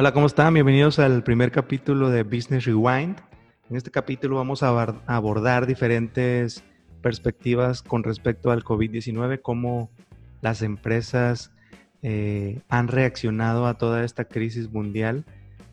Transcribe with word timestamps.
Hola, 0.00 0.12
¿cómo 0.12 0.26
están? 0.28 0.54
Bienvenidos 0.54 1.00
al 1.00 1.24
primer 1.24 1.50
capítulo 1.50 2.08
de 2.08 2.22
Business 2.22 2.66
Rewind. 2.66 3.16
En 3.68 3.76
este 3.76 3.90
capítulo 3.90 4.36
vamos 4.36 4.62
a 4.62 4.68
abordar 5.06 5.66
diferentes 5.66 6.62
perspectivas 7.02 7.82
con 7.82 8.04
respecto 8.04 8.52
al 8.52 8.62
COVID-19, 8.62 9.42
cómo 9.42 9.90
las 10.40 10.62
empresas 10.62 11.50
eh, 12.02 12.60
han 12.68 12.86
reaccionado 12.86 13.66
a 13.66 13.74
toda 13.74 14.04
esta 14.04 14.26
crisis 14.26 14.70
mundial 14.70 15.24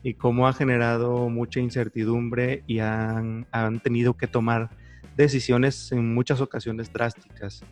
y 0.02 0.14
cómo 0.14 0.48
ha 0.48 0.52
generado 0.52 1.28
mucha 1.28 1.60
incertidumbre 1.60 2.64
y 2.66 2.80
han, 2.80 3.46
tenido 3.84 4.14
que 4.14 4.26
tomar 4.26 4.70
decisiones 5.16 5.92
en 5.92 6.14
muchas 6.14 6.40
ocasiones 6.40 6.92
drásticas. 6.92 7.62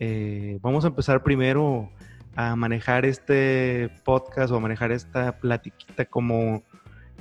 Eh, 0.00 0.58
vamos 0.62 0.86
a 0.86 0.88
empezar 0.88 1.22
primero 1.22 1.90
a 2.36 2.56
manejar 2.56 3.04
este 3.04 3.90
podcast 4.04 4.52
o 4.52 4.56
a 4.56 4.60
manejar 4.60 4.92
esta 4.92 5.38
platiquita 5.38 6.04
como 6.04 6.62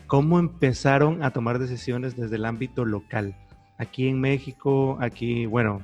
cómo 0.07 0.39
empezaron 0.39 1.23
a 1.23 1.31
tomar 1.31 1.59
decisiones 1.59 2.16
desde 2.16 2.38
el 2.38 2.45
ámbito 2.45 2.85
local. 2.85 3.35
Aquí 3.77 4.07
en 4.07 4.20
México, 4.20 4.97
aquí, 5.02 5.45
bueno, 5.45 5.81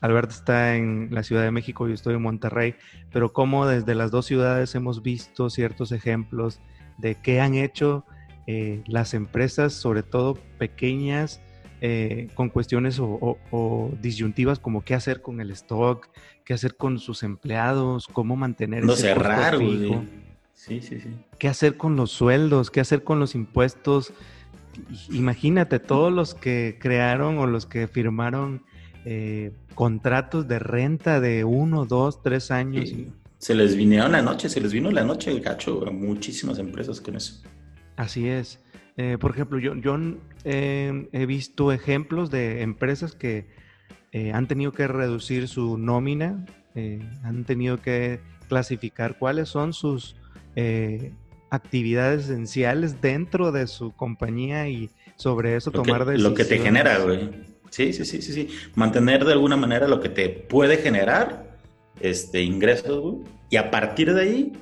Alberto 0.00 0.32
está 0.32 0.76
en 0.76 1.08
la 1.10 1.22
Ciudad 1.22 1.42
de 1.42 1.50
México, 1.50 1.86
yo 1.86 1.94
estoy 1.94 2.14
en 2.14 2.22
Monterrey, 2.22 2.74
pero 3.12 3.32
cómo 3.32 3.66
desde 3.66 3.94
las 3.94 4.10
dos 4.10 4.26
ciudades 4.26 4.74
hemos 4.74 5.02
visto 5.02 5.50
ciertos 5.50 5.92
ejemplos 5.92 6.60
de 6.98 7.14
qué 7.16 7.40
han 7.40 7.54
hecho 7.54 8.04
eh, 8.46 8.82
las 8.86 9.14
empresas, 9.14 9.72
sobre 9.72 10.02
todo 10.02 10.34
pequeñas, 10.58 11.40
eh, 11.80 12.28
con 12.34 12.48
cuestiones 12.48 12.98
o, 13.00 13.90
disyuntivas 14.00 14.58
como 14.58 14.82
qué 14.82 14.94
hacer 14.94 15.22
con 15.22 15.40
el 15.40 15.52
stock, 15.52 16.08
qué 16.48 16.54
hacer 16.54 16.76
con 16.76 16.98
sus 16.98 17.24
empleados, 17.24 18.06
cómo 18.10 18.34
mantener 18.34 18.82
no 18.82 18.94
ese 18.94 19.02
cerrar, 19.02 19.58
fijo, 19.58 20.02
sí, 20.54 20.80
sí, 20.80 20.98
sí. 20.98 21.10
qué 21.38 21.46
hacer 21.46 21.76
con 21.76 21.94
los 21.94 22.10
sueldos, 22.10 22.70
qué 22.70 22.80
hacer 22.80 23.04
con 23.04 23.20
los 23.20 23.34
impuestos. 23.34 24.14
Imagínate 25.10 25.78
todos 25.78 26.10
los 26.10 26.34
que 26.34 26.78
crearon 26.80 27.36
o 27.36 27.46
los 27.46 27.66
que 27.66 27.86
firmaron 27.86 28.62
eh, 29.04 29.52
contratos 29.74 30.48
de 30.48 30.58
renta 30.58 31.20
de 31.20 31.44
uno, 31.44 31.84
dos, 31.84 32.22
tres 32.22 32.50
años. 32.50 32.94
Se 33.36 33.54
les 33.54 33.76
vinieron 33.76 34.12
la 34.12 34.22
noche, 34.22 34.48
se 34.48 34.62
les 34.62 34.72
vino 34.72 34.90
la 34.90 35.04
noche 35.04 35.30
el 35.30 35.42
gacho 35.42 35.86
a 35.86 35.90
muchísimas 35.90 36.58
empresas 36.58 36.98
con 37.02 37.16
eso. 37.16 37.42
Así 37.96 38.26
es. 38.26 38.58
Eh, 38.96 39.18
por 39.20 39.32
ejemplo, 39.32 39.58
yo, 39.58 39.74
yo 39.74 39.98
eh, 40.44 41.10
he 41.12 41.26
visto 41.26 41.72
ejemplos 41.72 42.30
de 42.30 42.62
empresas 42.62 43.14
que 43.14 43.67
eh, 44.12 44.32
han 44.32 44.48
tenido 44.48 44.72
que 44.72 44.88
reducir 44.88 45.48
su 45.48 45.78
nómina, 45.78 46.44
han 47.24 47.42
tenido 47.42 47.82
que 47.82 48.20
clasificar 48.48 49.18
cuáles 49.18 49.48
son 49.48 49.72
sus 49.72 50.14
actividades 51.50 52.26
esenciales 52.26 53.00
dentro 53.00 53.50
de 53.50 53.66
su 53.66 53.92
compañía 53.96 54.68
y 54.68 54.88
sobre 55.16 55.56
eso 55.56 55.72
tomar 55.72 56.04
decisiones. 56.04 56.22
Lo 56.22 56.34
que 56.34 56.44
te 56.44 56.58
genera, 56.58 56.98
güey. 56.98 57.30
Sí, 57.70 57.92
sí, 57.92 58.04
sí, 58.04 58.22
sí, 58.22 58.32
sí. 58.32 58.48
Mantener 58.76 59.24
de 59.24 59.32
alguna 59.32 59.56
manera 59.56 59.88
lo 59.88 60.00
que 60.00 60.08
te 60.08 60.28
puede 60.28 60.76
generar 60.76 61.58
este, 62.00 62.42
ingresos, 62.42 63.00
güey, 63.00 63.16
y 63.50 63.56
a 63.56 63.72
partir 63.72 64.14
de 64.14 64.22
ahí 64.22 64.52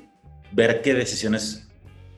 ver 0.53 0.81
qué 0.81 0.95
decisiones 0.95 1.69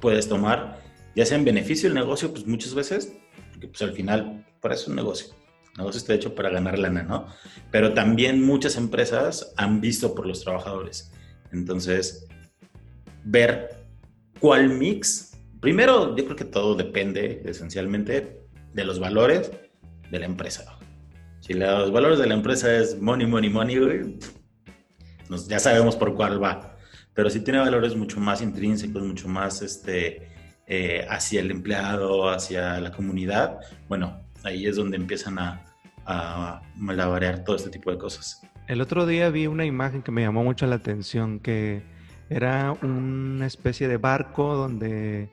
puedes 0.01 0.29
tomar 0.29 0.79
ya 1.19 1.27
sea 1.27 1.37
en 1.37 1.45
beneficio 1.45 1.89
del 1.89 1.97
negocio, 1.97 2.31
pues 2.31 2.47
muchas 2.47 2.75
veces, 2.75 3.13
porque 3.51 3.67
pues 3.67 3.83
al 3.83 3.93
final, 3.93 4.47
para 4.61 4.75
eso 4.75 4.85
es 4.85 4.89
un 4.89 4.95
negocio. 4.95 5.35
Negocio 5.79 5.99
está 5.99 6.15
hecho 6.15 6.35
para 6.35 6.51
ganar 6.51 6.79
lana, 6.79 7.05
¿no? 7.05 7.27
Pero 7.71 7.95
también 7.95 8.45
muchas 8.45 8.77
empresas 8.77 9.55
han 9.57 9.81
visto 9.81 10.15
por 10.15 10.27
los 10.27 10.43
trabajadores. 10.43 11.13
Entonces, 11.53 12.27
ver 13.25 13.87
cuál 14.41 14.71
mix. 14.71 15.37
Primero, 15.61 16.17
yo 16.17 16.25
creo 16.25 16.37
que 16.37 16.45
todo 16.45 16.75
depende 16.75 17.43
esencialmente 17.45 18.41
de 18.75 18.85
los 18.85 18.99
valores 18.99 19.53
de 20.11 20.19
la 20.19 20.27
empresa. 20.27 20.79
Si 21.41 21.55
los 21.55 21.93
valores 21.93 22.19
de 22.19 22.27
la 22.27 22.35
empresa 22.35 22.75
es 22.77 23.01
money, 23.01 23.27
money, 23.27 23.49
money, 23.49 24.19
ya 25.49 25.59
sabemos 25.59 25.95
por 25.95 26.15
cuál 26.15 26.43
va. 26.43 26.77
Pero 27.15 27.31
si 27.31 27.41
tiene 27.41 27.61
valores 27.61 27.95
mucho 27.95 28.19
más 28.21 28.43
intrínsecos, 28.43 29.03
mucho 29.03 29.29
más 29.29 29.63
este, 29.63 30.29
eh, 30.67 31.07
hacia 31.09 31.41
el 31.41 31.51
empleado, 31.51 32.29
hacia 32.29 32.81
la 32.81 32.93
comunidad, 32.93 33.61
bueno, 33.89 34.21
ahí 34.45 34.67
es 34.67 34.77
donde 34.77 34.97
empiezan 34.97 35.39
a, 35.39 35.68
a 36.09 36.63
malabarear 36.75 37.45
todo 37.45 37.57
este 37.57 37.71
tipo 37.71 37.91
de 37.91 37.99
cosas. 37.99 38.43
El 38.67 38.81
otro 38.81 39.07
día 39.07 39.31
vi 39.31 39.47
una 39.47 39.65
imagen 39.65 40.03
que 40.03 40.11
me 40.11 40.23
llamó 40.23 40.43
mucho 40.43 40.67
la 40.67 40.77
atención, 40.77 41.39
que 41.39 41.83
era 42.31 42.73
una 42.83 43.47
especie 43.47 43.89
de 43.89 43.99
barco 43.99 44.55
donde 44.55 45.31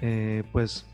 eh, 0.00 0.44
pues 0.52 0.86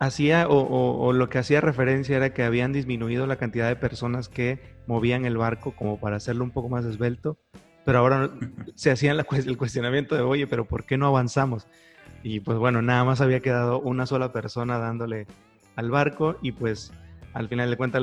hacía 0.00 0.48
o, 0.48 1.06
o, 1.06 1.12
lo 1.12 1.28
que 1.28 1.38
hacía 1.38 1.60
referencia 1.60 2.16
era 2.16 2.32
que 2.32 2.44
habían 2.44 2.72
disminuido 2.72 3.26
la 3.26 3.36
cantidad 3.36 3.68
de 3.68 3.76
personas 3.76 4.28
que 4.28 4.60
movían 4.86 5.24
el 5.24 5.36
barco 5.36 5.74
como 5.74 5.98
para 5.98 6.16
hacerlo 6.16 6.44
un 6.44 6.50
poco 6.52 6.68
más 6.68 6.84
esbelto, 6.84 7.38
pero 7.84 7.98
ahora 7.98 8.30
se 8.76 8.92
hacían 8.92 9.18
el 9.18 9.56
cuestionamiento 9.56 10.14
de, 10.14 10.22
oye, 10.22 10.46
pero 10.46 10.66
¿por 10.66 10.84
qué 10.84 10.96
no 10.96 11.06
avanzamos? 11.06 11.66
Y 12.22 12.40
pues 12.40 12.58
bueno, 12.58 12.82
nada 12.82 13.04
más 13.04 13.20
había 13.20 13.40
quedado 13.40 13.80
una 13.80 14.06
sola 14.06 14.32
persona 14.32 14.78
dándole 14.78 15.26
al 15.76 15.90
barco 15.90 16.36
y 16.42 16.52
pues 16.52 16.92
al 17.38 17.48
final 17.48 17.70
de 17.70 17.76
cuentas 17.76 18.02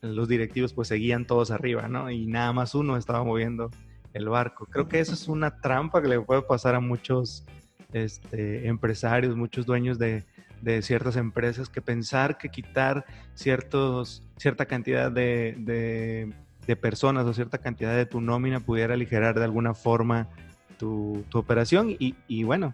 los 0.00 0.28
directivos 0.28 0.72
pues 0.72 0.88
seguían 0.88 1.26
todos 1.26 1.50
arriba, 1.50 1.88
¿no? 1.88 2.10
Y 2.10 2.26
nada 2.26 2.54
más 2.54 2.74
uno 2.74 2.96
estaba 2.96 3.22
moviendo 3.22 3.70
el 4.14 4.30
barco. 4.30 4.64
Creo 4.64 4.88
que 4.88 4.98
eso 4.98 5.12
es 5.12 5.28
una 5.28 5.60
trampa 5.60 6.00
que 6.00 6.08
le 6.08 6.18
puede 6.22 6.40
pasar 6.40 6.74
a 6.74 6.80
muchos 6.80 7.44
este, 7.92 8.66
empresarios, 8.66 9.36
muchos 9.36 9.66
dueños 9.66 9.98
de, 9.98 10.24
ciertas 10.80 11.16
empresas, 11.16 11.68
que 11.68 11.82
pensar 11.82 12.38
que 12.38 12.48
quitar 12.48 13.04
ciertos, 13.34 14.22
cierta 14.38 14.64
cantidad 14.64 15.12
de, 15.12 16.32
personas 16.80 17.26
o 17.26 17.34
cierta 17.34 17.58
cantidad 17.58 17.94
de 17.94 18.06
tu 18.06 18.22
nómina 18.22 18.60
pudiera 18.60 18.94
aligerar 18.94 19.38
de 19.38 19.44
alguna 19.44 19.74
forma 19.74 20.30
tu, 20.78 21.22
operación. 21.34 21.94
Y 21.98 22.42
bueno, 22.44 22.72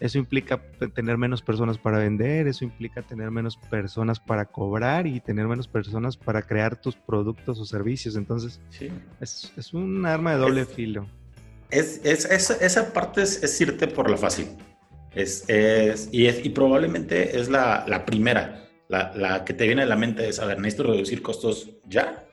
eso 0.00 0.16
implica 0.16 0.58
tener 0.94 1.18
menos 1.18 1.42
personas 1.42 1.76
para 1.76 1.98
vender, 1.98 2.46
eso 2.48 2.64
implica 2.64 3.02
tener 3.02 3.30
menos 3.30 3.58
personas 3.58 4.18
para 4.18 4.46
cobrar 4.46 5.06
y 5.06 5.20
tener 5.20 5.46
menos 5.46 5.68
personas 5.68 6.16
para 6.16 6.40
crear 6.40 6.80
tus 6.80 6.96
productos 6.96 7.60
o 7.60 7.66
servicios. 7.66 8.16
Entonces, 8.16 8.60
es, 9.20 9.52
es, 9.56 9.74
un 9.74 10.06
arma 10.06 10.32
de 10.32 10.38
doble 10.38 10.64
filo. 10.64 11.06
Es, 11.70 12.00
es, 12.02 12.24
esa 12.24 12.92
parte 12.94 13.22
es, 13.22 13.60
irte 13.60 13.86
por 13.88 14.10
la 14.10 14.16
fácil. 14.16 14.48
Es, 15.14 15.44
y, 16.10 16.26
y 16.28 16.48
probablemente 16.48 17.38
es 17.38 17.50
la, 17.50 17.84
la 17.86 18.06
primera. 18.06 18.64
La, 18.88 19.12
la, 19.14 19.44
que 19.44 19.52
te 19.52 19.66
viene 19.66 19.82
a 19.82 19.86
la 19.86 19.96
mente 19.96 20.26
es, 20.26 20.40
a 20.40 20.46
ver, 20.46 20.58
necesito 20.58 20.84
reducir 20.84 21.20
costos 21.20 21.68
ya. 21.84 22.26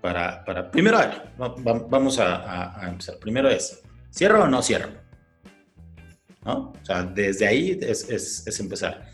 Para, 0.00 0.44
para 0.44 0.68
primero, 0.68 0.98
a 0.98 1.32
vamos 1.38 2.18
a, 2.18 2.84
a 2.84 2.88
empezar. 2.88 3.18
Primero 3.20 3.48
es, 3.48 3.82
¿cierro 4.10 4.42
o 4.42 4.48
no 4.48 4.60
cierro? 4.62 5.01
¿No? 6.44 6.72
O 6.80 6.84
sea, 6.84 7.02
desde 7.04 7.46
ahí 7.46 7.78
es, 7.80 8.08
es, 8.08 8.46
es, 8.46 8.60
empezar. 8.60 9.08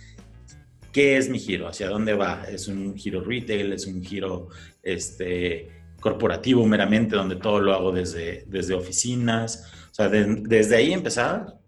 ¿Qué 0.92 1.16
es 1.16 1.28
mi 1.28 1.38
giro? 1.38 1.68
¿Hacia 1.68 1.88
dónde 1.88 2.14
va? 2.14 2.44
¿Es 2.50 2.68
un 2.68 2.96
giro 2.96 3.22
retail? 3.22 3.72
¿Es 3.72 3.86
un 3.86 4.02
giro 4.02 4.48
este, 4.82 5.68
corporativo 6.00 6.64
meramente, 6.66 7.16
donde 7.16 7.36
todo 7.36 7.60
lo 7.60 7.74
hago 7.74 7.92
desde, 7.92 8.44
desde 8.46 8.74
oficinas? 8.74 9.70
O 9.90 9.94
sea, 9.94 10.08
desde 10.08 10.76
ahí 10.76 10.92
empezar 10.92 11.58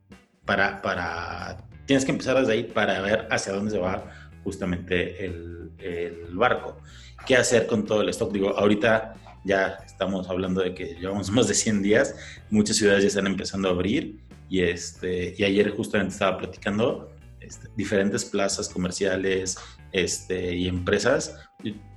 para, 0.44 0.80
para, 0.82 1.68
tienes 1.86 2.04
que 2.04 2.12
empezar 2.12 2.38
desde 2.38 2.52
ahí 2.52 2.64
para 2.64 3.00
ver 3.02 3.28
hacia 3.30 3.52
dónde 3.52 3.72
se 3.72 3.78
va 3.78 4.10
justamente 4.42 5.24
el, 5.24 5.70
el 5.78 6.34
barco. 6.34 6.78
¿Qué 7.26 7.36
hacer 7.36 7.66
con 7.66 7.84
todo 7.84 8.00
el 8.00 8.08
stock? 8.08 8.32
Digo, 8.32 8.56
ahorita 8.56 9.14
ya 9.44 9.78
estamos 9.84 10.28
hablando 10.28 10.62
de 10.62 10.74
que 10.74 10.94
llevamos 10.94 11.30
más 11.32 11.48
de 11.48 11.54
100 11.54 11.82
días, 11.82 12.14
muchas 12.50 12.76
ciudades 12.76 13.02
ya 13.02 13.08
están 13.08 13.26
empezando 13.26 13.68
a 13.68 13.72
abrir 13.72 14.18
y, 14.50 14.62
este, 14.62 15.34
y 15.38 15.44
ayer 15.44 15.70
justamente 15.70 16.12
estaba 16.12 16.36
platicando 16.36 17.08
este, 17.40 17.68
diferentes 17.76 18.24
plazas 18.24 18.68
comerciales 18.68 19.56
este, 19.92 20.54
y 20.56 20.66
empresas. 20.66 21.38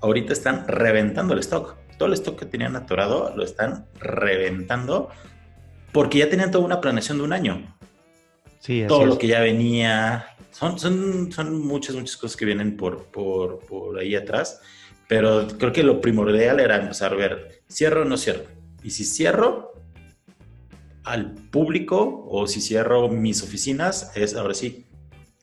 ahorita 0.02 0.32
están 0.32 0.68
reventando 0.68 1.34
el 1.34 1.40
stock. 1.40 1.76
Todo 1.98 2.08
el 2.08 2.14
stock 2.14 2.40
que 2.40 2.46
tenían 2.46 2.76
atorado 2.76 3.36
lo 3.36 3.44
están 3.44 3.88
reventando 4.00 5.10
porque 5.92 6.20
ya 6.20 6.30
tenían 6.30 6.52
toda 6.52 6.64
una 6.64 6.80
planeación 6.80 7.18
de 7.18 7.24
un 7.24 7.34
año. 7.34 7.76
Sí, 8.60 8.86
Todo 8.88 9.06
lo 9.06 9.18
que 9.18 9.28
ya 9.28 9.42
venía. 9.42 10.28
Son, 10.52 10.78
son, 10.78 11.32
son 11.32 11.60
muchas, 11.60 11.96
muchas 11.96 12.18
cosas 12.18 12.38
que 12.38 12.46
vienen 12.46 12.78
por, 12.78 13.06
por, 13.08 13.60
por 13.66 14.00
ahí 14.00 14.16
atrás. 14.16 14.62
Pero 15.08 15.48
creo 15.60 15.74
que 15.74 15.84
lo 15.84 16.00
primordial 16.02 16.60
era 16.60 16.78
empezar 16.78 17.14
a 17.14 17.16
ver, 17.16 17.64
¿cierro 17.68 18.04
o 18.04 18.06
no 18.06 18.18
cierro? 18.18 18.46
Y 18.84 18.92
si 18.92 19.04
cierro, 19.06 19.73
al 21.04 21.32
público 21.32 22.26
o 22.30 22.48
si 22.48 22.62
cierro 22.62 23.10
mis 23.10 23.44
oficinas, 23.44 24.12
es 24.16 24.36
ahora 24.36 24.54
sí, 24.54 24.86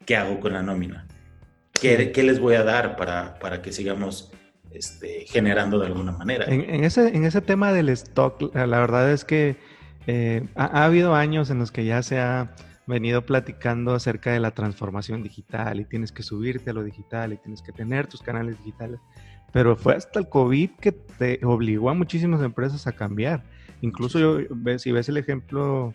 ¿qué 0.07 0.17
hago 0.17 0.41
con 0.41 0.53
la 0.53 0.63
nómina? 0.63 1.07
¿Qué, 1.73 2.13
qué 2.13 2.23
les 2.23 2.41
voy 2.41 2.55
a 2.55 2.65
dar 2.65 2.97
para, 2.97 3.39
para 3.39 3.63
que 3.63 3.73
sigamos 3.73 4.33
este, 4.71 5.27
generando 5.27 5.79
de 5.79 5.87
alguna 5.87 6.13
manera? 6.13 6.47
En, 6.47 6.85
ese, 6.85 7.09
en 7.09 7.25
ese 7.25 7.41
tema 7.41 7.73
del 7.73 7.89
stock, 7.91 8.55
la 8.55 8.79
verdad 8.79 9.11
es 9.13 9.25
que 9.25 9.57
eh, 10.07 10.47
ha, 10.55 10.85
habido 10.85 11.15
años 11.15 11.51
en 11.51 11.59
los 11.59 11.71
que 11.71 11.85
ya 11.85 12.03
se 12.03 12.19
ha 12.19 12.55
venido 12.87 13.25
platicando 13.25 13.95
acerca 13.95 14.33
de 14.33 14.41
la 14.41 14.51
transformación 14.51 15.23
digital 15.23 15.81
y 15.81 15.85
tienes 15.85 16.13
que 16.13 16.23
subirte 16.23 16.71
a 16.71 16.73
lo 16.73 16.83
digital 16.83 17.33
y 17.33 17.37
tienes 17.37 17.63
que 17.63 17.73
tener 17.73 18.07
tus 18.07 18.23
canales 18.23 18.59
digitales. 18.59 19.01
Pero 19.53 19.77
fue 19.77 19.95
hasta 19.95 20.19
el 20.21 20.29
COVID 20.29 20.71
que 20.81 20.93
te 20.93 21.41
obligó 21.45 21.91
a 21.91 21.95
muchísimas 21.95 22.43
empresas 22.43 22.87
a 22.87 22.93
cambiar. 22.93 23.43
Incluso 23.81 24.19
yo, 24.19 24.39
si 24.79 24.93
ves 24.93 25.09
el 25.09 25.17
ejemplo 25.17 25.93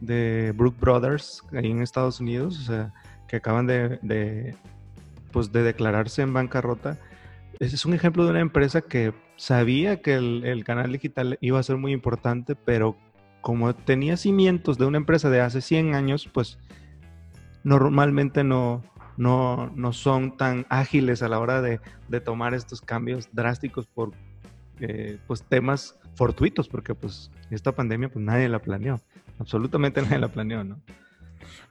de 0.00 0.52
Brook 0.56 0.78
Brothers 0.78 1.42
ahí 1.52 1.70
en 1.70 1.82
Estados 1.82 2.20
Unidos, 2.20 2.58
o 2.60 2.62
sea, 2.62 2.94
que 3.28 3.36
acaban 3.36 3.66
de, 3.66 3.98
de, 4.02 4.56
pues 5.32 5.52
de 5.52 5.62
declararse 5.62 6.22
en 6.22 6.32
bancarrota, 6.32 6.98
ese 7.58 7.76
es 7.76 7.86
un 7.86 7.94
ejemplo 7.94 8.24
de 8.24 8.30
una 8.30 8.40
empresa 8.40 8.82
que 8.82 9.14
sabía 9.36 10.02
que 10.02 10.14
el, 10.14 10.44
el, 10.44 10.64
canal 10.64 10.92
digital 10.92 11.38
iba 11.40 11.58
a 11.58 11.62
ser 11.62 11.76
muy 11.76 11.92
importante, 11.92 12.54
pero 12.54 12.96
como 13.40 13.74
tenía 13.74 14.16
cimientos 14.16 14.78
de 14.78 14.86
una 14.86 14.98
empresa 14.98 15.30
de 15.30 15.40
hace 15.40 15.60
100 15.60 15.94
años, 15.94 16.28
pues 16.32 16.58
normalmente 17.64 18.44
no, 18.44 18.82
no, 19.16 19.72
no 19.74 19.92
son 19.92 20.36
tan 20.36 20.66
ágiles 20.68 21.22
a 21.22 21.28
la 21.28 21.38
hora 21.38 21.62
de, 21.62 21.80
de 22.08 22.20
tomar 22.20 22.54
estos 22.54 22.80
cambios 22.80 23.28
drásticos 23.32 23.86
por 23.86 24.12
eh, 24.80 25.18
pues 25.26 25.42
temas 25.42 25.96
fortuitos, 26.14 26.68
porque 26.68 26.94
pues 26.94 27.30
esta 27.50 27.72
pandemia 27.72 28.08
pues 28.08 28.24
nadie 28.24 28.48
la 28.48 28.60
planeó, 28.60 29.00
absolutamente 29.38 30.00
nadie 30.02 30.18
la 30.18 30.28
planeó, 30.28 30.64
¿no? 30.64 30.80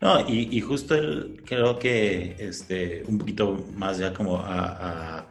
No, 0.01 0.27
y, 0.27 0.49
y 0.55 0.61
justo 0.61 0.95
el, 0.95 1.41
creo 1.45 1.79
que 1.79 2.35
este, 2.39 3.03
un 3.07 3.17
poquito 3.17 3.65
más 3.75 3.97
ya 3.97 4.13
como 4.13 4.37
a, 4.37 5.25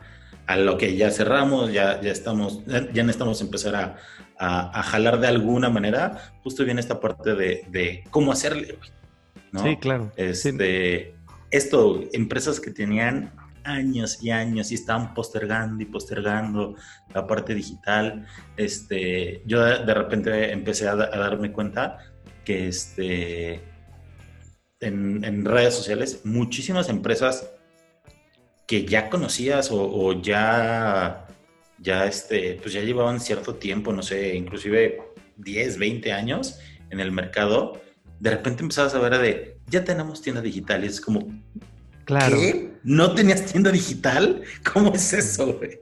a, 0.46 0.56
lo 0.56 0.78
que 0.78 0.96
ya 0.96 1.10
cerramos, 1.10 1.72
ya, 1.72 2.00
ya 2.00 2.10
estamos, 2.10 2.64
ya 2.66 3.02
necesitamos 3.02 3.40
empezar 3.40 3.76
a, 3.76 3.96
a, 4.38 4.82
jalar 4.82 5.20
de 5.20 5.28
alguna 5.28 5.70
manera, 5.70 6.32
justo 6.42 6.64
viene 6.64 6.80
esta 6.80 7.00
parte 7.00 7.34
de, 7.34 7.64
de 7.68 8.04
cómo 8.10 8.32
hacerle, 8.32 8.78
¿no? 9.52 9.62
Sí, 9.62 9.76
claro. 9.76 10.12
Este, 10.16 11.14
Esto, 11.50 12.02
empresas 12.12 12.60
que 12.60 12.70
tenían 12.70 13.32
años 13.64 14.22
y 14.22 14.30
años 14.30 14.70
y 14.70 14.74
estaban 14.74 15.14
postergando 15.14 15.82
y 15.82 15.86
postergando 15.86 16.76
la 17.12 17.26
parte 17.26 17.54
digital. 17.54 18.26
Este, 18.56 19.42
yo 19.46 19.62
de, 19.62 19.94
repente 19.94 20.52
empecé 20.52 20.88
a, 20.88 20.96
darme 20.96 21.52
cuenta 21.52 21.98
que 22.44 22.68
este, 22.68 23.62
en, 24.80 25.24
en, 25.24 25.44
redes 25.44 25.74
sociales 25.74 26.20
muchísimas 26.24 26.88
empresas 26.88 27.50
que 28.66 28.84
ya 28.84 29.10
conocías 29.10 29.70
o, 29.70 29.82
o, 29.82 30.22
ya, 30.22 31.26
ya, 31.78 32.06
este, 32.06 32.58
pues 32.62 32.74
ya 32.74 32.80
llevaban 32.80 33.20
cierto 33.20 33.56
tiempo, 33.56 33.92
no 33.92 34.02
sé, 34.02 34.34
inclusive 34.34 35.00
10, 35.36 35.78
20 35.78 36.12
años 36.12 36.58
en 36.90 37.00
el 37.00 37.12
mercado, 37.12 37.80
de 38.20 38.30
repente 38.30 38.62
empezabas 38.62 38.94
a 38.94 39.00
ver 39.00 39.18
de, 39.18 39.58
ya 39.66 39.84
tenemos 39.84 40.22
tienda 40.22 40.40
digital 40.40 40.84
y 40.84 40.86
es 40.86 41.00
como, 41.00 41.28
Claro. 42.04 42.36
¿Qué? 42.38 42.73
¿No 42.84 43.14
tenías 43.14 43.46
tienda 43.46 43.72
digital? 43.72 44.42
¿Cómo 44.72 44.92
es 44.94 45.12
eso, 45.12 45.54
güey? 45.54 45.78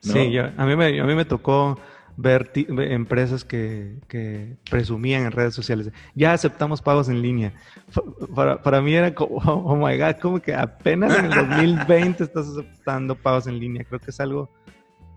Sí, 0.00 0.30
yo, 0.30 0.44
a, 0.56 0.66
mí 0.66 0.76
me, 0.76 1.00
a 1.00 1.04
mí 1.04 1.14
me 1.14 1.24
tocó 1.24 1.78
ver 2.16 2.52
empresas 2.54 3.44
que, 3.44 3.96
que, 4.06 4.56
presumían 4.70 5.24
en 5.24 5.32
redes 5.32 5.54
sociales. 5.54 5.90
Ya 6.14 6.32
aceptamos 6.32 6.80
pagos 6.80 7.08
en 7.08 7.22
línea. 7.22 7.52
Para, 8.34 8.62
para 8.62 8.80
mí 8.80 8.94
era 8.94 9.14
como, 9.14 9.36
oh, 9.44 9.76
my 9.76 9.98
God, 9.98 10.16
como 10.20 10.40
que 10.40 10.54
apenas 10.54 11.18
en 11.18 11.26
el 11.26 11.30
2020 11.48 12.22
estás 12.22 12.48
aceptando 12.48 13.16
pagos 13.16 13.46
en 13.46 13.58
línea. 13.58 13.84
Creo 13.84 13.98
que 13.98 14.10
es 14.10 14.20
algo 14.20 14.50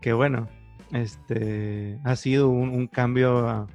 que, 0.02 0.14
bueno, 0.14 0.48
este, 0.92 2.00
ha 2.04 2.16
sido 2.16 2.50
un, 2.50 2.70
un 2.70 2.88
cambio 2.88 3.48
a, 3.48 3.68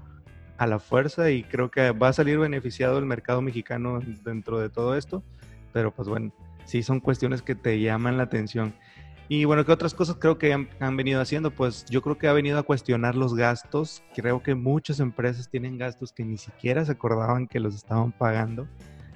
a 0.57 0.67
la 0.67 0.79
fuerza 0.79 1.31
y 1.31 1.45
creo 1.45 1.71
que 1.71 1.93
va 1.93 2.09
a 2.09 2.13
salir 2.13 2.39
beneficiado 2.39 2.99
el 2.99 3.07
mercado 3.07 3.43
mexicano 3.43 4.01
dentro 4.25 4.59
de 4.59 4.69
todo 4.69 4.97
esto. 4.97 5.23
Pero 5.73 5.91
pues 5.91 6.09
bueno, 6.09 6.33
sí 6.65 6.83
son 6.83 7.01
cuestiones 7.01 7.43
que 7.43 7.55
te 7.55 7.81
llaman 7.81 8.17
la 8.17 8.25
atención. 8.25 8.75
Y 9.29 9.47
bueno, 9.47 9.65
¿qué 9.65 9.73
otras 9.73 9.95
cosas 9.95 10.17
creo 10.19 10.37
que 10.37 10.53
han, 10.53 10.97
venido 10.97 11.21
haciendo? 11.21 11.51
Pues 11.51 11.87
yo 11.87 12.03
creo 12.03 12.19
que 12.19 12.29
ha 12.29 12.33
venido 12.33 12.59
a 12.59 12.65
cuestionar 12.65 13.15
los 13.15 13.35
gastos. 13.35 14.03
Creo 14.15 14.43
que 14.43 14.55
muchas 14.55 15.01
empresas 15.01 15.49
tienen 15.49 15.79
gastos 15.79 16.13
que 16.13 16.25
ni 16.25 16.37
siquiera 16.37 16.85
se 16.85 16.93
acordaban 16.93 17.47
que 17.47 17.61
los 17.61 17.75
estaban 17.75 18.13
pagando. 18.13 18.69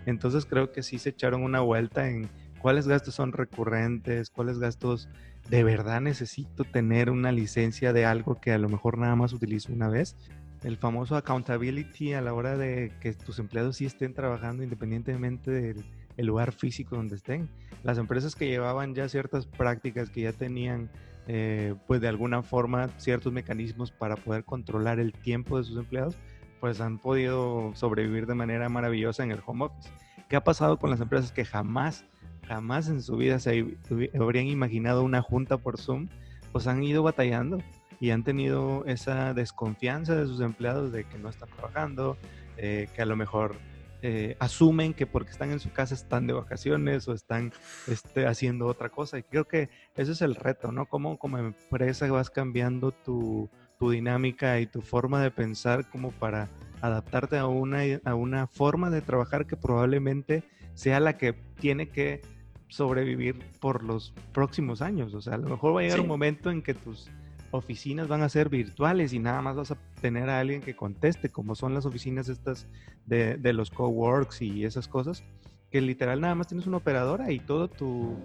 Entonces 0.07 0.47
creo 0.47 0.73
que 0.73 0.83
sí 0.83 0.99
se 0.99 1.11
echaron 1.11 1.43
una 1.43 1.61
vuelta 1.61 2.09
en 2.09 2.31
cuáles 2.61 2.89
gastos 2.89 3.15
son 3.15 3.33
recurrentes, 3.33 4.31
cuáles 4.31 4.59
gastos 4.59 5.09
de 5.51 5.65
verdad 5.65 6.01
necesito 6.01 6.65
tener 6.65 7.11
una 7.11 7.31
licencia 7.31 7.93
de 7.93 8.07
algo 8.07 8.41
que 8.41 8.53
a 8.53 8.59
lo 8.59 8.69
mejor 8.69 8.99
nada 8.99 9.17
más 9.17 9.33
utilizo 9.33 9.73
una 9.73 9.89
vez. 9.89 10.17
El 10.65 10.79
famoso 10.79 11.17
accountability 11.17 12.15
a 12.15 12.23
la 12.23 12.33
hora 12.33 12.57
de 12.57 12.91
que 13.01 13.13
tus 13.13 13.39
empleados 13.39 13.77
sí 13.77 13.85
estén 13.85 14.15
trabajando 14.15 14.63
independientemente 14.63 15.51
del 15.51 15.85
el 16.17 16.27
lugar 16.27 16.53
físico 16.53 16.97
donde 16.97 17.17
estén. 17.17 17.49
Las 17.83 17.99
empresas 17.99 18.35
que 18.35 18.49
llevaban 18.49 18.95
ya 18.95 19.09
ciertas 19.09 19.47
prácticas, 19.47 20.11
que 20.11 20.23
ya 20.23 20.33
tenían 20.33 20.91
eh, 21.29 21.75
pues 21.87 22.01
de 22.01 22.09
alguna 22.09 22.43
forma 22.43 22.89
ciertos 22.99 23.33
mecanismos 23.33 23.91
para 23.91 24.17
poder 24.17 24.45
controlar 24.45 25.01
el 25.01 25.13
tiempo 25.13 25.59
de 25.59 25.65
sus 25.65 25.77
empleados, 25.77 26.17
pues 26.61 26.81
han 26.81 26.99
podido 26.99 27.73
sobrevivir 27.75 28.27
de 28.27 28.35
manera 28.35 28.69
maravillosa 28.69 29.25
en 29.25 29.33
el 29.33 29.41
home 29.45 29.67
office. 29.67 29.91
¿Qué 30.29 30.37
ha 30.37 30.45
pasado 30.45 30.79
con 30.79 30.91
las 30.91 31.01
empresas 31.01 31.33
que 31.33 31.45
jamás, 31.45 32.05
jamás 32.47 32.89
en 32.89 33.03
su 33.03 33.17
vida 33.17 33.39
se 33.39 33.77
habrían 34.19 34.47
imaginado 34.47 35.03
una 35.03 35.21
junta 35.21 35.59
por 35.59 35.79
Zoom? 35.79 36.09
Pues 36.53 36.67
han 36.67 36.83
ido 36.83 37.03
batallando 37.03 37.59
y 38.01 38.11
han 38.11 38.23
tenido 38.23 38.85
esa 38.87 39.35
desconfianza 39.35 40.15
de 40.15 40.27
sus 40.27 40.41
empleados 40.41 40.93
de 40.93 41.05
que 41.05 41.19
no 41.19 41.29
están 41.29 41.49
trabajando, 41.51 42.17
eh, 42.57 42.89
que 42.95 43.03
a 43.03 43.07
lo 43.07 43.17
mejor 43.17 43.57
eh, 44.03 44.37
asumen 44.39 44.95
que 44.95 45.07
porque 45.07 45.31
están 45.31 45.51
en 45.51 45.61
su 45.61 45.73
casa 45.73 45.95
están 45.95 46.27
de 46.27 46.33
vacaciones 46.33 47.09
o 47.09 47.13
están 47.13 47.53
este, 47.87 48.27
haciendo 48.27 48.67
otra 48.67 48.89
cosa. 48.89 49.19
Y 49.19 49.23
creo 49.23 49.47
que 49.47 49.69
ese 49.97 50.13
es 50.13 50.23
el 50.23 50.35
reto, 50.35 50.73
¿no? 50.73 50.87
Cómo 50.87 51.19
como 51.19 51.39
empresa 51.39 52.11
vas 52.11 52.31
cambiando 52.31 52.93
tu, 52.93 53.49
tu 53.79 53.91
dinámica 53.91 54.61
y 54.61 54.67
tu 54.67 54.83
forma 54.83 55.23
de 55.23 55.31
pensar 55.31 55.89
como 55.91 56.13
para 56.13 56.49
adaptarte 56.81 57.39
a 57.39 57.47
una, 57.47 57.81
a 58.05 58.15
una 58.15 58.47
forma 58.47 58.91
de 58.91 59.01
trabajar 59.01 59.47
que 59.47 59.57
probablemente 59.57 60.45
sea 60.75 61.01
la 61.01 61.17
que 61.17 61.33
tiene 61.59 61.89
que 61.89 62.21
sobrevivir 62.69 63.39
por 63.61 63.83
los 63.83 64.13
próximos 64.33 64.83
años. 64.83 65.15
O 65.15 65.23
sea, 65.23 65.35
a 65.35 65.39
lo 65.39 65.49
mejor 65.49 65.75
va 65.75 65.81
a 65.81 65.83
llegar 65.85 66.01
un 66.01 66.09
momento 66.09 66.51
en 66.51 66.63
que 66.63 66.75
tus 66.75 67.09
oficinas 67.57 68.09
van 68.09 68.23
a 68.23 68.29
ser 68.29 68.49
virtuales 68.49 69.13
y 69.13 69.19
nada 69.19 69.43
más 69.43 69.57
vas 69.57 69.71
a 69.73 69.79
tener 70.01 70.31
a 70.31 70.41
alguien 70.41 70.61
que 70.61 70.77
conteste, 70.77 71.31
como 71.31 71.55
son 71.55 71.75
las 71.75 71.87
oficinas 71.87 72.29
estas 72.29 72.69
de, 73.07 73.37
de 73.37 73.53
los 73.53 73.71
coworks 73.71 74.43
y 74.43 74.65
esas 74.65 74.87
cosas, 74.89 75.25
que 75.71 75.81
literal 75.81 76.21
nada 76.21 76.35
más 76.35 76.47
tienes 76.47 76.67
una 76.67 76.77
operadora 76.77 77.33
y 77.33 77.41
todo 77.41 77.69
tu, 77.69 78.17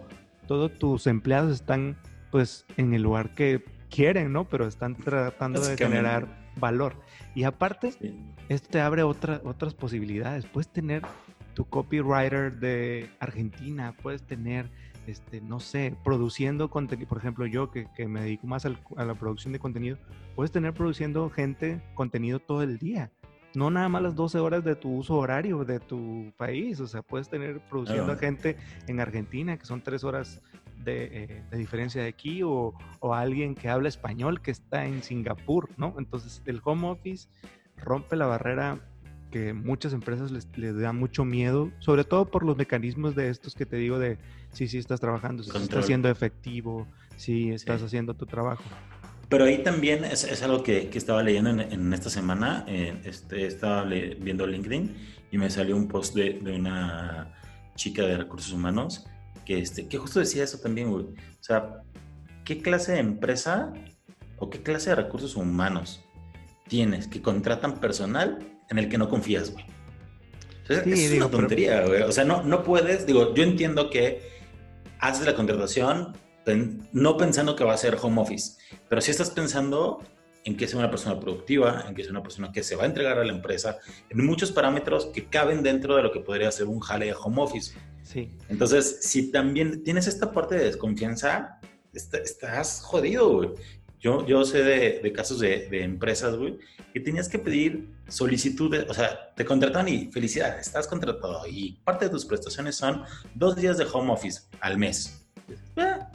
todos 0.48 0.78
tus 0.78 1.08
empleados 1.08 1.54
están 1.54 1.98
pues 2.30 2.66
en 2.78 2.94
el 2.94 3.02
lugar 3.02 3.34
que 3.34 3.64
quieren, 3.90 4.32
¿no? 4.32 4.48
Pero 4.48 4.68
están 4.68 4.96
tratando 4.96 5.60
de 5.62 5.78
generar 5.78 6.28
valor. 6.56 6.96
Y 7.36 7.44
aparte, 7.44 7.94
esto 8.50 8.70
te 8.70 8.80
abre 8.80 9.04
otra, 9.04 9.42
otras 9.44 9.74
posibilidades. 9.74 10.46
Puedes 10.46 10.70
tener 10.70 11.04
tu 11.54 11.66
copywriter 11.66 12.60
de 12.60 13.10
Argentina, 13.20 13.94
puedes 14.02 14.24
tener 14.24 14.70
este, 15.08 15.42
no 15.42 15.60
sé, 15.60 15.96
produciendo 16.04 16.70
contenido, 16.70 17.08
por 17.08 17.18
ejemplo, 17.18 17.46
yo 17.46 17.72
que, 17.72 17.88
que 17.96 18.08
me 18.08 18.22
dedico 18.22 18.48
más 18.48 18.66
al, 18.66 18.80
a 18.98 19.06
la 19.06 19.16
producción 19.16 19.54
de 19.54 19.60
contenido, 19.60 19.98
puedes 20.36 20.52
tener 20.52 20.74
produciendo 20.74 21.30
gente 21.30 21.82
contenido 21.96 22.40
todo 22.40 22.64
el 22.64 22.78
día. 22.78 23.12
No 23.54 23.70
nada 23.70 23.90
más 23.90 24.02
las 24.02 24.16
12 24.16 24.40
horas 24.40 24.64
de 24.64 24.76
tu 24.76 24.96
uso 24.96 25.16
horario 25.16 25.66
de 25.66 25.80
tu 25.80 26.32
país, 26.38 26.80
o 26.80 26.88
sea, 26.88 27.02
puedes 27.02 27.30
tener 27.30 27.60
produciendo 27.60 28.14
a 28.14 28.18
gente 28.18 28.56
en 28.88 29.00
Argentina, 29.02 29.58
que 29.58 29.66
son 29.66 29.82
tres 29.82 30.06
horas 30.06 30.42
de, 30.78 31.04
eh, 31.04 31.44
de 31.52 31.58
diferencia 31.58 32.02
de 32.02 32.08
aquí, 32.08 32.44
o, 32.44 32.74
o 33.02 33.14
alguien 33.14 33.54
que 33.56 33.68
habla 33.68 33.90
español 33.90 34.42
que 34.42 34.52
está 34.52 34.86
en 34.86 35.04
Singapur, 35.04 35.70
¿no? 35.76 35.96
Entonces, 35.98 36.42
el 36.46 36.62
home 36.64 36.88
office 36.88 37.28
rompe 37.76 38.16
la 38.16 38.26
barrera 38.26 38.80
que 39.32 39.54
muchas 39.54 39.94
empresas 39.94 40.30
les, 40.32 40.48
les, 40.58 40.78
da 40.78 40.94
mucho 40.94 41.26
miedo, 41.26 41.72
sobre 41.80 42.04
todo 42.04 42.30
por 42.30 42.44
los 42.44 42.58
mecanismos 42.58 43.16
de 43.16 43.30
estos 43.30 43.56
que 43.56 43.66
te 43.66 43.78
digo 43.78 43.98
de 43.98 44.18
si 44.52 44.66
sí, 44.66 44.68
sí 44.68 44.78
estás 44.78 45.00
trabajando, 45.00 45.44
si 45.44 45.56
estás 45.58 45.86
siendo 45.86 46.10
efectivo, 46.10 46.88
si 47.18 47.52
estás 47.52 47.80
sí. 47.80 47.88
haciendo 47.88 48.14
tu 48.14 48.26
trabajo. 48.26 48.64
Pero 49.30 49.46
ahí 49.46 49.64
también 49.64 50.04
es, 50.04 50.26
es 50.26 50.44
algo 50.44 50.62
que, 50.62 50.90
que, 50.90 50.98
estaba 50.98 51.24
leyendo 51.24 51.52
en, 51.52 51.62
en 51.62 51.94
esta 51.94 52.10
semana, 52.10 52.66
eh, 52.68 53.00
este, 53.06 53.46
estaba 53.46 53.86
le, 53.86 54.16
viendo 54.16 54.46
LinkedIn 54.46 54.96
y 55.32 55.38
me 55.38 55.50
salió 55.50 55.78
un 55.78 55.88
post 55.88 56.16
de, 56.16 56.40
de, 56.42 56.52
una 56.52 57.34
chica 57.76 58.04
de 58.04 58.18
recursos 58.18 58.52
humanos 58.52 59.06
que, 59.46 59.60
este, 59.60 59.88
que 59.88 59.98
justo 59.98 60.20
decía 60.20 60.44
eso 60.44 60.60
también, 60.60 60.92
güey. 60.92 61.06
O 61.06 61.44
sea, 61.44 61.82
¿qué 62.44 62.62
clase 62.62 62.92
de 62.92 63.00
empresa 63.00 63.72
o 64.38 64.50
qué 64.50 64.62
clase 64.62 64.90
de 64.90 64.98
recursos 64.98 65.38
humanos 65.38 66.04
tienes 66.68 67.08
que 67.08 67.22
contratan 67.22 67.80
personal 67.80 68.40
en 68.70 68.80
el 68.80 68.90
que 68.90 68.98
no 68.98 69.10
confías, 69.10 69.52
güey. 69.52 69.66
sí, 70.68 70.92
es 70.92 71.12
digo, 71.12 71.28
una 71.28 71.38
tontería, 71.38 71.86
güey. 71.86 72.02
O 72.04 72.12
sea, 72.12 72.24
no, 72.24 72.44
no 72.44 72.64
puedes, 72.64 73.06
digo, 73.06 73.34
yo 73.36 73.44
entiendo 73.44 73.90
que 73.90 74.31
haces 75.02 75.26
la 75.26 75.36
contratación 75.36 76.16
pen, 76.46 76.88
no 76.94 77.18
pensando 77.18 77.56
que 77.56 77.64
va 77.64 77.74
a 77.74 77.78
ser 77.78 77.98
home 78.02 78.22
office, 78.22 78.58
pero 78.88 79.02
si 79.02 79.12
estás 79.12 79.30
pensando 79.30 80.02
en 80.44 80.58
que 80.58 80.68
sea 80.68 80.80
una 80.80 80.90
persona 80.90 81.20
productiva, 81.20 81.86
en 81.88 81.94
que 81.94 82.04
sea 82.04 82.12
una 82.12 82.24
persona 82.24 82.52
que 82.52 82.64
se 82.64 82.76
va 82.76 82.84
a 82.84 82.86
entregar 82.88 83.20
a 83.20 83.24
la 83.24 83.32
empresa, 83.32 83.78
en 84.10 84.26
muchos 84.26 84.52
parámetros 84.52 85.08
que 85.08 85.26
caben 85.26 85.62
dentro 85.62 85.96
de 85.96 86.04
lo 86.04 86.12
que 86.12 86.20
podría 86.20 86.52
ser 86.52 86.68
un 86.68 86.80
jale 86.80 87.08
de 87.08 87.14
home 87.14 87.42
office. 87.42 87.74
Sí. 88.04 88.30
Entonces, 88.50 89.00
si 89.02 89.32
también 89.32 89.84
tienes 89.84 90.08
esta 90.08 90.32
parte 90.32 90.56
de 90.56 90.66
desconfianza, 90.66 91.60
estás 91.94 92.82
jodido, 92.82 93.34
güey. 93.34 93.50
Yo, 94.02 94.26
yo 94.26 94.44
sé 94.46 94.64
de, 94.64 95.14
casos 95.14 95.40
de, 95.40 95.68
empresas, 95.84 96.36
güey, 96.36 96.58
que 96.92 97.00
tenías 97.00 97.30
que 97.30 97.38
pedir 97.38 97.88
solicitudes, 98.08 98.86
o 98.90 98.94
sea, 98.96 99.32
te 99.36 99.46
contratan 99.46 99.88
y 99.88 100.12
felicidades, 100.12 100.66
estás 100.66 100.88
contratado 100.88 101.44
y 101.48 101.80
parte 101.84 102.06
de 102.06 102.12
tus 102.12 102.26
prestaciones 102.26 102.76
son 102.76 103.04
dos 103.36 103.56
días 103.56 103.78
de 103.78 103.86
home 103.86 104.12
office 104.12 104.42
al 104.60 104.80
mes. 104.80 105.24
Ah, 105.78 106.10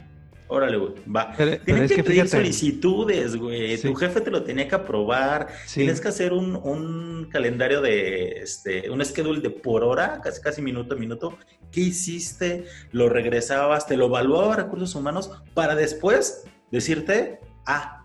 órale, 0.49 0.75
güey, 0.75 0.93
va. 1.09 1.33
Tienes 1.63 1.93
que, 1.93 2.03
pedir 2.03 2.27
solicitudes, 2.27 3.37
güey. 3.37 3.77
Tu 3.77 3.95
jefe 3.95 4.19
te 4.19 4.31
lo 4.31 4.43
tenía 4.43 4.67
que 4.67 4.75
aprobar. 4.75 5.47
Tienes 5.73 6.01
que 6.01 6.09
hacer 6.09 6.33
un, 6.33 6.57
un, 6.57 7.29
calendario 7.31 7.81
de, 7.81 8.41
este, 8.41 8.89
un 8.89 9.03
schedule 9.05 9.39
de 9.39 9.49
por 9.49 9.85
hora, 9.85 10.19
casi, 10.21 10.41
casi 10.41 10.61
minuto 10.61 10.95
a 10.95 10.97
minuto. 10.97 11.37
¿Qué 11.71 11.79
hiciste? 11.79 12.65
Lo 12.91 13.07
regresabas, 13.07 13.87
te 13.87 13.95
lo 13.95 14.07
evaluaba 14.07 14.57
recursos 14.57 14.93
humanos 14.93 15.31
para 15.53 15.73
después 15.75 16.43
decirte, 16.69 17.39
ah, 17.67 18.03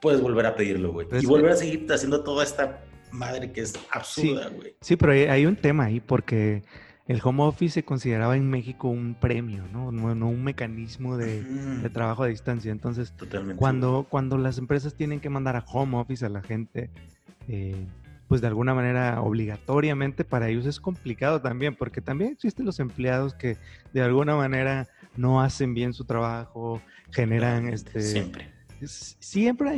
puedes 0.00 0.20
volver 0.20 0.46
a 0.46 0.54
pedirlo, 0.54 0.92
güey. 0.92 1.06
y 1.20 1.26
volver 1.26 1.52
a 1.52 1.56
seguir 1.56 1.86
haciendo 1.92 2.22
toda 2.22 2.44
esta 2.44 2.80
madre 3.10 3.52
que 3.52 3.62
es 3.62 3.74
absurda, 3.90 4.48
güey. 4.48 4.76
Sí, 4.80 4.96
pero 4.96 5.12
hay, 5.12 5.46
un 5.46 5.56
tema 5.56 5.84
ahí 5.84 6.00
porque 6.00 6.62
el 7.06 7.20
home 7.22 7.42
office 7.42 7.74
se 7.74 7.84
consideraba 7.84 8.36
en 8.36 8.48
México 8.48 8.88
un 8.88 9.14
premio, 9.14 9.64
¿no? 9.72 9.92
No, 9.92 10.28
un 10.28 10.44
mecanismo 10.44 11.16
de, 11.16 11.44
trabajo 11.92 12.24
a 12.24 12.26
distancia. 12.26 12.72
Entonces, 12.72 13.14
Cuando, 13.56 14.06
cuando 14.08 14.38
las 14.38 14.58
empresas 14.58 14.94
tienen 14.94 15.20
que 15.20 15.30
mandar 15.30 15.56
a 15.56 15.64
home 15.66 15.96
office 15.96 16.24
a 16.24 16.28
la 16.28 16.42
gente, 16.42 16.90
eh, 17.48 17.86
pues 18.28 18.40
de 18.40 18.48
alguna 18.48 18.74
manera 18.74 19.20
obligatoriamente 19.22 20.24
para 20.24 20.48
ellos 20.48 20.66
es 20.66 20.80
complicado 20.80 21.40
también, 21.40 21.76
porque 21.76 22.00
también 22.00 22.32
existen 22.32 22.66
los 22.66 22.80
empleados 22.80 23.34
que 23.34 23.56
de 23.92 24.02
alguna 24.02 24.34
manera 24.34 24.88
no 25.16 25.40
hacen 25.40 25.74
bien 25.74 25.92
su 25.92 26.04
trabajo, 26.04 26.82
generan 27.16 27.68
este... 27.68 28.02
Siempre. 28.02 28.52
Siempre 28.84 29.70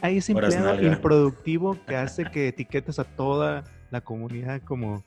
hay, 0.00 0.16
ese 0.16 0.32
empleado 0.32 0.80
improductivo 0.82 1.76
que 1.86 1.94
hace 1.94 2.24
que 2.24 2.48
etiquetes 2.48 2.98
a 2.98 3.04
toda 3.04 3.64
la 3.90 4.00
comunidad 4.00 4.62
como, 4.62 5.04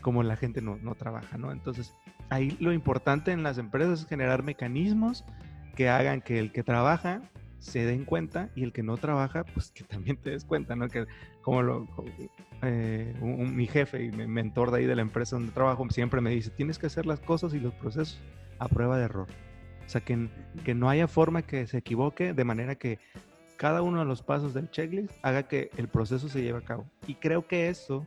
como 0.00 0.24
la 0.24 0.34
gente 0.34 0.60
no, 0.60 0.76
no 0.82 0.96
trabaja, 0.96 1.38
¿no? 1.38 1.52
Entonces, 1.52 1.94
ahí 2.30 2.56
lo 2.58 2.72
importante 2.72 3.30
en 3.30 3.44
las 3.44 3.58
empresas 3.58 4.00
es 4.00 4.06
generar 4.08 4.42
mecanismos 4.42 5.24
que 5.76 5.88
hagan 5.88 6.20
que 6.20 6.40
el 6.40 6.50
que 6.50 6.64
trabaja 6.64 7.22
se 7.60 7.84
den 7.84 8.04
cuenta 8.04 8.50
y 8.56 8.64
el 8.64 8.72
que 8.72 8.82
no 8.82 8.96
trabaja, 8.96 9.44
pues 9.44 9.70
que 9.70 9.84
también 9.84 10.16
te 10.16 10.30
des 10.30 10.44
cuenta, 10.44 10.74
¿no? 10.74 10.88
Que 10.88 11.06
como 11.42 11.62
lo, 11.62 11.86
eh, 12.62 13.14
mi 13.22 13.68
jefe 13.68 14.02
y 14.04 14.10
mi 14.10 14.26
mentor 14.26 14.72
de 14.72 14.78
ahí 14.78 14.86
de 14.86 14.96
la 14.96 15.02
empresa 15.02 15.36
donde 15.36 15.52
trabajo 15.52 15.86
siempre 15.90 16.20
me 16.20 16.30
dice, 16.30 16.50
tienes 16.50 16.76
que 16.76 16.86
hacer 16.86 17.06
las 17.06 17.20
cosas 17.20 17.54
y 17.54 17.60
los 17.60 17.72
procesos 17.74 18.20
a 18.58 18.66
prueba 18.66 18.98
de 18.98 19.04
error. 19.04 19.28
O 19.90 19.92
sea, 19.92 20.02
que, 20.02 20.28
que 20.64 20.72
no 20.72 20.88
haya 20.88 21.08
forma 21.08 21.42
que 21.42 21.66
se 21.66 21.78
equivoque 21.78 22.32
de 22.32 22.44
manera 22.44 22.76
que 22.76 23.00
cada 23.56 23.82
uno 23.82 23.98
de 23.98 24.04
los 24.04 24.22
pasos 24.22 24.54
del 24.54 24.70
checklist 24.70 25.12
haga 25.20 25.48
que 25.48 25.72
el 25.76 25.88
proceso 25.88 26.28
se 26.28 26.42
lleve 26.42 26.58
a 26.58 26.64
cabo. 26.64 26.88
Y 27.08 27.16
creo 27.16 27.48
que 27.48 27.68
eso 27.68 28.06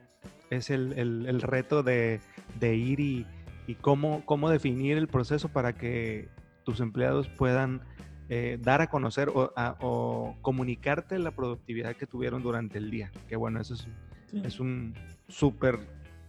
es 0.50 0.70
el, 0.70 0.94
el, 0.94 1.42
reto 1.42 1.84
de, 1.84 2.22
de 2.58 2.76
ir 2.78 3.02
y, 3.02 3.28
y, 3.68 3.76
cómo, 3.76 4.26
cómo 4.26 4.50
definir 4.50 4.96
el 4.96 5.10
proceso 5.10 5.50
para 5.50 5.74
que 5.74 6.30
tus 6.64 6.80
empleados 6.80 7.28
puedan 7.28 7.82
eh, 8.30 8.58
dar 8.62 8.80
a 8.80 8.88
conocer 8.88 9.30
o, 9.34 10.38
comunicarte 10.42 11.20
la 11.20 11.32
productividad 11.32 11.98
que 11.98 12.08
tuvieron 12.08 12.44
durante 12.44 12.78
el 12.78 12.90
día. 12.90 13.12
Que 13.28 13.36
bueno, 13.36 13.60
eso 13.60 13.74
es, 13.74 13.90
es 14.32 14.62
un 14.62 14.94
súper 15.28 15.80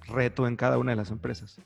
reto 0.08 0.49
en 0.49 0.56
cada 0.56 0.78
una 0.78 0.90
de 0.90 0.96
las 0.96 1.12
empresas. 1.12 1.61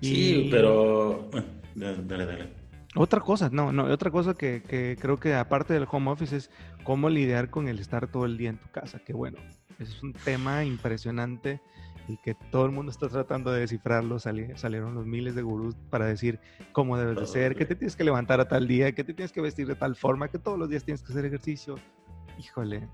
Sí, 0.00 0.46
pero... 0.52 1.30
dale, 1.74 2.26
dale. 2.26 2.63
Otra 2.96 3.20
cosa, 3.20 3.50
no, 3.50 3.72
no, 3.72 3.84
otra 3.84 4.10
cosa 4.10 4.34
que, 4.34 4.62
que, 4.62 4.96
creo 5.00 5.18
que 5.18 5.34
aparte 5.34 5.74
del 5.74 5.86
home 5.90 6.10
office 6.10 6.36
es 6.36 6.50
cómo 6.84 7.10
lidiar 7.10 7.50
con 7.50 7.66
el 7.66 7.80
estar 7.80 8.06
todo 8.06 8.24
el 8.24 8.38
día 8.38 8.50
en 8.50 8.58
tu 8.58 8.70
casa, 8.70 9.00
que 9.00 9.12
bueno, 9.12 9.38
es 9.78 10.02
un 10.02 10.12
tema 10.12 10.64
impresionante 10.64 11.60
y 12.08 12.16
que 12.18 12.34
todo 12.34 12.66
el 12.66 12.72
mundo 12.72 12.90
está 12.92 13.08
tratando 13.08 13.50
de 13.50 13.60
descifrarlo. 13.60 14.18
salieron 14.18 14.94
los 14.94 15.06
miles 15.06 15.34
de 15.34 15.42
gurús 15.42 15.74
para 15.90 16.06
decir 16.06 16.38
cómo 16.72 16.98
debes 16.98 17.16
de 17.16 17.26
ser, 17.26 17.56
que 17.56 17.64
te 17.64 17.74
tienes 17.74 17.96
que 17.96 18.04
levantar 18.04 18.40
a 18.40 18.48
tal 18.48 18.68
día, 18.68 18.92
que 18.92 19.04
te 19.04 19.14
tienes 19.14 19.32
que 19.32 19.40
vestir 19.40 19.66
de 19.66 19.74
tal 19.74 19.96
forma, 19.96 20.28
que 20.28 20.38
todos 20.38 20.58
los 20.58 20.68
días 20.68 20.84
tienes 20.84 21.02
que 21.02 21.12
hacer 21.12 21.24
ejercicio. 21.24 21.76
Híjole, 22.38 22.88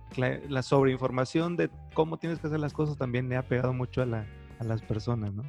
la, 0.49 0.62
sobreinformación 0.62 1.57
de 1.57 1.71
cómo 1.95 2.19
tienes 2.19 2.38
que 2.38 2.47
hacer 2.47 2.61
las 2.61 2.75
cosas 2.75 2.99
también 2.99 3.28
le 3.28 3.37
ha 3.37 3.42
pegado 3.42 3.73
mucho 3.73 4.02
a, 4.02 4.07
la, 4.07 4.26
a 4.61 4.64
las 4.64 4.83
personas, 4.83 5.33
¿no? 5.33 5.43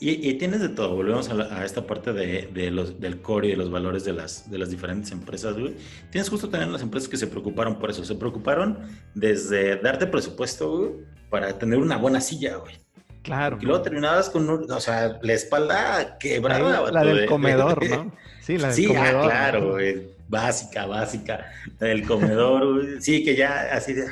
Y, 0.00 0.34
tienes 0.34 0.60
de 0.60 0.68
todo, 0.68 0.94
volvemos 0.94 1.28
a, 1.28 1.64
esta 1.64 1.84
parte 1.84 2.12
de, 2.12 2.48
de, 2.54 2.70
los, 2.70 3.00
del 3.00 3.20
core 3.20 3.48
y 3.48 3.50
de 3.50 3.56
los 3.56 3.68
valores 3.68 4.04
de 4.04 4.12
las, 4.12 4.48
de 4.48 4.56
las 4.56 4.70
diferentes 4.70 5.10
empresas, 5.10 5.58
güey. 5.58 5.74
Tienes 6.12 6.30
justo 6.30 6.48
también 6.48 6.70
las 6.70 6.82
empresas 6.82 7.08
que 7.08 7.16
se 7.16 7.26
preocuparon 7.26 7.80
por 7.80 7.90
eso, 7.90 8.04
se 8.04 8.14
preocuparon 8.14 8.78
desde 9.14 9.74
darte 9.76 10.06
presupuesto, 10.06 10.70
güey, 10.70 10.90
para 11.30 11.58
tener 11.58 11.80
una 11.80 11.96
buena 11.96 12.20
silla, 12.20 12.58
güey. 12.58 12.76
Claro. 13.22 13.58
Y 13.60 13.66
luego 13.66 13.82
terminabas 13.82 14.30
con, 14.30 14.48
o 14.48 14.80
sea, 14.80 15.18
la 15.20 15.32
espalda 15.32 16.16
quebrada. 16.18 16.92
la 16.92 17.04
del 17.04 17.26
comedor, 17.26 17.84
¿no? 17.88 18.12
Sí, 18.40 18.56
la 18.56 18.68
del 18.68 18.76
sí, 18.76 18.86
ah, 18.86 18.94
comedor. 18.94 19.22
Sí, 19.22 19.28
claro, 19.28 19.70
güey. 19.72 20.08
Básica, 20.28 20.86
básica. 20.86 21.52
La 21.80 21.88
del 21.88 22.06
comedor, 22.06 22.74
güey. 22.74 23.00
Sí, 23.00 23.24
que 23.24 23.34
ya 23.34 23.68
así 23.72 23.94
de, 23.94 24.06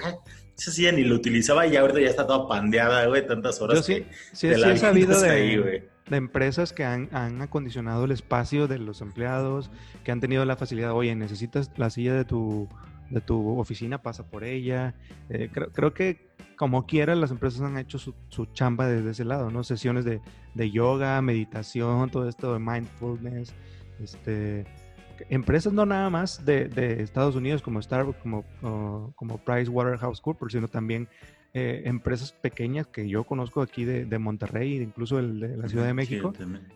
esa 0.57 0.71
sí 0.71 0.91
ni 0.93 1.05
lo 1.05 1.17
utilizaba 1.17 1.67
y 1.67 1.77
ahorita 1.77 2.01
ya 2.01 2.09
está 2.09 2.27
toda 2.27 2.49
pandeada, 2.49 3.07
güey, 3.07 3.27
tantas 3.27 3.61
horas. 3.61 3.79
Yo 3.79 3.83
sí, 3.83 4.07
sí, 4.33 4.49
sí 4.55 4.63
he 4.63 4.77
sabido 4.77 5.21
de, 5.21 5.89
de, 6.09 6.17
empresas 6.17 6.73
que 6.73 6.85
han, 6.85 7.09
han, 7.13 7.43
acondicionado 7.43 8.05
el 8.05 8.13
espacio 8.13 8.67
de 8.67 8.79
los 8.79 9.01
empleados, 9.03 9.71
que 10.05 10.13
han 10.13 10.21
tenido 10.21 10.45
la 10.45 10.57
facilidad, 10.57 10.93
oye, 10.93 11.15
necesitas 11.15 11.71
la 11.77 11.91
silla 11.91 12.15
de 12.15 12.25
tu, 12.25 12.69
de 13.11 13.21
tu 13.21 13.59
oficina, 13.59 14.03
pasa 14.03 14.27
por 14.27 14.45
ella. 14.45 14.95
Eh, 15.29 15.51
creo, 15.53 15.71
creo 15.73 15.93
que 15.93 16.27
como 16.57 16.87
quiera, 16.87 17.15
las 17.15 17.31
empresas 17.31 17.61
han 17.61 17.79
hecho 17.79 17.99
su, 17.99 18.15
su 18.29 18.47
chamba 18.47 18.89
desde 18.89 19.11
ese 19.11 19.25
lado, 19.25 19.51
¿no? 19.51 19.63
Sesiones 19.63 20.05
de, 20.05 20.21
de, 20.55 20.71
yoga, 20.71 21.21
meditación, 21.21 22.11
todo 22.11 22.29
esto 22.29 22.55
de 22.55 22.59
mindfulness, 22.59 23.53
este, 24.03 24.65
empresas 25.29 25.73
no 25.73 25.87
nada 25.87 26.11
más 26.11 26.45
de, 26.45 26.69
de 26.69 27.03
Estados 27.03 27.37
Unidos 27.37 27.63
como 27.63 27.81
Starbucks, 27.81 28.19
como, 28.19 28.45
como 29.15 29.39
PricewaterhouseCoopers, 29.39 30.53
sino 30.53 30.69
también 30.69 31.09
eh, 31.55 31.83
empresas 31.87 32.33
pequeñas 32.33 32.87
que 32.87 33.09
yo 33.09 33.25
conozco 33.25 33.63
aquí 33.63 33.85
de, 33.85 34.05
de 34.05 34.19
Monterrey, 34.19 34.77
incluso 34.77 35.19
el 35.19 35.41
de 35.41 35.57
la 35.57 35.69
Ciudad 35.69 35.87
de 35.87 35.95
México, 35.95 36.33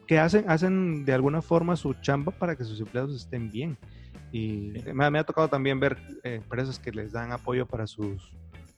que 0.06 0.18
hacen, 0.18 0.48
hacen 0.48 1.04
de 1.04 1.12
alguna 1.12 1.42
forma 1.42 1.76
su 1.76 1.94
chamba 1.94 2.32
para 2.32 2.56
que 2.56 2.64
sus 2.64 2.80
empleados 2.80 3.14
estén 3.14 3.50
bien. 3.50 3.76
Y 4.32 4.72
me, 4.94 5.10
me, 5.10 5.18
ha 5.18 5.24
tocado 5.24 5.48
también 5.48 5.80
ver 5.80 5.98
eh, 6.22 6.36
empresas 6.36 6.78
que 6.78 6.92
les 6.92 7.12
dan 7.12 7.32
apoyo 7.32 7.66
para 7.66 7.86
sus 7.86 8.32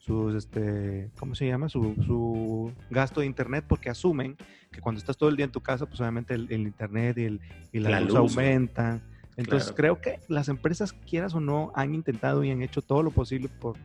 sus, 0.04 0.34
este, 0.34 1.10
¿cómo 1.16 1.36
se 1.36 1.46
llama? 1.46 1.68
Su, 1.68 1.94
su, 2.04 2.72
gasto 2.90 3.20
de 3.20 3.26
internet 3.26 3.64
porque 3.68 3.88
asumen 3.88 4.36
que 4.72 4.80
cuando 4.80 4.98
estás 4.98 5.16
todo 5.16 5.28
el 5.28 5.36
día 5.36 5.44
en 5.44 5.52
tu 5.52 5.60
casa, 5.60 5.86
pues 5.86 6.00
obviamente 6.00 6.34
el, 6.34 6.50
internet 6.50 7.18
y, 7.18 7.24
el, 7.24 7.40
y 7.70 7.78
la, 7.78 8.00
luz, 8.00 8.16
aumentan. 8.16 9.00
Entonces 9.42 9.72
creo 9.76 10.00
que 10.00 10.20
las 10.28 10.48
empresas, 10.48 10.92
quieras 10.92 11.34
o 11.34 11.40
no, 11.40 11.72
han 11.74 11.94
intentado 11.94 12.44
y 12.44 12.50
han 12.50 12.62
hecho 12.62 12.82
todo 12.82 13.02
lo 13.02 13.10
posible 13.10 13.48
por, 13.48 13.76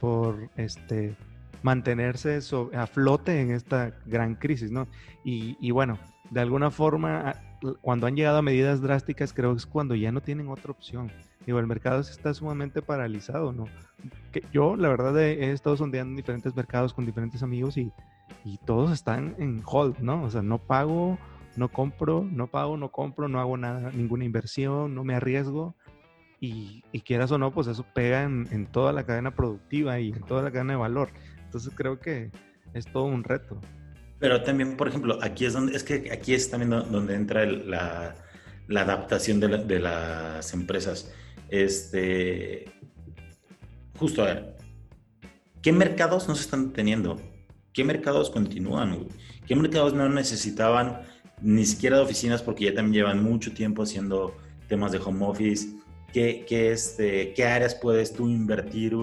por 0.00 0.50
este, 0.56 1.16
mantenerse 1.62 2.38
a 2.74 2.86
flote 2.86 3.40
en 3.40 3.50
esta 3.50 3.94
gran 4.06 4.34
crisis, 4.34 4.70
¿no? 4.70 4.86
Y, 5.24 5.56
y 5.60 5.70
bueno, 5.70 5.98
de 6.30 6.40
alguna 6.40 6.70
forma, 6.70 7.34
cuando 7.80 8.06
han 8.06 8.16
llegado 8.16 8.38
a 8.38 8.42
medidas 8.42 8.80
drásticas, 8.80 9.32
creo 9.32 9.52
que 9.52 9.58
es 9.58 9.66
cuando 9.66 9.94
ya 9.94 10.12
no 10.12 10.20
tienen 10.20 10.48
otra 10.48 10.70
opción. 10.70 11.10
Digo, 11.46 11.58
el 11.58 11.66
mercado 11.66 12.00
está 12.00 12.32
sumamente 12.32 12.80
paralizado, 12.82 13.52
¿no? 13.52 13.66
Que 14.32 14.42
yo, 14.52 14.76
la 14.76 14.88
verdad, 14.88 15.18
he, 15.20 15.52
estado 15.52 15.76
sondeando 15.76 16.10
en 16.10 16.16
diferentes 16.16 16.56
mercados 16.56 16.94
con 16.94 17.04
diferentes 17.04 17.42
amigos 17.42 17.76
y, 17.76 17.92
y, 18.44 18.58
todos 18.58 18.90
están 18.90 19.34
en 19.38 19.62
hold, 19.64 19.98
¿no? 19.98 20.22
O 20.22 20.30
sea, 20.30 20.42
no 20.42 20.58
pago, 20.58 21.18
no 21.56 21.68
compro, 21.70 22.26
no 22.30 22.50
pago, 22.50 22.76
no 22.76 22.90
compro, 22.90 23.28
no 23.28 23.40
hago 23.40 23.56
nada, 23.56 23.90
ninguna 23.92 24.24
inversión, 24.24 24.94
no 24.94 25.04
me 25.04 25.14
arriesgo. 25.14 25.76
Y, 26.40 26.84
y 26.92 27.00
quieras 27.00 27.30
o 27.32 27.38
no, 27.38 27.52
pues 27.52 27.68
eso 27.68 27.86
pega 27.94 28.22
en, 28.22 28.46
en, 28.50 28.66
toda 28.66 28.92
la 28.92 29.04
cadena 29.04 29.34
productiva 29.34 29.98
y 30.00 30.10
en 30.10 30.22
toda 30.22 30.42
la 30.42 30.50
cadena 30.50 30.74
de 30.74 30.78
valor. 30.78 31.08
Entonces 31.44 31.72
creo 31.74 32.00
que 32.00 32.30
es 32.74 32.86
todo 32.86 33.04
un 33.04 33.24
reto. 33.24 33.60
Pero 34.18 34.42
también, 34.42 34.76
por 34.76 34.88
ejemplo, 34.88 35.18
aquí 35.22 35.46
es 35.46 35.54
donde, 35.54 35.74
es 35.74 35.84
que 35.84 36.10
aquí 36.12 36.34
es 36.34 36.50
también 36.50 36.70
donde 36.70 37.14
entra 37.14 37.46
la, 37.46 38.14
la, 38.68 38.80
adaptación 38.82 39.40
de, 39.40 39.64
de 39.64 39.80
las 39.80 40.52
empresas 40.52 41.14
este, 41.48 42.64
justo 43.96 44.22
a 44.22 44.26
ver, 44.26 44.56
¿qué 45.62 45.72
mercados 45.72 46.28
no 46.28 46.34
se 46.34 46.42
están 46.42 46.72
teniendo? 46.72 47.20
¿Qué 47.72 47.84
mercados 47.84 48.30
continúan? 48.30 49.06
¿Qué 49.46 49.56
mercados 49.56 49.94
no 49.94 50.08
necesitaban 50.08 51.02
ni 51.40 51.64
siquiera 51.66 51.96
de 51.96 52.02
oficinas 52.02 52.42
porque 52.42 52.64
ya 52.64 52.74
también 52.74 53.04
llevan 53.04 53.22
mucho 53.22 53.52
tiempo 53.52 53.82
haciendo 53.82 54.36
temas 54.68 54.92
de 54.92 54.98
home 54.98 55.26
office? 55.26 55.68
¿Qué, 56.12 56.44
qué, 56.48 56.72
este, 56.72 57.32
qué 57.34 57.44
áreas 57.44 57.74
puedes 57.74 58.12
tú 58.12 58.28
invertir 58.28 58.94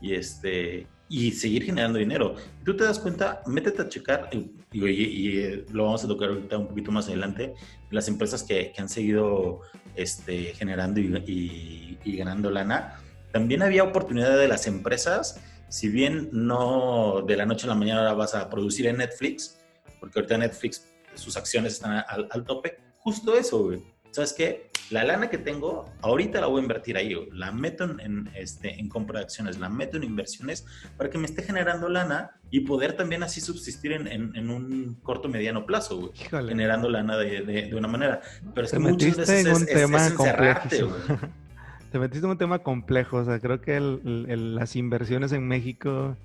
y 0.00 0.14
este 0.14 0.86
y 1.08 1.32
seguir 1.32 1.64
generando 1.64 1.98
dinero. 1.98 2.34
Tú 2.64 2.76
te 2.76 2.84
das 2.84 2.98
cuenta, 2.98 3.42
métete 3.46 3.82
a 3.82 3.88
checar, 3.88 4.28
y, 4.32 4.50
y, 4.72 5.38
eh, 5.38 5.64
lo 5.72 5.84
vamos 5.84 6.04
a 6.04 6.08
tocar 6.08 6.28
ahorita 6.28 6.58
un 6.58 6.68
poquito 6.68 6.92
más 6.92 7.08
adelante, 7.08 7.54
las 7.90 8.08
empresas 8.08 8.42
que, 8.42 8.72
que 8.72 8.82
han 8.82 8.88
seguido 8.88 9.60
este, 9.94 10.54
generando 10.54 11.00
y, 11.00 11.98
y, 12.04 12.16
ganando 12.16 12.50
lana. 12.50 13.00
También 13.32 13.62
había 13.62 13.84
oportunidad 13.84 14.36
de 14.38 14.48
las 14.48 14.66
empresas, 14.66 15.40
si 15.68 15.88
bien 15.88 16.28
no 16.32 17.22
de 17.26 17.36
la 17.36 17.46
noche 17.46 17.66
a 17.66 17.70
la 17.70 17.74
mañana 17.74 18.12
vas 18.12 18.34
a 18.34 18.48
producir 18.50 18.86
en 18.86 18.98
Netflix, 18.98 19.58
porque 20.00 20.18
ahorita 20.18 20.38
Netflix, 20.38 20.86
sus 21.18 21.36
acciones 21.36 21.74
están 21.74 22.04
al, 22.08 22.28
al 22.30 22.44
tope, 22.44 22.78
justo 22.98 23.36
eso, 23.36 23.64
güey 23.64 23.82
¿sabes 24.10 24.32
qué? 24.32 24.70
La 24.90 25.04
lana 25.04 25.28
que 25.28 25.36
tengo, 25.36 25.84
ahorita 26.00 26.40
la 26.40 26.46
voy 26.46 26.60
a 26.60 26.62
invertir 26.62 26.96
ahí, 26.96 27.14
la 27.32 27.52
meto 27.52 27.84
en, 27.84 28.30
este, 28.34 28.80
en 28.80 28.88
compra 28.88 29.18
de 29.18 29.24
acciones, 29.26 29.58
la 29.58 29.68
meto 29.68 29.98
en 29.98 30.04
inversiones 30.04 30.64
para 30.96 31.10
que 31.10 31.18
me 31.18 31.26
esté 31.26 31.42
generando 31.42 31.88
lana 31.90 32.30
y 32.50 32.60
poder 32.60 32.94
también 32.94 33.22
así 33.22 33.40
subsistir 33.42 33.92
en, 33.92 34.06
en, 34.08 34.50
un 34.50 34.98
corto 35.02 35.28
mediano 35.28 35.66
plazo, 35.66 35.98
güey, 35.98 36.12
generando 36.48 36.88
lana 36.88 37.18
de, 37.18 37.42
de, 37.42 37.74
una 37.74 37.86
manera. 37.86 38.22
Pero 38.54 38.66
es 38.66 38.72
que 38.72 38.78
muchas 38.78 39.16
veces 39.16 39.46
en 39.46 39.54
un 39.54 39.62
es, 39.62 39.66
tema 39.66 40.06
es, 40.06 40.14
Te 41.92 41.98
metiste 41.98 42.24
en 42.24 42.30
un 42.32 42.38
tema 42.38 42.60
complejo, 42.60 43.18
o 43.18 43.24
sea, 43.24 43.40
creo 43.40 43.60
que 43.60 43.76
el, 43.76 44.54
las 44.54 44.74
inversiones 44.74 45.32
en 45.32 45.46
México 45.46 46.16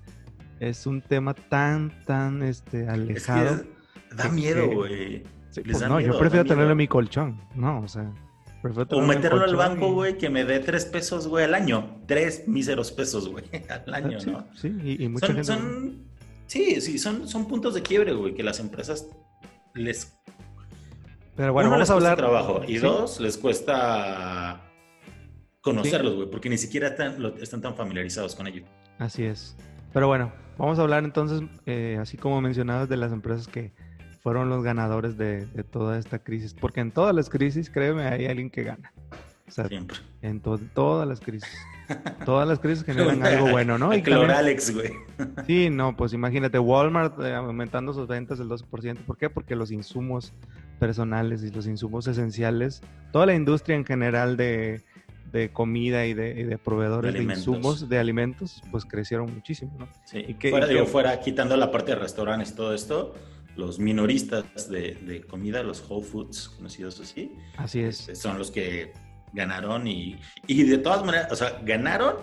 es 0.58 0.86
un 0.86 1.02
tema 1.02 1.34
tan, 1.34 1.92
tan 2.06 2.42
este, 2.42 2.88
alejado. 2.88 3.62
Da 4.16 4.28
miedo, 4.28 4.68
güey. 4.70 5.22
Pues 5.64 5.80
no, 5.88 6.00
yo 6.00 6.18
prefiero 6.18 6.44
tenerlo 6.44 6.72
en 6.72 6.78
mi 6.78 6.88
colchón. 6.88 7.40
No, 7.54 7.80
o 7.80 7.88
sea. 7.88 8.12
O 8.90 9.02
meterlo 9.02 9.44
al 9.44 9.56
banco, 9.56 9.92
güey, 9.92 10.16
que 10.16 10.30
me 10.30 10.44
dé 10.44 10.58
tres 10.58 10.86
pesos, 10.86 11.28
güey, 11.28 11.44
al 11.44 11.54
año. 11.54 11.98
Tres 12.06 12.48
míseros 12.48 12.92
pesos, 12.92 13.28
güey, 13.28 13.44
al 13.86 13.94
año, 13.94 14.18
¿no? 14.26 14.46
Sí, 14.54 14.74
y, 14.82 15.06
mucha 15.08 15.26
son, 15.26 15.36
gente... 15.36 15.46
son, 15.46 16.04
Sí, 16.46 16.80
sí, 16.80 16.98
son, 16.98 17.26
son 17.28 17.46
puntos 17.46 17.74
de 17.74 17.82
quiebre, 17.82 18.12
güey, 18.12 18.34
que 18.34 18.42
las 18.42 18.60
empresas 18.60 19.08
les... 19.74 20.16
Pero 21.36 21.52
bueno, 21.52 21.70
vamos 21.70 21.90
a 21.90 21.94
hablar... 21.94 22.16
trabajo 22.16 22.62
y 22.66 22.76
dos, 22.78 23.18
les 23.18 23.36
cuesta 23.38 24.60
conocerlos, 25.60 26.14
güey, 26.14 26.30
porque 26.30 26.48
ni 26.48 26.58
siquiera 26.58 26.88
están, 26.88 27.16
están 27.40 27.60
tan 27.60 27.74
familiarizados 27.74 28.34
con 28.34 28.46
ello. 28.46 28.64
Así 28.98 29.24
es. 29.24 29.56
Pero 29.92 30.06
bueno, 30.06 30.32
vamos 30.58 30.78
a 30.78 30.82
hablar 30.82 31.02
entonces, 31.04 31.42
eh, 31.66 31.98
así 32.00 32.16
como 32.16 32.40
mencionabas, 32.40 32.88
de 32.88 32.96
las 32.98 33.12
empresas 33.12 33.48
que 33.48 33.72
fueron 34.24 34.48
los 34.48 34.64
ganadores 34.64 35.18
de, 35.18 35.46
toda 35.70 35.98
esta 35.98 36.18
crisis. 36.18 36.54
Porque 36.54 36.80
en 36.80 36.90
todas 36.90 37.14
las 37.14 37.28
crisis, 37.28 37.68
créeme, 37.68 38.04
hay 38.04 38.24
alguien 38.24 38.48
que 38.48 38.64
gana. 38.64 38.90
Siempre. 39.48 39.98
En 40.22 40.40
todas 40.40 41.06
las 41.06 41.20
crisis. 41.20 41.54
Todas 42.24 42.48
las 42.48 42.58
crisis 42.58 42.82
generan 42.82 43.22
algo 43.22 43.50
bueno, 43.50 43.76
¿no? 43.76 43.94
Y 43.94 44.02
Alex, 44.10 44.74
güey. 44.74 44.90
Sí, 45.46 45.68
no, 45.68 45.94
pues 45.94 46.14
imagínate, 46.14 46.58
Walmart 46.58 47.20
eh, 47.20 47.34
aumentando 47.34 47.92
sus 47.92 48.08
ventas 48.08 48.38
del 48.38 48.48
12%. 48.48 49.04
¿Por 49.04 49.18
qué? 49.18 49.28
Porque 49.28 49.54
los 49.54 49.70
insumos 49.70 50.32
personales 50.80 51.44
y 51.44 51.50
los 51.50 51.66
insumos 51.66 52.06
esenciales, 52.06 52.80
toda 53.12 53.26
la 53.26 53.34
industria 53.34 53.76
en 53.76 53.84
general 53.84 54.38
de, 54.38 54.80
comida 55.52 56.06
y 56.06 56.14
de, 56.14 56.58
proveedores 56.64 57.12
de, 57.12 57.22
insumos, 57.22 57.86
de 57.90 57.98
alimentos, 57.98 58.62
pues 58.70 58.86
crecieron 58.86 59.34
muchísimo, 59.34 59.76
¿no? 59.78 59.88
Sí, 60.06 60.24
y 60.26 60.34
que, 60.34 60.48
fuera, 60.48 60.66
digo, 60.66 60.86
fuera 60.86 61.20
quitando 61.20 61.54
la 61.58 61.70
parte 61.70 61.92
de 61.92 61.98
restaurantes 61.98 62.54
todo 62.54 62.72
esto, 62.72 63.14
los 63.56 63.78
minoristas 63.78 64.68
de, 64.68 65.24
comida, 65.28 65.62
los 65.62 65.84
Whole 65.88 66.04
Foods 66.04 66.48
conocidos 66.50 67.00
así. 67.00 67.32
Así 67.56 67.80
es. 67.80 68.00
Este, 68.00 68.16
son 68.16 68.38
los 68.38 68.50
que 68.50 68.92
ganaron 69.32 69.86
y, 69.86 70.18
y 70.46 70.62
de 70.64 70.78
todas 70.78 71.04
maneras, 71.04 71.32
o 71.32 71.36
sea, 71.36 71.60
ganaron 71.64 72.16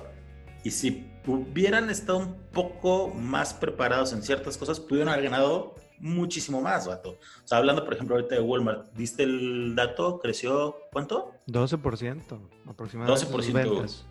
y 0.64 0.72
si 0.72 1.12
hubieran 1.26 1.90
estado 1.90 2.20
un 2.20 2.36
poco 2.52 3.10
más 3.10 3.54
preparados 3.54 4.14
en 4.14 4.24
ciertas 4.24 4.58
cosas, 4.58 4.80
pudieron 4.80 5.10
haber 5.10 5.26
ganado 5.26 5.76
muchísimo 6.00 6.62
más, 6.62 6.88
vato. 6.88 7.12
O 7.12 7.48
sea, 7.48 7.60
hablando, 7.60 7.86
por 7.86 7.94
ejemplo, 7.94 8.16
ahorita 8.16 8.36
de 8.36 8.42
Walmart, 8.42 8.92
¿diste 8.94 9.24
el 9.24 9.76
dato? 9.76 10.20
¿Creció 10.20 10.76
cuánto? 10.92 11.34
12% 11.48 12.40
aproximadamente. 12.68 13.26
12%. 13.26 14.04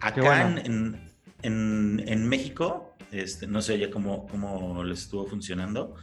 Acá 0.00 0.50
en, 0.50 1.10
en, 1.42 2.02
en, 2.06 2.28
México, 2.28 2.94
este, 3.10 3.46
no 3.46 3.60
sé 3.60 3.78
ya 3.78 3.90
cómo, 3.90 4.26
cómo 4.26 4.82
les 4.82 5.00
estuvo 5.00 5.26
funcionando, 5.26 5.94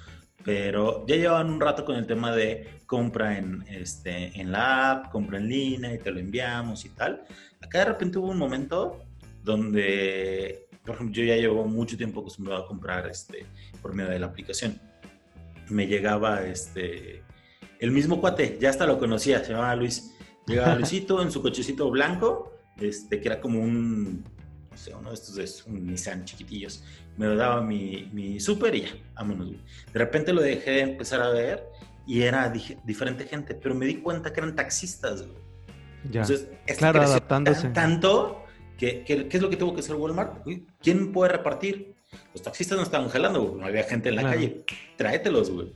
pero 0.47 1.05
ya 1.05 1.17
llevaban 1.17 1.49
un 1.49 1.60
rato 1.60 1.83
con 1.83 1.97
el 1.97 2.07
tema 2.07 2.33
de 2.33 2.79
compra 2.86 3.38
en, 3.38 3.65
este, 3.67 4.31
en 4.39 4.53
la 4.53 4.91
app, 4.91 5.12
compra 5.12 5.39
en 5.39 5.49
línea 5.49 5.93
y 5.93 5.97
te 5.97 6.10
lo 6.10 6.21
enviamos 6.21 6.86
y 6.86 6.89
tal. 6.91 7.25
Acá 7.62 7.79
de 7.79 7.86
repente 7.86 8.17
hubo 8.17 8.29
un 8.29 8.38
momento 8.38 9.03
donde, 9.43 10.69
por 10.86 10.95
ejemplo, 10.95 11.13
yo 11.13 11.25
ya 11.25 11.36
llevo 11.36 11.65
mucho 11.65 11.97
tiempo 11.97 12.21
acostumbrado 12.21 12.63
a 12.63 12.65
comprar 12.65 13.07
este, 13.07 13.45
por 13.81 13.93
medio 13.93 14.10
de 14.10 14.19
la 14.19 14.27
aplicación. 14.27 14.79
Me 15.67 15.86
llegaba 15.86 16.41
este, 16.43 17.23
el 17.81 17.91
mismo 17.91 18.21
cuate, 18.21 18.57
ya 18.57 18.69
hasta 18.69 18.86
lo 18.86 18.99
conocía, 18.99 19.43
se 19.43 19.51
llamaba 19.51 19.75
Luis. 19.75 20.15
Llegaba 20.47 20.75
Luisito 20.79 21.21
en 21.21 21.29
su 21.29 21.41
cochecito 21.41 21.91
blanco, 21.91 22.53
este, 22.79 23.19
que 23.19 23.27
era 23.27 23.41
como 23.41 23.60
un 23.60 24.23
no 24.78 24.84
sé, 24.84 24.96
uno 24.96 25.10
de 25.10 25.16
estos 25.16 25.38
es 25.38 25.66
un 25.66 25.86
Nissan 25.88 26.24
chiquitillos, 26.24 26.84
me 27.18 27.26
lo 27.26 27.36
daba 27.36 27.62
mi, 27.62 28.10
mi 28.13 28.40
súper 28.40 28.76
y 28.76 28.82
ya, 28.82 28.90
vámonos, 29.16 29.50
De 29.50 30.00
repente 30.00 30.32
lo 30.32 30.42
dejé 30.42 30.72
de 30.72 30.82
empezar 30.82 31.22
a 31.22 31.30
ver 31.30 31.63
y 32.06 32.22
era 32.22 32.54
diferente 32.86 33.26
gente, 33.26 33.56
pero 33.56 33.74
me 33.76 33.86
di 33.86 33.96
cuenta 33.96 34.32
que 34.32 34.40
eran 34.40 34.56
taxistas, 34.56 35.24
güey. 35.24 35.40
Ya. 36.12 36.22
Entonces, 36.22 36.48
claro, 36.78 37.02
adaptándose. 37.02 37.70
tanto 37.70 38.46
que, 38.78 39.04
¿qué 39.04 39.28
es 39.30 39.42
lo 39.42 39.50
que 39.50 39.58
tuvo 39.58 39.74
que 39.74 39.82
hacer 39.82 39.96
Walmart? 39.96 40.46
¿Quién 40.82 41.12
puede 41.12 41.34
repartir? 41.34 41.96
Los 42.34 42.44
taxistas 42.44 42.78
no 42.78 42.84
estaban 42.84 43.10
jalando, 43.10 43.44
güey. 43.44 43.60
No 43.60 43.66
había 43.66 43.84
gente 43.84 44.08
en 44.08 44.16
la 44.16 44.24
calle. 44.24 44.63
Tráetelos, 44.96 45.52
güey. 45.52 45.74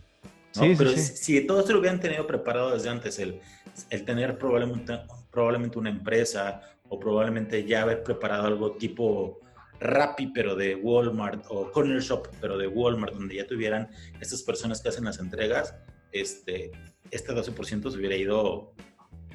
Sí, 0.52 0.74
pero 0.78 0.92
sí, 0.92 1.02
si, 1.02 1.16
si 1.18 1.42
todos 1.42 1.66
se 1.66 1.74
lo 1.74 1.80
hubieran 1.80 2.00
tenido 2.00 2.26
preparado 2.28 2.72
desde 2.72 2.90
antes, 2.90 3.20
el, 3.20 3.42
el 3.90 4.06
tener 4.06 4.38
probablemente, 4.38 5.00
probablemente 5.32 5.80
una 5.80 5.90
empresa 5.90 6.62
o 6.92 7.00
probablemente 7.00 7.64
ya 7.64 7.84
haber 7.84 8.04
preparado 8.04 8.46
algo 8.46 8.74
tipo 8.74 9.40
Rappi, 9.80 10.28
pero 10.28 10.58
de 10.58 10.76
Walmart, 10.76 11.46
o 11.48 11.72
Corner 11.72 12.02
Shop, 12.02 12.28
pero 12.42 12.58
de 12.58 12.68
Walmart, 12.68 13.14
donde 13.14 13.36
ya 13.36 13.48
tuvieran 13.48 13.90
estas 14.20 14.44
personas 14.44 14.82
que 14.82 14.90
hacen 14.90 15.06
las 15.06 15.18
entregas, 15.18 15.74
este, 16.12 16.72
este 17.10 17.34
12% 17.34 17.90
se 17.90 17.98
hubiera 17.98 18.18
ido, 18.18 18.74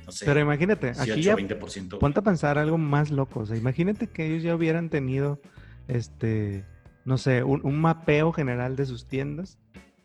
no 0.04 0.12
sé. 0.12 0.26
Pero 0.26 0.38
imagínate, 0.40 0.90
aquí 0.90 1.22
ya, 1.22 1.34
20%. 1.34 1.98
Ponte 1.98 2.20
a 2.20 2.22
pensar 2.22 2.58
algo 2.58 2.76
más 2.76 3.10
loco. 3.10 3.40
O 3.40 3.46
sea, 3.46 3.56
imagínate 3.56 4.06
que 4.06 4.26
ellos 4.26 4.42
ya 4.42 4.54
hubieran 4.54 4.90
tenido, 4.90 5.40
este, 5.88 6.62
no 7.06 7.16
sé, 7.16 7.42
un, 7.42 7.80
mapeo 7.80 8.32
general 8.32 8.76
de 8.76 8.84
sus 8.84 9.08
tiendas 9.08 9.58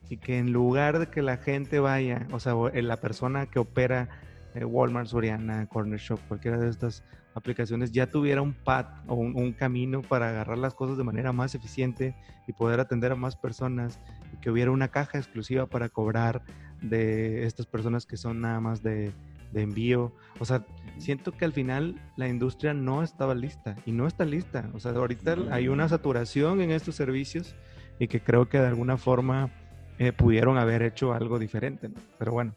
y 0.10 0.18
que 0.18 0.38
en 0.38 0.54
lugar 0.54 1.00
de 1.00 1.08
que 1.08 1.22
la 1.22 1.36
gente 1.36 1.82
vaya, 1.82 2.28
o 2.32 2.40
sea, 2.40 2.56
la 2.74 2.98
persona 2.98 3.46
que 3.48 3.60
opera 3.60 4.04
eh, 4.04 4.22
Walmart, 4.56 5.08
Soriana, 5.08 5.66
Corner 5.68 6.00
Shop, 6.00 6.20
cualquiera 6.28 6.58
de 6.58 6.70
estas 6.70 7.04
aplicaciones 7.34 7.92
ya 7.92 8.08
tuviera 8.08 8.42
un 8.42 8.54
pad 8.54 8.88
o 9.08 9.16
un, 9.16 9.54
camino 9.54 10.02
para 10.02 10.30
agarrar 10.30 10.58
las 10.58 10.74
cosas 10.74 10.98
de 10.98 11.04
manera 11.04 11.32
más 11.32 11.56
eficiente 11.56 12.16
y 12.48 12.54
poder 12.54 12.80
atender 12.80 13.12
a 13.12 13.16
más 13.16 13.36
personas 13.36 14.00
y 14.34 14.38
que 14.38 14.50
hubiera 14.50 14.72
una 14.72 14.90
caja 14.90 15.18
exclusiva 15.18 15.66
para 15.66 15.90
cobrar 15.90 16.44
de 16.82 17.46
estas 17.46 17.66
personas 17.66 18.06
que 18.06 18.18
son 18.18 18.42
nada 18.42 18.60
más 18.60 18.82
de, 18.84 19.14
envío. 19.54 20.14
O 20.40 20.46
sea, 20.46 20.66
siento 20.98 21.34
que 21.34 21.46
al 21.46 21.54
final 21.54 22.02
la 22.16 22.28
industria 22.28 22.74
no 22.74 23.04
estaba 23.04 23.36
lista 23.36 23.76
y 23.86 23.92
no 23.92 24.08
está 24.08 24.26
lista. 24.26 24.70
O 24.74 24.80
sea, 24.80 24.92
ahorita 24.92 25.36
hay 25.52 25.68
una 25.68 25.88
saturación 25.90 26.62
en 26.62 26.72
estos 26.72 26.96
servicios 26.96 27.56
y 28.00 28.08
que 28.08 28.22
creo 28.22 28.48
que 28.48 28.60
de 28.60 28.68
alguna 28.68 28.98
forma 28.98 29.52
eh, 30.00 30.14
pudieron 30.14 30.58
haber 30.58 30.82
hecho 30.84 31.14
algo 31.14 31.38
diferente. 31.38 31.90
Pero 32.18 32.32
bueno, 32.32 32.56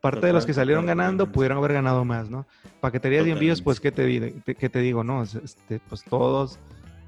Parte 0.00 0.26
de 0.26 0.32
los 0.32 0.46
que 0.46 0.54
salieron 0.54 0.86
ganando 0.86 1.30
pudieron 1.30 1.58
haber 1.58 1.74
ganado 1.74 2.04
más, 2.04 2.30
¿no? 2.30 2.46
Paqueterías 2.80 3.26
y 3.26 3.30
envíos, 3.30 3.62
pues, 3.62 3.80
¿qué 3.80 3.92
te, 3.92 4.34
qué 4.54 4.68
te 4.68 4.78
digo? 4.80 5.04
No, 5.04 5.22
este, 5.22 5.80
pues 5.88 6.04
todos 6.04 6.58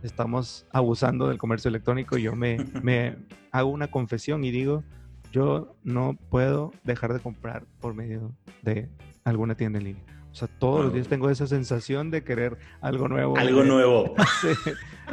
estamos 0.02 0.66
abusando 0.70 1.28
del 1.28 1.38
comercio 1.38 1.68
electrónico. 1.68 2.16
Yo 2.16 2.34
me, 2.36 2.58
me 2.82 3.16
hago 3.50 3.70
una 3.70 3.90
confesión 3.90 4.44
y 4.44 4.50
digo, 4.50 4.84
yo 5.32 5.76
no 5.82 6.16
puedo 6.30 6.72
dejar 6.84 7.12
de 7.12 7.20
comprar 7.20 7.64
por 7.80 7.94
medio 7.94 8.32
de 8.62 8.88
alguna 9.24 9.56
tienda 9.56 9.78
en 9.78 9.84
línea. 9.84 10.04
O 10.34 10.36
sea, 10.36 10.48
todos 10.48 10.86
los 10.86 10.92
días 10.92 11.06
tengo 11.06 11.30
esa 11.30 11.46
sensación 11.46 12.10
de 12.10 12.24
querer 12.24 12.58
algo 12.80 13.06
nuevo. 13.06 13.36
Algo 13.36 13.62
nuevo. 13.64 14.16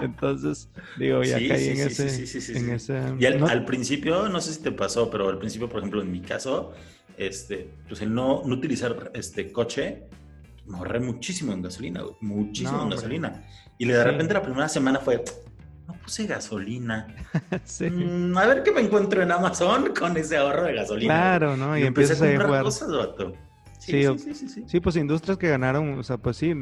Entonces, 0.02 0.68
digo, 0.98 1.22
ya 1.22 1.36
caí 1.36 1.70
en, 1.70 1.80
ese, 1.80 2.58
en 2.58 2.70
ese... 2.72 3.00
Y 3.20 3.26
al, 3.28 3.64
principio, 3.66 4.30
no 4.30 4.42
sé 4.42 4.54
si 4.54 4.64
te 4.64 4.72
pasó, 4.72 5.12
pero 5.12 5.30
al 5.30 5.38
principio, 5.38 5.70
por 5.70 5.78
ejemplo, 5.78 6.02
en 6.02 6.12
mi 6.12 6.22
caso, 6.22 6.74
este, 7.28 7.70
pues 7.88 8.02
el 8.02 8.14
no, 8.14 8.42
no 8.46 8.56
utilizar 8.56 9.12
este 9.14 9.52
coche, 9.52 10.08
me 10.66 10.78
ahorré 10.78 11.00
muchísimo 11.00 11.54
en 11.54 11.62
gasolina, 11.62 12.02
muchísimo 12.20 12.82
en 12.84 12.90
gasolina. 12.90 13.44
Y 13.78 13.86
de 13.86 14.04
repente 14.04 14.34
la 14.34 14.42
primera 14.42 14.68
semana 14.68 15.00
fue, 15.00 15.24
no 15.88 15.94
puse 15.96 16.26
gasolina. 16.26 17.08
Mm, 17.80 18.38
a 18.38 18.46
ver 18.46 18.64
qué 18.64 18.72
me 18.72 18.82
encuentro 18.82 19.22
en 19.22 19.32
Amazon 19.32 19.94
con 20.00 20.16
ese 20.18 20.38
ahorro 20.38 20.64
de 20.64 20.74
gasolina. 20.74 21.14
Claro, 21.14 21.58
¿no? 21.58 21.78
Y, 21.78 21.84
empiezas 21.84 22.22
a 22.22 22.28
comprar 22.28 22.64
cosas, 22.64 22.90
Sí, 23.80 24.04
sí, 24.04 24.34
sí, 24.36 24.48
sí, 24.48 24.64
sí, 24.68 24.80
pues 24.80 24.96
industrias 24.96 25.40
que 25.40 25.50
ganaron, 25.50 25.98
o 25.98 26.04
sea, 26.04 26.18
pues 26.18 26.38
sí, 26.38 26.54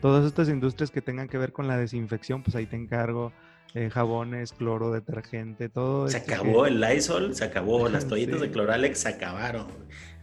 todas 0.00 0.26
estas 0.26 0.48
industrias 0.48 0.90
que 0.90 1.00
tengan 1.00 1.28
que 1.28 1.38
ver 1.38 1.52
con 1.52 1.68
la 1.68 1.76
desinfección, 1.76 2.42
pues 2.42 2.56
ahí 2.56 2.66
te 2.66 2.74
encargo. 2.74 3.32
Eh, 3.74 3.90
jabones, 3.90 4.52
cloro, 4.52 4.90
detergente, 4.90 5.68
todo. 5.68 6.08
Se 6.08 6.16
acabó 6.16 6.66
el 6.66 6.80
Lysol, 6.80 7.34
se 7.34 7.44
acabó, 7.44 7.88
las 7.90 8.06
toallitas 8.08 8.40
de 8.40 8.50
Cloralex 8.50 8.98
se 8.98 9.08
acabaron. 9.08 9.66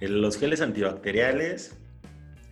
Los 0.02 0.38
geles 0.38 0.62
antibacteriales, 0.62 1.78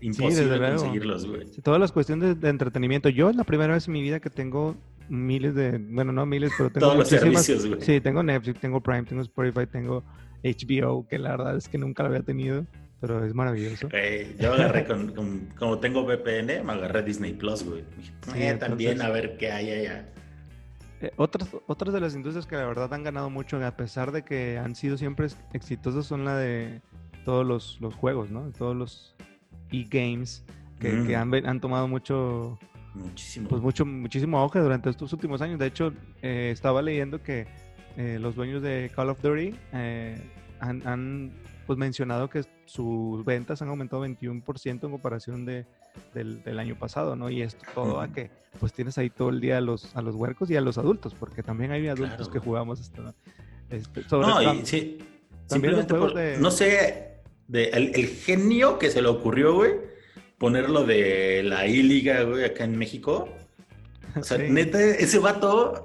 imposible 0.01 0.59
conseguirlos, 0.59 1.27
güey. 1.27 1.45
Todas 1.63 1.79
las 1.79 1.91
cuestiones 1.91 2.39
de, 2.39 2.49
entretenimiento. 2.49 3.09
Yo 3.09 3.29
es 3.29 3.35
la 3.35 3.43
primera 3.43 3.73
vez 3.73 3.87
en 3.87 3.93
mi 3.93 4.01
vida 4.01 4.19
que 4.19 4.29
tengo 4.29 4.75
miles 5.09 5.55
de, 5.55 5.77
bueno, 5.77 6.11
no 6.11 6.25
miles, 6.25 6.51
pero 6.57 6.69
tengo 6.69 6.87
Todos 6.87 6.99
los 6.99 7.07
servicios, 7.07 7.65
güey. 7.65 7.81
Sí, 7.81 7.99
tengo 7.99 8.23
Netflix, 8.23 8.59
tengo 8.59 8.81
Prime, 8.81 9.03
tengo 9.03 9.21
Spotify, 9.21 9.65
tengo 9.65 10.03
HBO, 10.43 11.07
que 11.07 11.17
la 11.17 11.31
verdad 11.31 11.57
es 11.57 11.67
que 11.67 11.77
nunca 11.77 12.03
lo 12.03 12.09
había 12.09 12.23
tenido 12.23 12.65
pero 13.03 13.25
es 13.25 13.33
maravilloso. 13.33 13.89
yo 14.39 14.53
agarré 14.53 14.85
con, 14.85 15.49
como 15.59 15.77
tengo 15.79 16.05
VPN, 16.05 16.65
me 16.65 16.71
agarré 16.71 17.03
Disney 17.03 17.33
Plus, 17.33 17.61
güey. 17.65 17.83
Eh, 18.33 18.55
también 18.57 19.01
a 19.01 19.09
ver 19.09 19.35
qué 19.35 19.51
hay 19.51 19.71
allá. 19.71 20.05
Eh, 21.03 21.11
otras, 21.17 21.49
otras 21.67 21.93
de 21.93 21.99
las 21.99 22.15
industrias 22.15 22.47
que 22.47 22.55
la 22.55 22.65
verdad 22.65 22.93
han 22.93 23.03
ganado 23.03 23.29
mucho, 23.29 23.63
a 23.63 23.75
pesar 23.75 24.13
de 24.13 24.23
que 24.23 24.57
han 24.57 24.73
sido 24.73 24.97
siempre 24.97 25.27
exitosas, 25.51 26.05
son 26.05 26.23
la 26.23 26.37
de 26.37 26.81
todos 27.25 27.45
los, 27.45 27.77
los 27.81 27.93
juegos, 27.93 28.31
¿no? 28.31 28.49
Todos 28.57 28.73
los 28.73 29.15
e-games 29.69 30.45
que, 30.79 30.91
que 31.05 31.17
mm. 31.17 31.33
han, 31.33 31.45
han, 31.45 31.59
tomado 31.59 31.89
mucho, 31.89 32.57
muchísimo. 32.93 33.49
Pues 33.49 33.61
mucho, 33.61 33.85
muchísimo 33.85 34.39
auge 34.39 34.59
durante 34.59 34.89
estos 34.89 35.11
últimos 35.11 35.41
años. 35.41 35.59
De 35.59 35.65
hecho, 35.65 35.93
eh, 36.21 36.51
estaba 36.53 36.81
leyendo 36.81 37.21
que 37.21 37.47
los 37.97 38.33
dueños 38.33 38.63
de 38.63 38.89
Call 38.95 39.09
of 39.09 39.21
Duty 39.21 39.53
han, 40.61 40.87
han 40.87 41.33
pues 41.67 41.77
mencionado 41.77 42.29
que 42.29 42.43
sus 42.65 43.23
ventas 43.23 43.61
han 43.61 43.67
aumentado 43.67 44.05
21% 44.05 44.65
en 44.65 44.79
comparación 44.79 45.45
de, 45.45 45.67
del, 46.13 46.59
año 46.59 46.77
pasado, 46.77 47.15
¿no? 47.15 47.29
Y 47.29 47.41
esto 47.41 47.63
todo 47.73 48.01
a 48.01 48.07
que 48.07 48.29
pues 48.59 48.73
tienes 48.73 48.97
ahí 48.97 49.09
todo 49.09 49.29
el 49.29 49.41
día 49.41 49.57
a 49.57 49.61
los, 49.61 49.95
a 49.95 50.01
los 50.01 50.15
huercos 50.15 50.49
y 50.51 50.55
a 50.55 50.61
los 50.61 50.77
adultos, 50.77 51.15
porque 51.19 51.43
también 51.43 51.71
hay 51.71 51.87
adultos 51.87 52.29
que 52.29 52.39
jugamos 52.39 52.79
esto, 52.79 53.13
este, 53.69 54.03
sobre 54.07 54.27
no, 54.27 54.53
y, 54.53 54.65
sí, 54.65 54.99
simplemente 55.47 55.93
no 56.39 56.51
sé, 56.51 57.21
de, 57.47 57.63
el, 57.69 57.91
el, 57.95 58.07
genio 58.07 58.77
que 58.77 58.91
se 58.91 59.01
le 59.01 59.07
ocurrió, 59.07 59.55
güey, 59.55 59.73
ponerlo 60.37 60.85
de 60.85 61.41
la 61.43 61.67
I-Liga, 61.67 62.23
güey, 62.23 62.45
acá 62.45 62.63
en 62.63 62.77
México. 62.77 63.27
O 64.15 64.23
sea, 64.23 64.37
neta, 64.49 64.79
ese 64.79 65.17
vato 65.17 65.83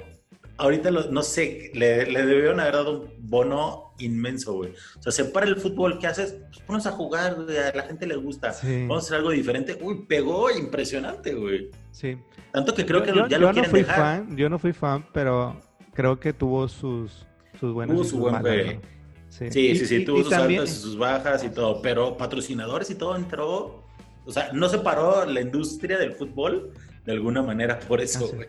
ahorita 0.59 0.91
no 0.91 1.23
sé, 1.23 1.71
le, 1.75 2.07
le, 2.07 2.27
debieron 2.27 2.61
haber 2.61 2.75
dado 2.75 3.01
un 3.01 3.11
bono 3.19 3.88
inmenso, 3.99 4.55
güey. 4.55 4.73
O 4.99 5.03
sea, 5.03 5.13
se 5.13 5.25
para 5.27 5.47
el 5.47 5.57
fútbol, 5.57 5.99
¿qué 5.99 6.07
haces? 6.07 6.37
Pues 6.49 6.61
pones 6.61 6.87
a 6.87 6.93
jugar, 6.93 7.35
güey, 7.37 7.57
a 7.57 7.73
la 7.75 7.83
gente 7.85 8.07
le 8.07 8.17
gusta. 8.17 8.55
Vamos 8.63 9.05
a 9.05 9.07
hacer 9.07 9.17
algo 9.19 9.31
diferente. 9.31 9.79
Uy, 9.81 10.05
pegó 10.07 10.51
impresionante, 10.51 11.35
güey. 11.35 11.71
Sí. 11.91 12.19
Tanto 12.53 12.75
que 12.75 12.87
creo 12.87 13.03
que 13.03 13.13
yo, 13.13 13.27
ya 13.27 13.39
lo 13.39 13.51
quieren 13.53 13.71
no 13.71 13.71
fui 13.71 13.85
Fan, 13.85 14.37
yo 14.37 14.49
no 14.49 14.59
fui 14.59 14.73
fan, 14.73 15.07
pero 15.13 15.61
creo 15.95 16.19
que 16.19 16.33
tuvo 16.33 16.69
sus, 16.69 17.27
sus 17.59 17.73
buenos 17.73 17.97
Tuvo 17.97 18.05
su 18.05 18.19
buen 18.19 18.81
Sí, 19.29 19.77
sí, 19.77 19.87
sí, 19.87 20.05
tuvo 20.05 20.25
sus 20.25 20.33
altas 20.33 20.71
y 20.71 20.81
sus 20.81 20.97
bajas 20.97 21.45
y 21.45 21.51
todo, 21.51 21.83
pero 21.83 22.17
patrocinadores 22.17 22.91
y 22.91 22.95
todo 22.95 23.15
entró, 23.15 23.85
o 24.25 24.33
sea, 24.33 24.53
no 24.53 24.69
se 24.69 24.79
paró 24.79 25.27
la 25.27 25.43
industria 25.43 25.99
del 25.99 26.13
fútbol 26.13 26.73
de 27.05 27.13
alguna 27.13 27.43
manera 27.43 27.79
por 27.79 28.01
eso, 28.01 28.29
güey. 28.29 28.49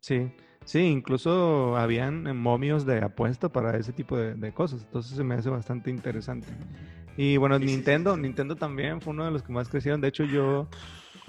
Sí. 0.00 0.18
Sí, 0.18 0.30
incluso 0.72 1.76
habían 1.76 2.36
momios 2.36 2.86
de 2.86 2.98
apuesta 2.98 3.48
para 3.48 3.76
ese 3.76 3.92
tipo 3.92 4.16
de, 4.16 4.52
cosas. 4.52 4.82
Entonces 4.82 5.16
se 5.16 5.24
me 5.24 5.34
hace 5.34 5.50
bastante 5.50 5.90
interesante. 5.90 6.48
Y 7.16 7.36
bueno, 7.36 7.58
Nintendo, 7.58 8.16
Nintendo 8.16 8.56
también 8.56 9.00
fue 9.00 9.12
uno 9.12 9.24
de 9.24 9.30
los 9.30 9.42
que 9.42 9.52
más 9.52 9.68
crecieron. 9.68 10.00
De 10.00 10.08
hecho, 10.08 10.24
yo 10.24 10.68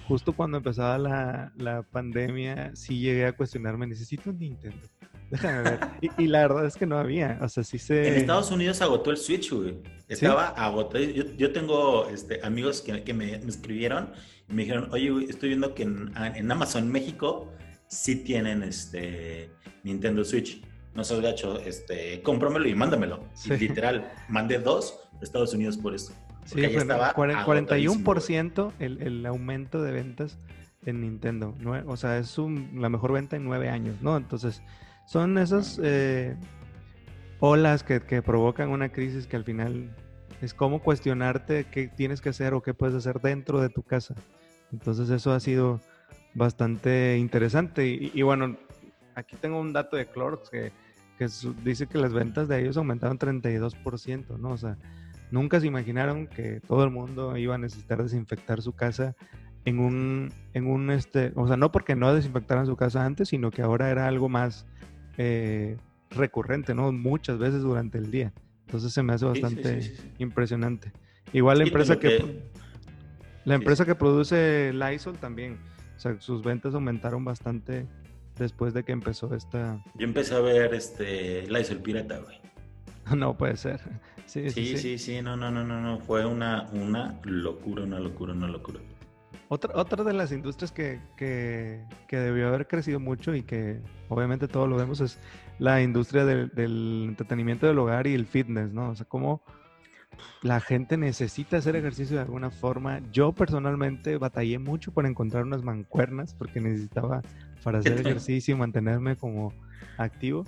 justo 0.08 0.34
cuando 0.34 0.58
empezaba 0.58 0.98
la, 0.98 1.52
la 1.58 1.84
pandemia, 1.84 2.71
sí 2.76 3.00
llegué 3.00 3.26
a 3.26 3.34
cuestionarme, 3.34 3.88
necesito 3.88 4.32
un 4.32 4.39
Nintendo. 4.39 4.88
Déjame 5.30 5.63
ver. 5.63 5.80
Y, 6.17 6.28
la 6.28 6.41
verdad 6.41 6.65
es 6.65 6.76
que 6.76 6.86
no 6.86 6.98
había. 6.98 7.39
O 7.41 7.50
sea, 7.50 7.63
sí 7.63 7.80
se... 7.80 8.08
En 8.08 8.13
Estados 8.15 8.52
Unidos 8.52 8.82
agotó 8.82 9.12
el 9.12 9.17
Switch, 9.17 9.52
güey. 9.52 9.78
Estaba 10.08 10.50
agotado. 10.50 11.04
Yo, 11.04 11.52
tengo 11.52 12.08
este, 12.10 12.39
amigos 12.43 12.82
que, 12.82 13.04
que 13.04 13.13
me, 13.13 13.36
escribieron 13.36 14.12
y 14.48 14.54
me 14.54 14.63
dijeron, 14.63 14.89
oye, 14.91 15.10
güey, 15.10 15.26
estoy 15.26 15.50
viendo 15.50 15.74
que 15.74 15.84
en, 15.84 16.12
en 16.15 16.52
Amazon 16.52 16.91
México 16.91 17.52
sí 17.95 18.17
tienen 18.17 18.63
este 18.63 19.49
Nintendo 19.84 20.23
Switch. 20.23 20.62
No 20.93 21.03
seas 21.03 21.21
gacho, 21.21 21.60
este, 21.60 22.21
cómpramelo 22.21 22.67
y 22.67 22.75
mándamelo. 22.75 23.23
literal, 23.60 24.12
mandé 24.29 24.60
dos 24.60 24.99
de 25.19 25.25
Estados 25.25 25.53
Unidos 25.53 25.77
por 25.77 25.93
eso. 25.93 26.13
Sí, 26.45 26.63
estaba 26.63 27.13
41% 27.13 28.73
el, 28.79 29.01
el 29.01 29.25
aumento 29.25 29.81
de 29.81 29.91
ventas 29.91 30.38
en 30.86 31.01
Nintendo. 31.01 31.55
O 31.88 31.97
sea, 31.97 32.17
es 32.17 32.38
la 32.73 32.89
mejor 32.89 33.13
venta 33.13 33.36
en 33.36 33.43
nueve 33.43 33.69
años, 33.69 34.01
¿no? 34.01 34.15
Entonces, 34.15 34.62
son 35.08 35.38
esas 35.38 35.79
eh, 35.84 36.38
olas 37.39 37.84
que, 37.84 38.01
que, 38.01 38.21
provocan 38.21 38.69
una 38.69 38.89
crisis 38.89 39.27
que 39.27 39.36
al 39.36 39.43
final 39.43 39.89
es 40.41 40.53
como 40.53 40.81
cuestionarte 40.81 41.65
qué 41.65 41.88
tienes 41.88 42.21
que 42.21 42.29
hacer 42.29 42.53
o 42.53 42.62
qué 42.62 42.73
puedes 42.73 42.95
hacer 42.95 43.19
dentro 43.21 43.60
de 43.60 43.69
tu 43.69 43.81
casa. 43.81 44.15
Entonces, 44.71 45.10
eso 45.10 45.34
ha 45.34 45.39
sido 45.39 45.81
bastante 46.36 47.17
interesante. 47.17 47.88
Y, 47.88 48.21
bueno, 48.21 48.56
aquí 49.15 49.36
tengo 49.38 49.60
un 49.60 49.74
dato 49.74 49.95
de 49.95 50.06
Clorox 50.06 50.50
que, 50.50 50.71
dice 51.63 51.88
que 51.88 51.98
las 51.98 52.13
ventas 52.13 52.48
de 52.48 52.62
ellos 52.62 52.78
aumentaron 52.78 53.17
32%, 53.17 54.38
¿no? 54.38 54.50
O 54.50 54.58
sea, 54.58 54.78
nunca 55.32 55.60
se 55.60 55.67
imaginaron 55.67 56.28
que 56.28 56.60
todo 56.60 56.84
el 56.84 56.91
mundo 56.91 57.36
iba 57.38 57.56
a 57.56 57.58
necesitar 57.58 58.04
desinfectar 58.04 58.62
su 58.62 58.74
casa 58.74 59.15
en 59.63 59.80
un, 59.80 60.32
en 60.54 60.67
un, 60.67 60.91
este, 60.91 61.32
o 61.36 61.48
sea, 61.48 61.58
no 61.58 61.71
porque 61.71 61.95
no 61.95 62.13
desinfectaran 62.13 62.67
su 62.67 62.76
casa 62.76 63.06
antes, 63.06 63.30
sino 63.30 63.50
que 63.50 63.63
ahora 63.63 63.89
era 63.89 64.08
algo 64.08 64.30
más 64.30 64.67
eh, 65.17 65.78
recurrente, 66.12 66.76
¿no? 66.76 66.91
Muchas 66.91 67.39
veces 67.39 67.62
durante 67.62 67.98
el 67.98 68.12
día. 68.12 68.34
Entonces 68.65 68.93
se 68.93 69.02
me 69.02 69.13
hace 69.13 69.26
bastante 69.26 69.95
impresionante. 70.19 70.91
Igual 71.34 71.60
la 71.60 71.63
empresa 71.63 71.98
que, 71.98 72.43
la 73.45 73.56
empresa 73.56 73.86
que 73.86 73.95
produce 73.95 74.74
Lysol 74.74 75.17
también 75.17 75.58
o 75.95 75.99
sea, 75.99 76.19
sus 76.19 76.43
ventas 76.43 76.73
aumentaron 76.73 77.23
bastante 77.23 77.88
después 78.38 78.73
de 78.73 78.84
que 78.84 78.91
empezó 78.91 79.34
esta... 79.34 79.81
Yo 79.95 80.05
empecé 80.05 80.36
a 80.36 80.39
ver 80.39 80.73
este 80.73 81.45
el 81.45 81.77
Pirata, 81.81 82.19
güey. 82.19 82.39
No 83.15 83.38
puede 83.38 83.58
ser. 83.58 83.79
Sí 84.25 84.49
sí, 84.49 84.75
sí, 84.77 84.97
sí, 84.97 85.21
no, 85.21 85.38
no, 85.38 85.51
no, 85.51 85.63
no, 85.63 85.79
no, 85.79 85.99
fue 85.99 86.25
una, 86.25 86.67
una 86.71 87.19
locura, 87.25 87.84
una 87.84 87.99
locura, 87.99 88.34
una 88.34 88.47
locura. 88.47 88.79
Otra, 89.49 89.71
otra 89.75 90.03
de 90.03 90.13
las 90.13 90.31
industrias 90.31 90.71
que, 90.71 90.99
que, 91.15 91.84
que, 92.08 92.17
debió 92.17 92.47
haber 92.47 92.67
crecido 92.67 92.99
mucho 92.99 93.36
y 93.36 93.43
que 93.43 93.81
obviamente 94.10 94.47
todos 94.47 94.67
lo 94.67 94.77
vemos 94.77 94.99
es 94.99 95.19
la 95.60 95.84
industria 95.84 96.25
del, 96.25 96.49
del 96.49 97.05
entretenimiento 97.10 97.67
del 97.67 97.77
hogar 97.77 98.08
y 98.08 98.15
el 98.15 98.25
fitness, 98.25 98.73
¿no? 98.73 98.89
O 98.89 98.95
sea, 98.95 99.05
cómo 99.05 99.43
la 100.41 100.60
gente 100.60 100.97
necesita 100.97 101.58
hacer 101.58 101.75
ejercicio 101.75 102.15
de 102.15 102.23
alguna 102.23 102.51
forma. 102.51 103.01
Yo 103.12 103.32
personalmente 103.32 104.17
batallé 104.17 104.60
mucho 104.60 104.91
por 104.91 105.06
encontrar 105.06 105.43
unas 105.43 105.63
mancuernas 105.63 106.34
porque 106.34 106.62
necesitaba 106.62 107.21
para 107.63 107.80
hacer 107.80 107.99
ejercicio 107.99 108.56
y 108.56 108.58
mantenerme 108.58 109.15
como 109.15 109.54
activo. 109.97 110.45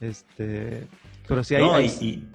Este, 0.00 0.86
pero 1.28 1.44
sí 1.44 1.54
hay, 1.54 2.28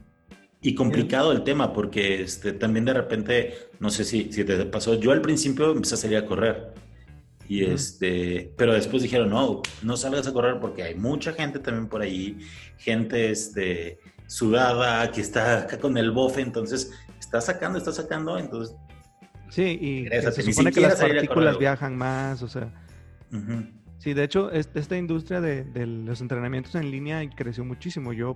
Y, 0.62 0.76
complicado 0.76 1.32
el 1.32 1.44
tema 1.44 1.74
porque 1.74 2.22
este, 2.22 2.54
también 2.54 2.86
de 2.86 2.94
repente, 2.94 3.54
no 3.80 3.90
sé 3.90 4.04
si, 4.04 4.32
si 4.32 4.44
te 4.44 4.66
pasó, 4.66 4.96
yo 4.96 5.12
al 5.12 5.22
principio 5.22 5.72
empecé 5.72 5.96
a 5.96 5.98
salir 5.98 6.18
a 6.18 6.26
correr. 6.26 6.74
Y 7.50 7.63
este, 7.63 8.52
pero 8.58 8.74
después 8.74 9.04
dijeron, 9.04 9.30
no, 9.30 9.62
no 9.82 9.96
salgas 9.96 10.28
a 10.28 10.34
correr 10.34 10.60
porque 10.60 10.84
hay 10.84 10.96
mucha 10.96 11.32
gente 11.32 11.60
también 11.60 11.88
por 11.88 12.02
ahí, 12.02 12.40
gente 12.78 13.32
este, 13.32 14.00
sudada, 14.28 15.10
que 15.12 15.22
está 15.22 15.60
acá 15.60 15.80
con 15.80 15.98
el 15.98 16.12
bofe, 16.12 16.42
entonces 16.42 16.92
está 17.20 17.42
sacando, 17.42 17.80
está 17.80 17.92
sacando, 17.92 18.38
entonces... 18.38 18.76
Sí, 19.50 19.80
y 19.82 20.08
se 20.10 20.42
supone 20.44 20.72
que 20.72 20.82
las 20.82 21.00
partículas 21.00 21.58
viajan 21.58 21.96
más, 21.96 22.44
o 22.44 22.48
sea... 22.48 22.70
Sí, 23.98 24.13
de 24.13 24.24
hecho, 24.24 24.52
esta 24.52 24.96
industria 24.96 25.42
de, 25.42 25.66
los 25.88 26.22
entrenamientos 26.22 26.76
en 26.76 26.92
línea 26.92 27.28
creció 27.36 27.66
muchísimo. 27.66 28.13
Yo 28.13 28.36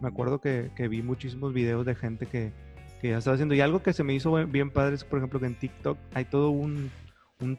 me 0.00 0.08
acuerdo 0.08 0.40
que, 0.40 0.70
vi 0.88 1.02
muchísimos 1.02 1.52
videos 1.52 1.84
de 1.84 1.94
gente 1.94 2.26
que, 2.26 2.52
ya 3.02 3.18
estaba 3.18 3.34
haciendo. 3.34 3.54
Y 3.54 3.60
algo 3.60 3.82
que 3.82 3.92
se 3.92 4.02
me 4.02 4.14
hizo 4.14 4.32
bien 4.46 4.70
padre 4.70 4.94
es, 4.94 5.04
por 5.04 5.18
ejemplo, 5.18 5.38
que 5.38 5.46
en 5.46 5.56
TikTok 5.56 5.98
hay 6.14 6.24
todo 6.24 6.50
un, 6.50 6.90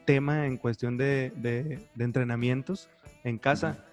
tema 0.04 0.46
en 0.46 0.56
cuestión 0.56 0.96
de, 0.96 1.30
de 1.36 2.04
entrenamientos 2.04 2.88
en 3.22 3.38
casa 3.38 3.84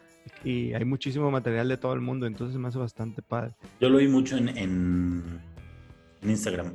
y 0.44 0.74
hay 0.74 0.86
muchísimo 0.86 1.32
material 1.32 1.70
de 1.70 1.78
todo 1.78 1.94
el 1.94 2.02
mundo, 2.02 2.26
entonces 2.26 2.58
me 2.58 2.68
hace 2.68 2.78
bastante 2.78 3.22
padre. 3.22 3.54
Yo 3.80 3.90
lo 3.90 3.98
vi 3.98 4.08
mucho 4.08 4.38
en, 4.38 4.50
en, 4.58 5.42
Instagram. 6.24 6.74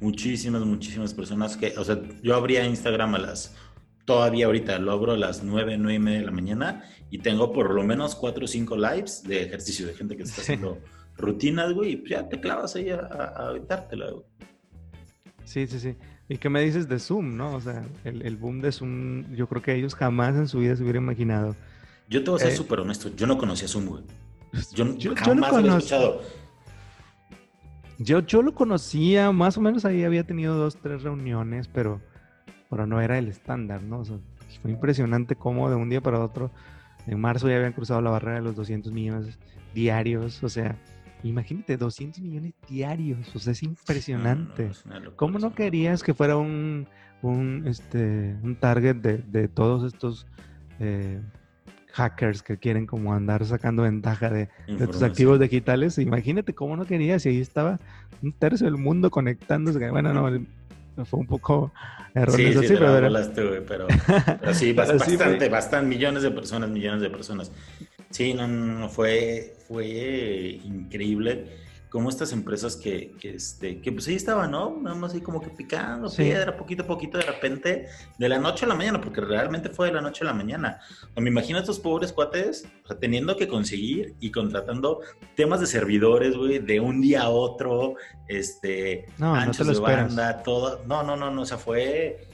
Muchísimas, 0.00 0.62
muchísimas 0.62 1.14
personas 1.14 1.56
que, 1.56 1.74
o 1.76 1.84
sea, 1.84 2.00
yo 2.22 2.34
abría 2.34 2.66
Instagram 2.66 3.14
a 3.14 3.18
las, 3.18 3.56
todavía 4.04 4.46
ahorita 4.46 4.78
lo 4.78 4.92
abro 4.92 5.12
a 5.12 5.16
las 5.16 5.42
9, 5.42 5.76
9 5.78 5.94
y 5.94 5.98
media 5.98 6.18
de 6.20 6.26
la 6.26 6.32
mañana 6.32 6.84
y 7.10 7.18
tengo 7.18 7.52
por 7.52 7.72
lo 7.72 7.84
menos 7.84 8.14
4 8.14 8.44
o 8.44 8.48
5 8.48 8.76
lives 8.76 9.22
de 9.22 9.42
ejercicio, 9.42 9.86
de 9.86 9.94
gente 9.94 10.16
que 10.16 10.24
está 10.24 10.40
haciendo 10.42 10.80
rutinas, 11.16 11.72
güey, 11.72 11.92
y 11.92 12.08
ya 12.08 12.28
te 12.28 12.40
clavas 12.40 12.76
ahí 12.76 12.90
a, 12.90 12.98
a, 12.98 13.48
aventártela, 13.48 14.10
güey. 14.10 14.24
Sí, 15.44 15.66
sí, 15.66 15.78
sí. 15.78 15.96
¿Y 16.28 16.38
qué 16.38 16.48
me 16.48 16.62
dices 16.62 16.88
de 16.88 16.98
Zoom, 16.98 17.36
no? 17.36 17.54
O 17.54 17.60
sea, 17.60 17.84
el, 18.04 18.36
boom 18.36 18.60
de 18.60 18.72
Zoom, 18.72 19.34
yo 19.34 19.46
creo 19.46 19.60
que 19.60 19.74
ellos 19.74 19.94
jamás 19.94 20.34
en 20.36 20.48
su 20.48 20.58
vida 20.58 20.74
se 20.74 20.82
hubieran 20.82 21.02
imaginado. 21.02 21.54
Yo 22.08 22.22
te 22.22 22.30
voy 22.30 22.40
a 22.40 22.44
ser 22.44 22.52
eh, 22.52 22.56
súper 22.56 22.80
honesto, 22.80 23.14
yo 23.14 23.26
no 23.26 23.38
conocía 23.38 23.68
Zoom, 23.68 23.86
güey. 23.88 24.02
Yo, 24.72 24.96
yo 24.96 25.14
jamás 25.16 25.50
lo 25.52 25.58
había 25.58 25.76
escuchado. 25.76 26.22
Yo, 27.98 28.20
yo 28.20 28.42
lo 28.42 28.54
conocía, 28.54 29.30
más 29.32 29.56
o 29.56 29.60
menos 29.60 29.84
ahí 29.84 30.04
había 30.04 30.24
tenido 30.24 30.56
dos, 30.56 30.76
tres 30.76 31.02
reuniones, 31.02 31.68
pero, 31.68 32.00
pero 32.68 32.86
no 32.86 33.00
era 33.00 33.18
el 33.18 33.28
estándar, 33.28 33.82
¿no? 33.82 34.00
O 34.00 34.04
sea, 34.04 34.18
fue 34.62 34.70
impresionante 34.70 35.36
cómo 35.36 35.70
de 35.70 35.76
un 35.76 35.88
día 35.88 36.00
para 36.00 36.20
otro, 36.20 36.50
en 37.06 37.20
marzo 37.20 37.48
ya 37.48 37.56
habían 37.56 37.72
cruzado 37.72 38.00
la 38.00 38.10
barrera 38.10 38.38
de 38.38 38.42
los 38.42 38.56
200 38.56 38.92
millones 38.92 39.38
diarios, 39.74 40.42
o 40.42 40.48
sea, 40.48 40.76
imagínate, 41.22 41.76
200 41.76 42.20
millones 42.20 42.54
diarios, 42.68 43.34
o 43.34 43.38
sea, 43.38 43.52
es 43.52 43.62
impresionante. 43.62 44.70
¿Cómo 45.16 45.38
no 45.38 45.54
querías 45.54 46.02
que 46.02 46.14
fuera 46.14 46.36
un, 46.36 46.88
un, 47.22 47.64
este, 47.66 48.36
un 48.42 48.56
target 48.56 48.96
de, 48.96 49.18
de 49.18 49.48
todos 49.48 49.92
estos... 49.92 50.26
Eh, 50.80 51.20
hackers 51.94 52.42
que 52.42 52.58
quieren 52.58 52.86
como 52.86 53.14
andar 53.14 53.44
sacando 53.46 53.82
ventaja 53.82 54.28
de, 54.28 54.48
tus 54.86 55.02
activos 55.02 55.38
digitales. 55.38 55.98
Imagínate 55.98 56.54
cómo 56.54 56.76
no 56.76 56.84
querías 56.84 57.24
y 57.24 57.28
ahí 57.28 57.40
estaba 57.40 57.78
un 58.22 58.32
tercio 58.32 58.66
del 58.66 58.76
mundo 58.76 59.10
conectándose. 59.10 59.90
Bueno, 59.90 60.12
no, 60.12 61.04
fue 61.04 61.20
un 61.20 61.26
poco 61.26 61.72
erróneo. 62.14 62.62
Sí, 62.62 62.68
sí, 62.68 62.74
pero, 62.76 63.86
pero, 64.40 64.54
sí, 64.54 64.72
bastante, 64.72 65.48
bastante, 65.48 65.86
millones 65.86 66.24
de 66.24 66.32
personas, 66.32 66.68
millones 66.68 67.00
de 67.00 67.10
personas. 67.10 67.52
Sí, 68.10 68.34
no, 68.34 68.48
no, 68.48 68.88
fue, 68.88 69.54
fue 69.68 70.60
increíble 70.64 71.63
como 71.94 72.08
estas 72.08 72.32
empresas 72.32 72.74
que, 72.74 73.12
que, 73.20 73.36
este, 73.36 73.80
que 73.80 73.92
pues 73.92 74.08
ahí 74.08 74.16
estaban, 74.16 74.50
¿no? 74.50 74.80
Nada 74.82 74.96
más 74.96 75.14
ahí 75.14 75.20
como 75.20 75.40
que 75.40 75.48
picando 75.48 76.10
piedra, 76.10 76.56
poquito 76.56 76.82
a 76.82 76.86
poquito, 76.88 77.18
de 77.18 77.24
repente, 77.24 77.86
de 78.18 78.28
la 78.28 78.36
noche 78.40 78.64
a 78.64 78.68
la 78.68 78.74
mañana, 78.74 79.00
porque 79.00 79.20
realmente 79.20 79.68
fue 79.68 79.86
de 79.86 79.92
la 79.92 80.00
noche 80.00 80.24
a 80.24 80.26
la 80.26 80.34
mañana. 80.34 80.80
O 81.14 81.20
me 81.20 81.30
imagino 81.30 81.56
a 81.56 81.60
estos 81.60 81.78
pobres 81.78 82.12
cuates, 82.12 82.66
o 82.82 82.88
sea, 82.88 82.98
teniendo 82.98 83.36
que 83.36 83.46
conseguir 83.46 84.16
y 84.18 84.32
contratando 84.32 85.02
temas 85.36 85.60
de 85.60 85.68
servidores, 85.68 86.36
güey, 86.36 86.58
de 86.58 86.80
un 86.80 87.00
día 87.00 87.22
a 87.22 87.28
otro, 87.28 87.94
este, 88.26 89.06
no, 89.18 89.32
anchos 89.32 89.64
de 89.64 89.78
banda, 89.78 90.42
todo. 90.42 90.82
No, 90.88 91.04
no, 91.04 91.16
no, 91.16 91.30
no, 91.30 91.42
o 91.42 91.46
sea, 91.46 91.58
fue... 91.58 92.26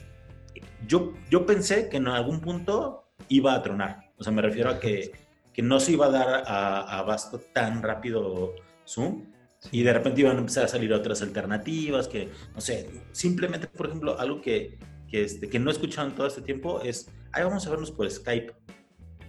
Yo, 0.86 1.12
yo 1.28 1.44
pensé 1.44 1.90
que 1.90 1.98
en 1.98 2.08
algún 2.08 2.40
punto 2.40 3.10
iba 3.28 3.52
a 3.52 3.62
tronar. 3.62 4.10
O 4.16 4.24
sea, 4.24 4.32
me 4.32 4.40
refiero 4.40 4.70
a 4.70 4.80
que, 4.80 5.12
que 5.52 5.60
no 5.60 5.80
se 5.80 5.92
iba 5.92 6.06
a 6.06 6.10
dar 6.10 6.44
a, 6.46 6.80
a 6.80 6.98
abasto 7.00 7.38
tan 7.52 7.82
rápido 7.82 8.54
Zoom 8.88 9.29
y 9.70 9.82
de 9.82 9.92
repente 9.92 10.20
iban 10.22 10.36
a 10.36 10.40
empezar 10.40 10.64
a 10.64 10.68
salir 10.68 10.92
otras 10.92 11.22
alternativas, 11.22 12.08
que, 12.08 12.30
no 12.54 12.60
sé, 12.60 12.90
simplemente, 13.12 13.66
por 13.66 13.86
ejemplo, 13.86 14.18
algo 14.18 14.40
que, 14.40 14.78
que, 15.08 15.24
este, 15.24 15.48
que 15.48 15.58
no 15.58 15.70
en 15.70 16.14
todo 16.14 16.26
este 16.26 16.42
tiempo 16.42 16.80
es, 16.80 17.10
ahí 17.32 17.44
vamos 17.44 17.66
a 17.66 17.70
vernos 17.70 17.90
por 17.90 18.10
Skype. 18.10 18.52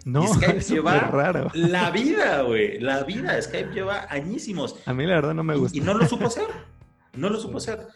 No, 0.05 0.25
Skype 0.33 0.57
es 0.57 0.69
lleva 0.69 0.99
raro. 0.99 1.49
la 1.53 1.91
vida, 1.91 2.41
güey, 2.41 2.79
la 2.79 3.03
vida. 3.03 3.39
Skype 3.39 3.71
lleva 3.73 4.07
añísimos. 4.09 4.75
A 4.85 4.93
mí 4.93 5.05
la 5.05 5.15
verdad 5.15 5.33
no 5.33 5.43
me 5.43 5.55
gusta. 5.55 5.77
Y, 5.77 5.81
no 5.81 5.93
lo 5.93 6.07
supo 6.07 6.27
hacer, 6.27 6.47
no 7.13 7.29
lo 7.29 7.39
supo 7.39 7.57
hacer. 7.57 7.87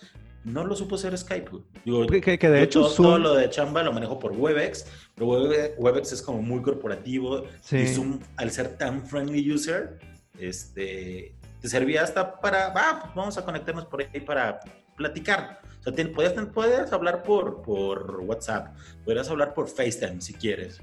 No 0.43 0.63
lo 0.63 0.75
supo 0.75 0.93
hacer 0.93 1.17
Skype. 1.17 1.49
Digo, 1.83 2.05
que, 2.05 2.37
de 2.37 2.61
hecho 2.61 2.81
todo, 2.81 2.95
todo, 2.95 3.17
lo 3.17 3.33
de 3.33 3.49
chamba 3.49 3.81
lo 3.81 3.91
manejo 3.91 4.19
por 4.19 4.31
Webex, 4.33 4.85
pero 5.15 5.27
Webex 5.79 6.11
es 6.11 6.21
como 6.21 6.39
muy 6.43 6.61
corporativo 6.61 7.45
y 7.71 7.87
Zoom, 7.87 8.19
al 8.37 8.51
ser 8.51 8.77
tan 8.77 9.07
friendly 9.07 9.51
user, 9.51 9.97
este, 10.37 11.35
te 11.65 11.69
servía 11.69 12.03
hasta 12.03 12.39
para, 12.39 12.71
pues 13.01 13.15
vamos 13.15 13.39
a 13.39 13.43
conectarnos 13.43 13.85
por 13.85 13.99
ahí 13.99 14.19
para 14.19 14.59
platicar. 14.95 15.61
O 15.79 15.83
sea, 15.83 15.93
te, 15.93 16.05
podías, 16.05 16.93
hablar 16.93 17.23
por, 17.23 17.63
por 17.63 18.19
WhatsApp, 18.19 18.77
podrías 19.03 19.27
hablar 19.31 19.55
por 19.55 19.67
FaceTime 19.67 20.21
si 20.21 20.35
quieres. 20.35 20.79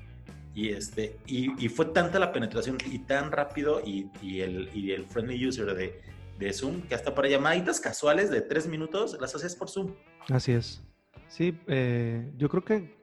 Y, 0.57 0.71
este, 0.71 1.21
y, 1.25 1.69
fue 1.69 1.85
tanta 1.85 2.19
la 2.19 2.33
penetración 2.33 2.79
y 2.85 2.99
tan 2.99 3.31
rápido 3.31 3.81
y, 3.81 4.11
y 4.21 4.41
el, 4.41 4.71
y 4.75 4.91
el 4.91 5.07
friendly 5.07 5.47
user 5.47 5.73
de, 5.73 6.03
de, 6.41 6.53
Zoom 6.53 6.83
que 6.83 6.97
hasta 6.97 7.15
para 7.15 7.29
llamaditas 7.29 7.79
casuales 7.79 8.29
de 8.29 8.41
tres 8.41 8.67
minutos 8.67 9.17
las 9.21 9.37
haces 9.37 9.55
por 9.55 9.71
Zoom. 9.71 9.95
Así 10.31 10.51
es. 10.51 10.83
Sí, 11.29 11.57
eh, 11.69 12.29
yo 12.37 12.49
creo 12.49 12.65
que, 12.65 12.97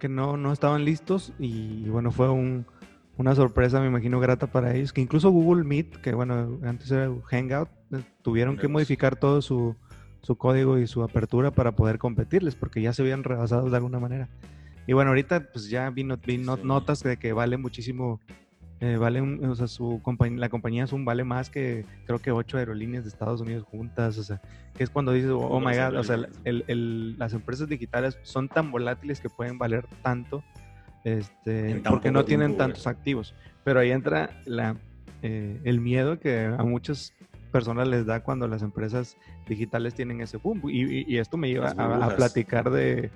que 0.00 0.08
no, 0.08 0.36
no 0.36 0.52
estaban 0.52 0.84
listos 0.84 1.32
y 1.38 1.88
bueno, 1.90 2.10
fue 2.10 2.28
un, 2.28 2.66
una 3.20 3.34
sorpresa, 3.34 3.80
me 3.80 3.86
imagino, 3.86 4.18
grata 4.18 4.46
para 4.46 4.74
ellos, 4.74 4.94
que 4.94 5.02
incluso 5.02 5.30
Google 5.30 5.62
Meet, 5.64 6.00
que 6.00 6.14
bueno, 6.14 6.58
antes 6.64 6.90
era 6.90 7.10
Hangout, 7.26 7.68
eh, 7.92 8.00
tuvieron 8.22 8.56
que 8.56 8.66
modificar 8.66 9.14
todo 9.14 9.42
su, 9.42 9.76
código 10.38 10.78
y 10.78 10.86
su 10.86 11.02
apertura 11.02 11.50
para 11.50 11.72
poder 11.72 11.98
competirles, 11.98 12.54
porque 12.54 12.80
ya 12.80 12.94
se 12.94 13.02
habían 13.02 13.22
rebasado 13.22 13.68
de 13.68 13.76
alguna 13.76 13.98
manera. 13.98 14.30
Y 14.86 14.94
bueno, 14.94 15.10
ahorita 15.10 15.52
pues 15.52 15.68
ya 15.68 15.90
vino, 15.90 16.18
notas 16.64 17.02
de 17.02 17.18
que 17.18 17.34
vale 17.34 17.58
muchísimo, 17.58 18.20
eh, 18.80 18.96
vale, 18.96 19.20
o 19.20 19.54
sea, 19.54 19.66
su 19.66 20.00
compañía, 20.02 20.38
la 20.38 20.48
compañía 20.48 20.86
Zoom 20.86 21.04
vale 21.04 21.22
más 21.22 21.50
que 21.50 21.84
creo 22.06 22.20
que 22.20 22.32
ocho 22.32 22.56
aerolíneas 22.56 23.04
de 23.04 23.10
Estados 23.10 23.42
Unidos 23.42 23.64
juntas, 23.64 24.16
o 24.16 24.22
sea, 24.22 24.40
que 24.74 24.82
es 24.82 24.88
cuando 24.88 25.12
dices, 25.12 25.30
oh, 25.30 25.60
my 25.60 25.76
god, 25.76 25.96
o 25.96 26.04
sea, 26.04 26.16
las 26.46 27.34
empresas 27.34 27.68
digitales 27.68 28.18
son 28.22 28.48
tan 28.48 28.70
volátiles 28.70 29.20
que 29.20 29.28
pueden 29.28 29.58
valer 29.58 29.86
tanto 30.02 30.42
este, 31.04 31.82
porque 31.88 32.10
no 32.10 32.24
tienen 32.24 32.56
tantos 32.56 32.86
activos. 32.86 33.34
Pero 33.64 33.80
ahí 33.80 33.90
entra 33.90 34.30
la, 34.46 34.76
eh, 35.22 35.60
el 35.64 35.80
miedo 35.80 36.18
que 36.18 36.44
a 36.46 36.62
muchas 36.62 37.14
personas 37.50 37.88
les 37.88 38.06
da 38.06 38.22
cuando 38.22 38.48
las 38.48 38.62
empresas 38.62 39.16
digitales 39.48 39.94
tienen 39.94 40.20
ese 40.20 40.36
boom. 40.36 40.62
Y, 40.68 41.18
esto 41.18 41.36
me 41.36 41.48
lleva 41.48 41.70
a, 41.70 42.16
platicar 42.16 42.70
de, 42.70 43.10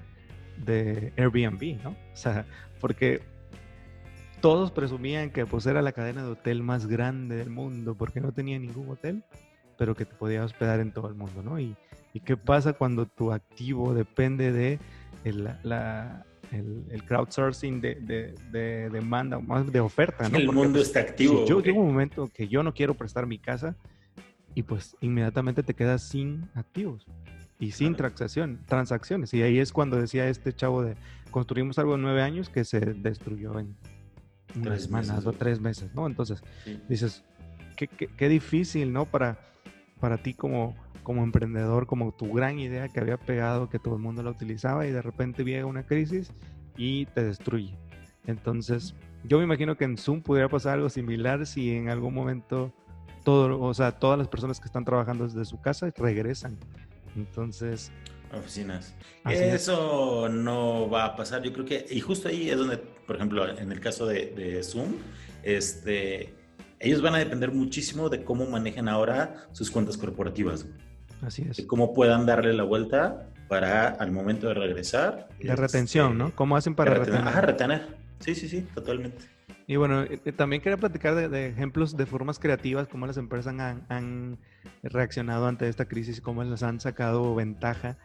de, 0.64 1.12
Airbnb, 1.16 1.82
¿no? 1.82 1.90
O 1.90 2.16
sea, 2.16 2.44
porque 2.80 3.22
todos 4.40 4.70
presumían 4.70 5.30
que 5.30 5.46
pues 5.46 5.64
era 5.66 5.80
la 5.80 5.92
cadena 5.92 6.22
de 6.22 6.32
hotel 6.32 6.62
más 6.62 6.86
grande 6.86 7.36
del 7.36 7.48
mundo 7.50 7.94
porque 7.94 8.20
no 8.20 8.32
tenía 8.32 8.58
ningún 8.58 8.90
hotel, 8.90 9.24
pero 9.78 9.94
que 9.94 10.04
te 10.04 10.14
podía 10.14 10.44
hospedar 10.44 10.80
en 10.80 10.92
todo 10.92 11.08
el 11.08 11.14
mundo, 11.14 11.42
¿no? 11.42 11.58
Y, 11.58 11.76
y 12.12 12.20
qué 12.20 12.36
pasa 12.36 12.74
cuando 12.74 13.06
tu 13.06 13.32
activo 13.32 13.94
depende 13.94 14.52
de 14.52 14.78
la, 15.24 16.26
el, 16.54 17.04
crowdsourcing 17.04 17.80
de, 17.80 18.34
demanda, 18.92 19.38
más 19.38 19.70
de 19.70 19.80
oferta. 19.80 20.28
¿no? 20.28 20.38
El 20.38 20.52
mundo 20.52 20.80
está 20.80 21.00
activo. 21.00 21.44
yo 21.46 21.60
llego 21.60 21.80
un 21.80 21.88
momento 21.88 22.30
que 22.32 22.48
yo 22.48 22.62
no 22.62 22.72
quiero 22.72 22.94
prestar 22.94 23.26
mi 23.26 23.38
casa 23.38 23.76
y 24.54 24.62
pues 24.62 24.96
inmediatamente 25.00 25.62
te 25.62 25.74
quedas 25.74 26.02
sin 26.02 26.48
activos 26.54 27.06
y 27.58 27.72
sin 27.72 27.94
transacción, 27.94 28.60
transacciones. 28.66 29.32
Y 29.34 29.42
ahí 29.42 29.58
es 29.58 29.72
cuando 29.72 29.96
decía 29.96 30.28
este 30.28 30.52
chavo 30.52 30.82
de 30.82 30.96
construimos 31.30 31.78
algo 31.78 31.96
en 31.96 32.02
nueve 32.02 32.22
años 32.22 32.48
que 32.48 32.64
se 32.64 32.80
destruyó 32.80 33.58
en 33.58 33.76
unas 34.56 34.82
semanas 34.82 35.26
o 35.26 35.32
tres 35.32 35.60
meses, 35.60 35.92
¿no? 35.94 36.06
Entonces 36.06 36.42
dices, 36.88 37.24
qué, 37.76 37.88
qué, 37.88 38.28
difícil, 38.28 38.92
¿no? 38.92 39.04
Para, 39.04 39.38
para 39.98 40.18
ti 40.18 40.34
como 40.34 40.76
como 41.04 41.22
emprendedor, 41.22 41.86
como 41.86 42.12
tu 42.12 42.32
gran 42.32 42.58
idea 42.58 42.88
que 42.88 42.98
había 42.98 43.16
pegado, 43.16 43.68
que 43.68 43.78
todo 43.78 43.94
el 43.94 44.02
mundo 44.02 44.24
la 44.24 44.30
utilizaba 44.30 44.86
y 44.86 44.90
de 44.90 45.02
repente 45.02 45.44
llega 45.44 45.66
una 45.66 45.84
crisis 45.84 46.32
y 46.76 47.06
te 47.06 47.22
destruye. 47.22 47.78
Entonces, 48.26 48.94
yo 49.22 49.38
me 49.38 49.44
imagino 49.44 49.76
que 49.76 49.84
en 49.84 49.96
Zoom 49.96 50.22
pudiera 50.22 50.48
pasar 50.48 50.74
algo 50.74 50.90
similar 50.90 51.46
si 51.46 51.70
en 51.76 51.88
algún 51.90 52.14
momento 52.14 52.72
todo, 53.22 53.60
o 53.60 53.72
sea, 53.74 53.92
todas 53.92 54.18
las 54.18 54.28
personas 54.28 54.58
que 54.58 54.66
están 54.66 54.84
trabajando 54.84 55.24
desde 55.24 55.44
su 55.44 55.60
casa 55.60 55.92
regresan. 55.96 56.58
Entonces, 57.14 57.92
oficinas. 58.36 58.94
Eso 59.30 60.28
no 60.28 60.88
va 60.90 61.04
a 61.04 61.16
pasar, 61.16 61.42
yo 61.42 61.52
creo 61.52 61.64
que, 61.64 61.86
y 61.88 62.00
justo 62.00 62.28
ahí 62.28 62.50
es 62.50 62.58
donde, 62.58 62.78
por 62.78 63.16
ejemplo, 63.16 63.48
en 63.48 63.70
el 63.70 63.80
caso 63.80 64.06
de, 64.06 64.26
de 64.26 64.62
Zoom, 64.62 64.94
este, 65.42 66.34
ellos 66.80 67.00
van 67.00 67.14
a 67.14 67.18
depender 67.18 67.52
muchísimo 67.52 68.08
de 68.08 68.24
cómo 68.24 68.46
manejen 68.46 68.88
ahora 68.88 69.48
sus 69.52 69.70
cuentas 69.70 69.96
corporativas. 69.96 70.66
Así 71.22 71.46
es. 71.48 71.64
Cómo 71.66 71.94
puedan 71.94 72.26
darle 72.26 72.52
la 72.52 72.64
vuelta 72.64 73.28
para 73.48 73.88
al 73.88 74.12
momento 74.12 74.48
de 74.48 74.54
regresar. 74.54 75.28
La 75.40 75.56
retención, 75.56 76.12
este, 76.12 76.24
¿no? 76.24 76.34
¿Cómo 76.34 76.56
hacen 76.56 76.74
para 76.74 76.94
retener? 76.94 77.20
Ajá, 77.20 77.40
retener. 77.40 77.86
Sí, 78.20 78.34
sí, 78.34 78.48
sí, 78.48 78.62
totalmente. 78.74 79.24
Y 79.66 79.76
bueno, 79.76 80.02
eh, 80.02 80.20
eh, 80.24 80.32
también 80.32 80.60
quería 80.60 80.76
platicar 80.76 81.14
de, 81.14 81.48
ejemplos 81.48 81.96
de 81.96 82.06
formas 82.06 82.38
creativas, 82.38 82.88
cómo 82.88 83.06
las 83.06 83.16
empresas 83.16 83.54
han, 83.88 84.38
reaccionado 84.82 85.46
ante 85.46 85.68
esta 85.68 85.86
crisis, 85.86 86.20
cómo 86.20 86.44
les 86.44 86.62
han 86.62 86.80
sacado 86.80 87.34
ventaja. 87.34 87.96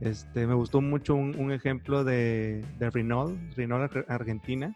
Este, 0.00 0.46
me 0.46 0.54
gustó 0.54 0.82
mucho 0.82 1.14
un, 1.14 1.52
ejemplo 1.52 2.04
de, 2.04 2.64
de 2.78 2.90
Renault, 2.90 3.38
Renault 3.56 3.90
Argentina, 4.08 4.74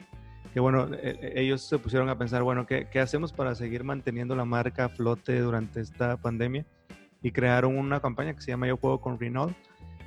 que 0.54 0.60
bueno, 0.60 0.88
e, 0.94 1.18
e, 1.20 1.42
ellos 1.42 1.62
se 1.68 1.78
pusieron 1.78 2.08
a 2.08 2.16
pensar, 2.16 2.42
bueno, 2.42 2.66
¿qué, 2.66 2.88
¿qué, 2.90 3.00
hacemos 3.00 3.32
para 3.32 3.54
seguir 3.54 3.84
manteniendo 3.84 4.34
la 4.34 4.46
marca 4.46 4.86
a 4.86 4.88
flote 4.88 5.38
durante 5.40 5.80
esta 5.80 6.16
pandemia? 6.16 6.64
Y 7.22 7.32
crearon 7.32 7.76
una 7.76 8.00
campaña 8.00 8.34
que 8.34 8.40
se 8.40 8.50
llama 8.50 8.66
Yo 8.66 8.76
Juego 8.76 9.00
con 9.00 9.18
Renault 9.18 9.56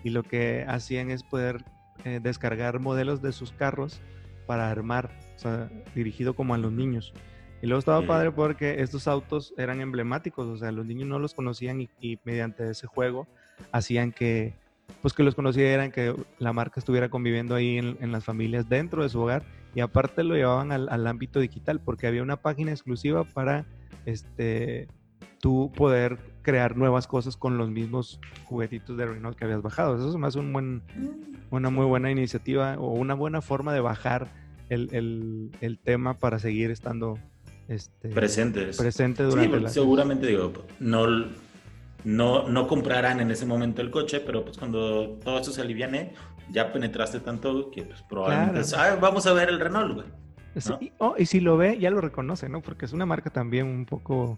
y 0.03 0.09
lo 0.09 0.23
que 0.23 0.65
hacían 0.67 1.11
es 1.11 1.23
poder 1.23 1.63
eh, 2.05 2.19
descargar 2.21 2.79
modelos 2.79 3.21
de 3.21 3.31
sus 3.31 3.51
carros 3.51 4.01
para 4.45 4.69
armar, 4.69 5.11
o 5.35 5.39
sea, 5.39 5.69
dirigido 5.95 6.35
como 6.35 6.53
a 6.53 6.57
los 6.57 6.71
niños. 6.71 7.13
Y 7.61 7.67
luego 7.67 7.79
estaba 7.79 8.05
padre 8.05 8.29
porque 8.29 8.81
estos 8.81 9.07
autos 9.07 9.53
eran 9.57 9.79
emblemáticos, 9.79 10.47
o 10.47 10.57
sea, 10.57 10.73
los 10.73 10.85
niños 10.85 11.07
no 11.07 11.17
los 11.17 11.33
conocían 11.33 11.79
y, 11.79 12.19
mediante 12.25 12.69
ese 12.69 12.87
juego 12.87 13.25
hacían 13.71 14.11
que, 14.11 14.53
pues 15.01 15.13
que 15.13 15.23
los 15.23 15.33
conocieran, 15.33 15.89
que 15.89 16.13
la 16.39 16.51
marca 16.51 16.81
estuviera 16.81 17.07
conviviendo 17.07 17.55
ahí 17.55 17.77
en, 17.77 18.11
las 18.11 18.25
familias 18.25 18.67
dentro 18.67 19.01
de 19.01 19.07
su 19.07 19.21
hogar 19.21 19.45
y 19.73 19.79
aparte 19.79 20.25
lo 20.25 20.35
llevaban 20.35 20.73
al, 20.73 21.07
ámbito 21.07 21.39
digital 21.39 21.79
porque 21.79 22.05
había 22.05 22.21
una 22.21 22.35
página 22.35 22.71
exclusiva 22.71 23.23
para 23.23 23.65
este 24.05 24.89
tú 25.39 25.71
poder 25.73 26.19
crear 26.43 26.77
nuevas 26.77 27.07
cosas 27.07 27.35
con 27.37 27.57
los 27.57 27.69
mismos 27.69 28.19
juguetitos 28.45 28.95
de 28.97 29.05
Renault 29.07 29.37
que 29.37 29.45
habías 29.45 29.61
bajado. 29.61 29.95
Eso 29.95 30.09
es 30.09 30.15
más 30.15 30.35
un 30.35 30.53
buen, 30.53 30.83
una 31.49 31.69
muy 31.69 31.85
buena 31.85 32.11
iniciativa 32.11 32.75
o 32.77 32.91
una 32.91 33.15
buena 33.15 33.41
forma 33.41 33.73
de 33.73 33.79
bajar 33.79 34.27
el, 34.69 35.51
el, 35.61 35.79
tema 35.79 36.15
para 36.15 36.39
seguir 36.39 36.71
estando 36.71 37.17
este, 37.67 38.09
presentes. 38.09 38.77
Presente 38.77 39.23
durante 39.23 39.67
sí, 39.67 39.73
Seguramente 39.73 40.27
digo, 40.27 40.53
no, 40.79 41.07
no, 42.03 42.47
no 42.47 42.67
comprarán 42.67 43.19
en 43.19 43.31
ese 43.31 43.45
momento 43.45 43.81
el 43.81 43.91
coche, 43.91 44.19
pero 44.19 44.43
pues 44.43 44.57
cuando 44.57 45.17
todo 45.23 45.39
eso 45.39 45.51
se 45.51 45.61
aliviane, 45.61 46.13
ya 46.51 46.71
penetraste 46.71 47.19
tanto 47.19 47.71
que 47.71 47.83
pues 47.83 48.01
probablemente 48.03 48.61
vamos 48.99 49.25
a 49.27 49.33
ver 49.33 49.49
el 49.49 49.59
Renault, 49.59 49.95
güey. 49.95 50.07
Oh, 50.99 51.15
y 51.17 51.25
si 51.25 51.39
lo 51.39 51.57
ve, 51.57 51.79
ya 51.79 51.89
lo 51.89 51.99
reconoce, 51.99 52.47
¿no? 52.47 52.61
Porque 52.61 52.85
es 52.85 52.93
una 52.93 53.07
marca 53.07 53.31
también 53.31 53.65
un 53.65 53.85
poco 53.85 54.37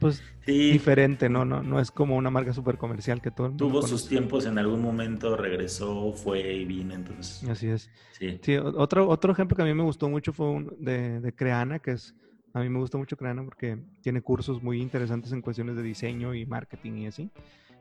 pues 0.00 0.22
diferente, 0.46 1.28
¿no? 1.28 1.44
¿no? 1.44 1.62
No 1.62 1.80
es 1.80 1.90
como 1.90 2.16
una 2.16 2.30
marca 2.30 2.52
súper 2.52 2.76
comercial 2.76 3.20
que 3.20 3.30
todo 3.30 3.50
Tuvo 3.50 3.82
sus 3.82 4.08
tiempos 4.08 4.46
en 4.46 4.58
algún 4.58 4.80
momento, 4.80 5.36
regresó, 5.36 6.12
fue 6.12 6.54
y 6.54 6.64
vino, 6.64 6.94
entonces. 6.94 7.48
Así 7.48 7.68
es. 7.68 7.90
Sí. 8.12 8.56
otro, 8.56 9.08
otro 9.08 9.32
ejemplo 9.32 9.56
que 9.56 9.62
a 9.62 9.66
mí 9.66 9.74
me 9.74 9.82
gustó 9.82 10.08
mucho 10.08 10.32
fue 10.32 10.48
un 10.48 10.76
de, 10.78 11.20
de 11.20 11.34
Creana, 11.34 11.78
que 11.78 11.92
es, 11.92 12.14
a 12.52 12.60
mí 12.60 12.68
me 12.68 12.78
gusta 12.78 12.98
mucho 12.98 13.16
Creana 13.16 13.44
porque 13.44 13.78
tiene 14.00 14.20
cursos 14.20 14.62
muy 14.62 14.80
interesantes 14.80 15.32
en 15.32 15.42
cuestiones 15.42 15.76
de 15.76 15.82
diseño 15.82 16.34
y 16.34 16.46
marketing 16.46 16.92
y 16.92 17.06
así. 17.06 17.30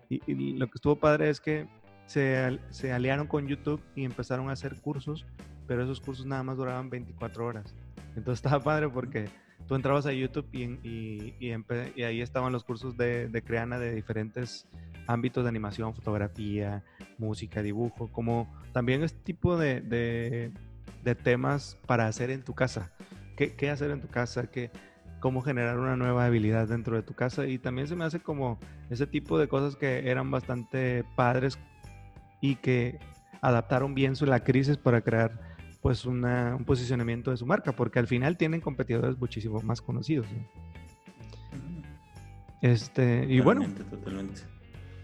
Y, 0.10 0.54
lo 0.54 0.68
que 0.68 0.76
estuvo 0.76 0.96
padre 0.98 1.30
es 1.30 1.40
que 1.40 1.68
se, 2.06 2.60
se 2.70 2.94
aliaron 2.94 3.28
con 3.28 3.48
YouTube 3.48 3.82
y 3.96 4.06
empezaron 4.06 4.50
a 4.50 4.54
hacer 4.54 4.80
cursos, 4.82 5.26
pero 5.68 5.84
esos 5.84 6.00
cursos 6.00 6.26
nada 6.26 6.44
más 6.44 6.58
duraban 6.58 6.90
24 6.90 7.46
horas. 7.46 7.76
Entonces 8.16 8.46
estaba 8.46 8.64
padre 8.64 8.90
porque 8.90 9.28
tú 9.68 9.76
entrabas 9.76 10.06
a 10.06 10.14
YouTube 10.14 10.48
y, 10.54 12.04
ahí 12.04 12.22
estaban 12.22 12.54
los 12.54 12.64
cursos 12.64 12.98
de, 12.98 13.44
Creana 13.46 13.80
de 13.80 13.94
diferentes 13.94 14.68
ámbitos 15.08 15.44
de 15.44 15.50
animación, 15.50 15.94
fotografía, 15.94 16.84
música, 17.18 17.62
dibujo, 17.62 18.12
como 18.12 18.54
también 18.74 19.04
este 19.04 19.20
tipo 19.20 19.58
de, 19.58 20.52
temas 21.24 21.78
para 21.86 22.08
hacer 22.08 22.32
en 22.32 22.44
tu 22.44 22.54
casa. 22.54 22.92
¿Qué, 23.38 23.56
¿Qué, 23.56 23.70
hacer 23.70 23.92
en 23.92 24.02
tu 24.02 24.08
casa? 24.08 24.50
¿Qué, 24.50 24.72
cómo 25.26 25.42
generar 25.42 25.80
una 25.80 25.96
nueva 25.96 26.26
habilidad 26.26 26.68
dentro 26.68 26.96
de 26.96 27.02
tu 27.02 27.16
casa. 27.16 27.48
Y 27.48 27.58
también 27.58 27.88
se 27.88 27.96
me 27.96 28.06
hace 28.06 28.20
como 28.20 28.60
ese 28.92 29.08
tipo 29.08 29.40
de 29.40 29.48
cosas 29.48 29.76
que 29.76 30.08
eran 30.08 30.30
bastante 30.30 31.04
padres 31.16 31.58
y 32.42 32.58
que 32.58 33.00
adaptaron 33.42 33.96
bien 33.96 34.16
su, 34.16 34.28
la 34.28 34.44
crisis 34.44 34.78
para 34.78 35.02
crear 35.02 35.40
pues 35.86 36.04
un 36.04 36.64
posicionamiento 36.66 37.30
de 37.30 37.38
su 37.38 37.46
marca, 37.46 37.72
porque 37.72 38.00
al 38.00 38.08
final 38.08 38.38
tienen 38.38 38.60
competidores 38.60 39.20
muchísimo 39.20 39.62
más 39.62 39.84
conocidos. 39.84 40.26
Este, 42.60 43.28
y 43.30 43.40
bueno, 43.40 43.68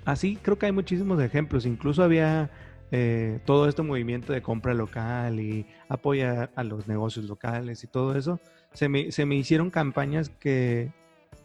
así 0.06 0.40
creo 0.42 0.58
que 0.58 0.66
hay 0.66 0.72
muchísimos 0.72 1.22
ejemplos, 1.22 1.68
incluso 1.68 2.02
había 2.02 2.50
eh, 2.90 3.42
todo 3.46 3.70
este 3.70 3.84
movimiento 3.84 4.34
de 4.34 4.42
compra 4.42 4.74
local 4.74 5.40
y 5.40 5.68
apoyar 5.88 6.52
a 6.56 6.64
los 6.64 6.88
negocios 6.88 7.26
locales 7.26 7.84
y 7.84 7.88
todo 7.88 8.16
eso, 8.16 8.40
se 8.74 8.90
me, 8.90 9.12
se 9.12 9.28
me 9.28 9.36
hicieron 9.36 9.70
campañas 9.70 10.30
que 10.30 10.92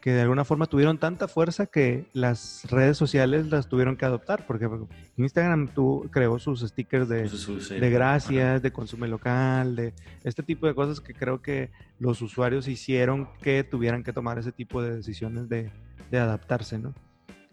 que 0.00 0.12
de 0.12 0.22
alguna 0.22 0.44
forma 0.44 0.66
tuvieron 0.66 0.98
tanta 0.98 1.28
fuerza 1.28 1.66
que 1.66 2.06
las 2.12 2.64
redes 2.70 2.96
sociales 2.96 3.46
las 3.50 3.68
tuvieron 3.68 3.96
que 3.96 4.04
adoptar, 4.04 4.46
porque 4.46 4.68
Instagram 5.16 5.68
tú 5.68 6.08
creó 6.10 6.38
sus 6.38 6.60
stickers 6.60 7.08
de, 7.08 7.28
de 7.28 7.90
gracias, 7.90 8.62
de 8.62 8.72
consumo 8.72 9.06
local, 9.06 9.76
de 9.76 9.94
este 10.24 10.42
tipo 10.42 10.66
de 10.66 10.74
cosas 10.74 11.00
que 11.00 11.14
creo 11.14 11.42
que 11.42 11.70
los 11.98 12.22
usuarios 12.22 12.68
hicieron 12.68 13.28
que 13.42 13.64
tuvieran 13.64 14.02
que 14.02 14.12
tomar 14.12 14.38
ese 14.38 14.52
tipo 14.52 14.82
de 14.82 14.96
decisiones 14.96 15.48
de, 15.48 15.70
de 16.10 16.18
adaptarse, 16.18 16.78
¿no? 16.78 16.94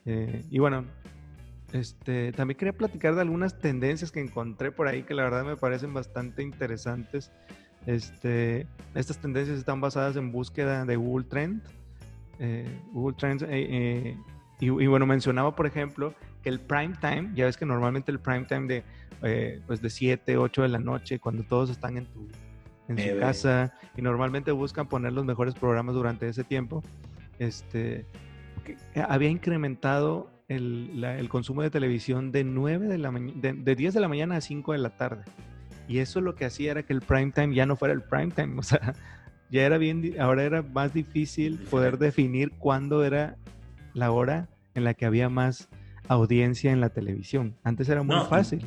Eh, 0.06 0.44
y 0.50 0.60
bueno, 0.60 0.86
este, 1.72 2.32
también 2.34 2.58
quería 2.58 2.74
platicar 2.74 3.16
de 3.16 3.22
algunas 3.22 3.58
tendencias 3.60 4.12
que 4.12 4.20
encontré 4.20 4.72
por 4.72 4.88
ahí 4.88 5.04
que 5.04 5.14
la 5.14 5.24
verdad 5.24 5.44
me 5.44 5.56
parecen 5.56 5.94
bastante 5.94 6.44
interesantes. 6.44 7.32
Este, 7.86 8.68
estas 8.96 9.18
tendencias 9.18 9.58
están 9.58 9.82
basadas 9.82 10.16
en 10.16 10.32
búsqueda 10.32 10.86
de 10.86 10.96
Google 10.96 11.26
Trend 11.26 11.64
eh, 12.40 12.82
Google 12.92 13.16
Trends. 13.18 13.44
Eh, 13.44 13.48
eh, 13.52 14.18
y, 14.60 14.70
bueno, 14.70 15.06
mencionaba, 15.06 15.56
por 15.56 15.66
ejemplo, 15.66 16.14
que 16.42 16.50
el 16.50 16.60
prime 16.60 16.94
time, 17.02 17.32
ya 17.34 17.46
ves 17.46 17.58
que 17.58 17.66
normalmente 17.66 18.12
el 18.12 18.20
prime 18.20 18.46
time 18.46 18.68
de, 19.22 19.62
pues 19.68 19.82
de 19.82 19.90
7, 19.90 20.38
8 20.38 20.62
de 20.62 20.68
la 20.70 20.80
noche, 20.80 21.20
cuando 21.20 21.44
todos 21.44 21.70
están 21.70 21.98
en, 21.98 22.06
tu, 22.06 22.30
en 22.88 22.98
su 22.98 23.20
casa 23.20 23.74
y 23.98 24.02
normalmente 24.02 24.52
buscan 24.52 24.88
poner 24.88 25.12
los 25.12 25.26
mejores 25.26 25.54
programas 25.54 25.96
durante 25.96 26.30
ese 26.30 26.46
tiempo, 26.46 26.82
este, 27.40 28.06
había 28.96 29.30
incrementado 29.30 30.30
el, 30.48 31.04
el, 31.04 31.28
consumo 31.28 31.62
de 31.62 31.70
televisión 31.70 32.32
de 32.32 32.46
9 32.46 32.88
de 32.88 32.98
la 32.98 33.12
de, 33.12 33.54
de 33.54 33.76
10 33.76 33.94
de 33.94 34.00
la 34.00 34.08
mañana 34.08 34.38
a 34.38 34.42
5 34.42 34.72
de 34.72 34.78
la 34.78 34.96
tarde. 34.96 35.24
Y 35.88 36.00
eso 36.00 36.22
lo 36.22 36.36
que 36.36 36.46
hacía 36.46 36.72
era 36.72 36.84
que 36.84 36.94
el 36.94 37.02
prime 37.02 37.32
time 37.32 37.54
ya 37.54 37.66
no 37.66 37.76
fuera 37.76 37.94
el 37.94 38.02
prime 38.02 38.32
time, 38.32 38.56
o 38.60 38.64
sea, 38.64 38.94
ya 39.54 39.68
era 39.68 39.78
bien, 39.78 40.16
ahora 40.20 40.44
era 40.46 40.64
más 40.64 40.96
difícil 40.96 41.60
poder 41.70 42.00
definir 42.00 42.54
cuándo 42.58 43.04
era 43.04 43.38
la 43.94 44.10
hora 44.10 44.50
en 44.74 44.84
la 44.84 44.96
que 44.96 45.06
había 45.06 45.30
más 45.30 45.70
audiencia 46.08 46.72
en 46.72 46.82
la 46.82 46.90
televisión. 46.90 47.56
Antes 47.64 47.88
era 47.88 48.02
muy 48.02 48.16
fácil. 48.28 48.66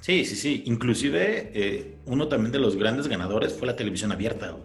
Sí, 0.00 0.24
sí, 0.24 0.34
sí. 0.34 0.64
Inclusive 0.66 1.52
eh, 1.54 1.96
uno 2.06 2.26
también 2.26 2.50
de 2.50 2.58
los 2.58 2.74
grandes 2.74 3.06
ganadores 3.06 3.52
fue 3.52 3.68
la 3.68 3.76
televisión 3.76 4.10
abierta. 4.10 4.56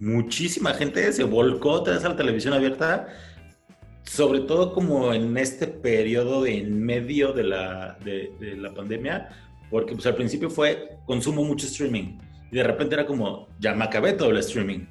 Muchísima 0.00 0.72
gente 0.72 1.12
se 1.12 1.24
volcó 1.24 1.82
tras 1.82 2.02
la 2.02 2.16
televisión 2.16 2.54
abierta, 2.54 3.08
sobre 4.04 4.40
todo 4.40 4.72
como 4.72 5.12
en 5.12 5.36
este 5.36 5.66
periodo 5.66 6.44
de 6.44 6.56
en 6.60 6.82
medio 6.82 7.34
de 7.34 7.44
la, 7.44 7.98
de, 8.02 8.32
de 8.40 8.56
la 8.56 8.72
pandemia, 8.72 9.28
porque 9.70 9.92
pues 9.92 10.06
al 10.06 10.14
principio 10.14 10.48
fue 10.48 10.96
consumo 11.04 11.44
mucho 11.44 11.66
streaming 11.66 12.16
y 12.52 12.56
de 12.56 12.64
repente 12.64 12.94
era 12.94 13.06
como, 13.06 13.48
ya 13.58 13.74
me 13.74 13.84
acabé 13.84 14.12
todo 14.12 14.30
el 14.30 14.36
streaming. 14.36 14.86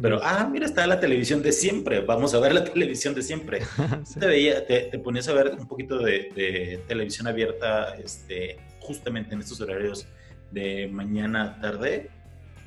Pero, 0.00 0.20
ah, 0.22 0.46
mira, 0.48 0.66
está 0.66 0.86
la 0.86 1.00
televisión 1.00 1.42
de 1.42 1.52
siempre, 1.52 2.00
vamos 2.02 2.34
a 2.34 2.38
ver 2.38 2.52
la 2.52 2.62
televisión 2.72 3.14
de 3.14 3.22
siempre. 3.22 3.62
te, 4.20 4.26
veía, 4.26 4.64
te, 4.66 4.96
ponías 4.98 5.26
a 5.28 5.32
ver 5.32 5.56
un 5.58 5.66
poquito 5.66 5.98
de, 5.98 6.80
televisión 6.86 7.26
abierta 7.26 7.96
este, 7.96 8.58
justamente 8.80 9.34
en 9.34 9.40
estos 9.40 9.58
horarios 9.62 10.06
de 10.50 10.86
mañana, 10.92 11.58
tarde, 11.60 12.10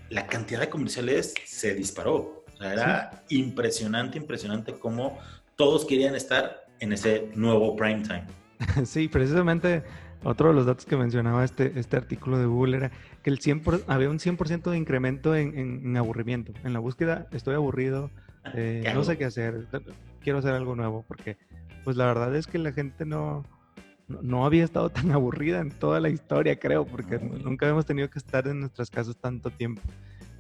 la 0.10 0.26
cantidad 0.26 0.60
de 0.60 0.70
comerciales 0.70 1.36
se 1.46 1.76
disparó. 1.76 2.44
O 2.52 2.58
sea, 2.58 2.74
era 2.74 3.24
impresionante, 3.30 4.18
impresionante 4.18 4.74
cómo 4.74 5.20
todos 5.56 5.86
querían 5.86 6.16
estar 6.16 6.66
en 6.80 6.94
ese 6.94 7.30
nuevo 7.36 7.76
prime 7.76 8.02
time. 8.02 8.26
Sí, 8.86 9.08
precisamente 9.08 9.84
otro 10.24 10.50
de 10.50 10.54
los 10.54 10.66
datos 10.66 10.86
que 10.86 10.98
mencionaba 10.98 11.44
este, 11.44 11.80
este 11.80 11.98
artículo 11.98 12.38
de 12.38 12.46
Google 12.46 12.78
era 12.78 12.92
que 13.24 13.30
el 13.30 13.40
100 13.40 13.64
había 13.88 14.10
un 14.10 14.20
100% 14.20 14.70
de 14.70 14.78
incremento 14.78 15.36
en, 15.36 15.98
aburrimiento. 15.98 16.54
En 16.64 16.74
la 16.74 16.80
búsqueda 16.80 17.28
estoy 17.32 17.56
aburrido, 17.56 18.12
eh, 18.54 18.90
no 18.94 19.04
sé 19.04 19.18
qué 19.18 19.26
hacer, 19.26 19.68
quiero 20.22 20.40
hacer 20.40 20.54
algo 20.54 20.76
nuevo, 20.76 21.04
porque 21.08 21.38
pues 21.84 21.98
la 21.98 22.06
verdad 22.06 22.36
es 22.36 22.46
que 22.46 22.60
la 22.60 22.72
gente 22.72 23.06
no, 23.06 23.44
no, 24.08 24.46
había 24.46 24.64
estado 24.64 24.90
tan 24.90 25.12
aburrida 25.12 25.60
en 25.60 25.72
toda 25.72 26.00
la 26.00 26.10
historia, 26.10 26.60
creo, 26.60 26.86
porque 26.86 27.18
nunca 27.18 27.68
hemos 27.68 27.86
tenido 27.86 28.10
que 28.10 28.20
estar 28.20 28.48
en 28.48 28.60
nuestras 28.60 28.92
casas 28.92 29.18
tanto 29.18 29.50
tiempo. 29.50 29.82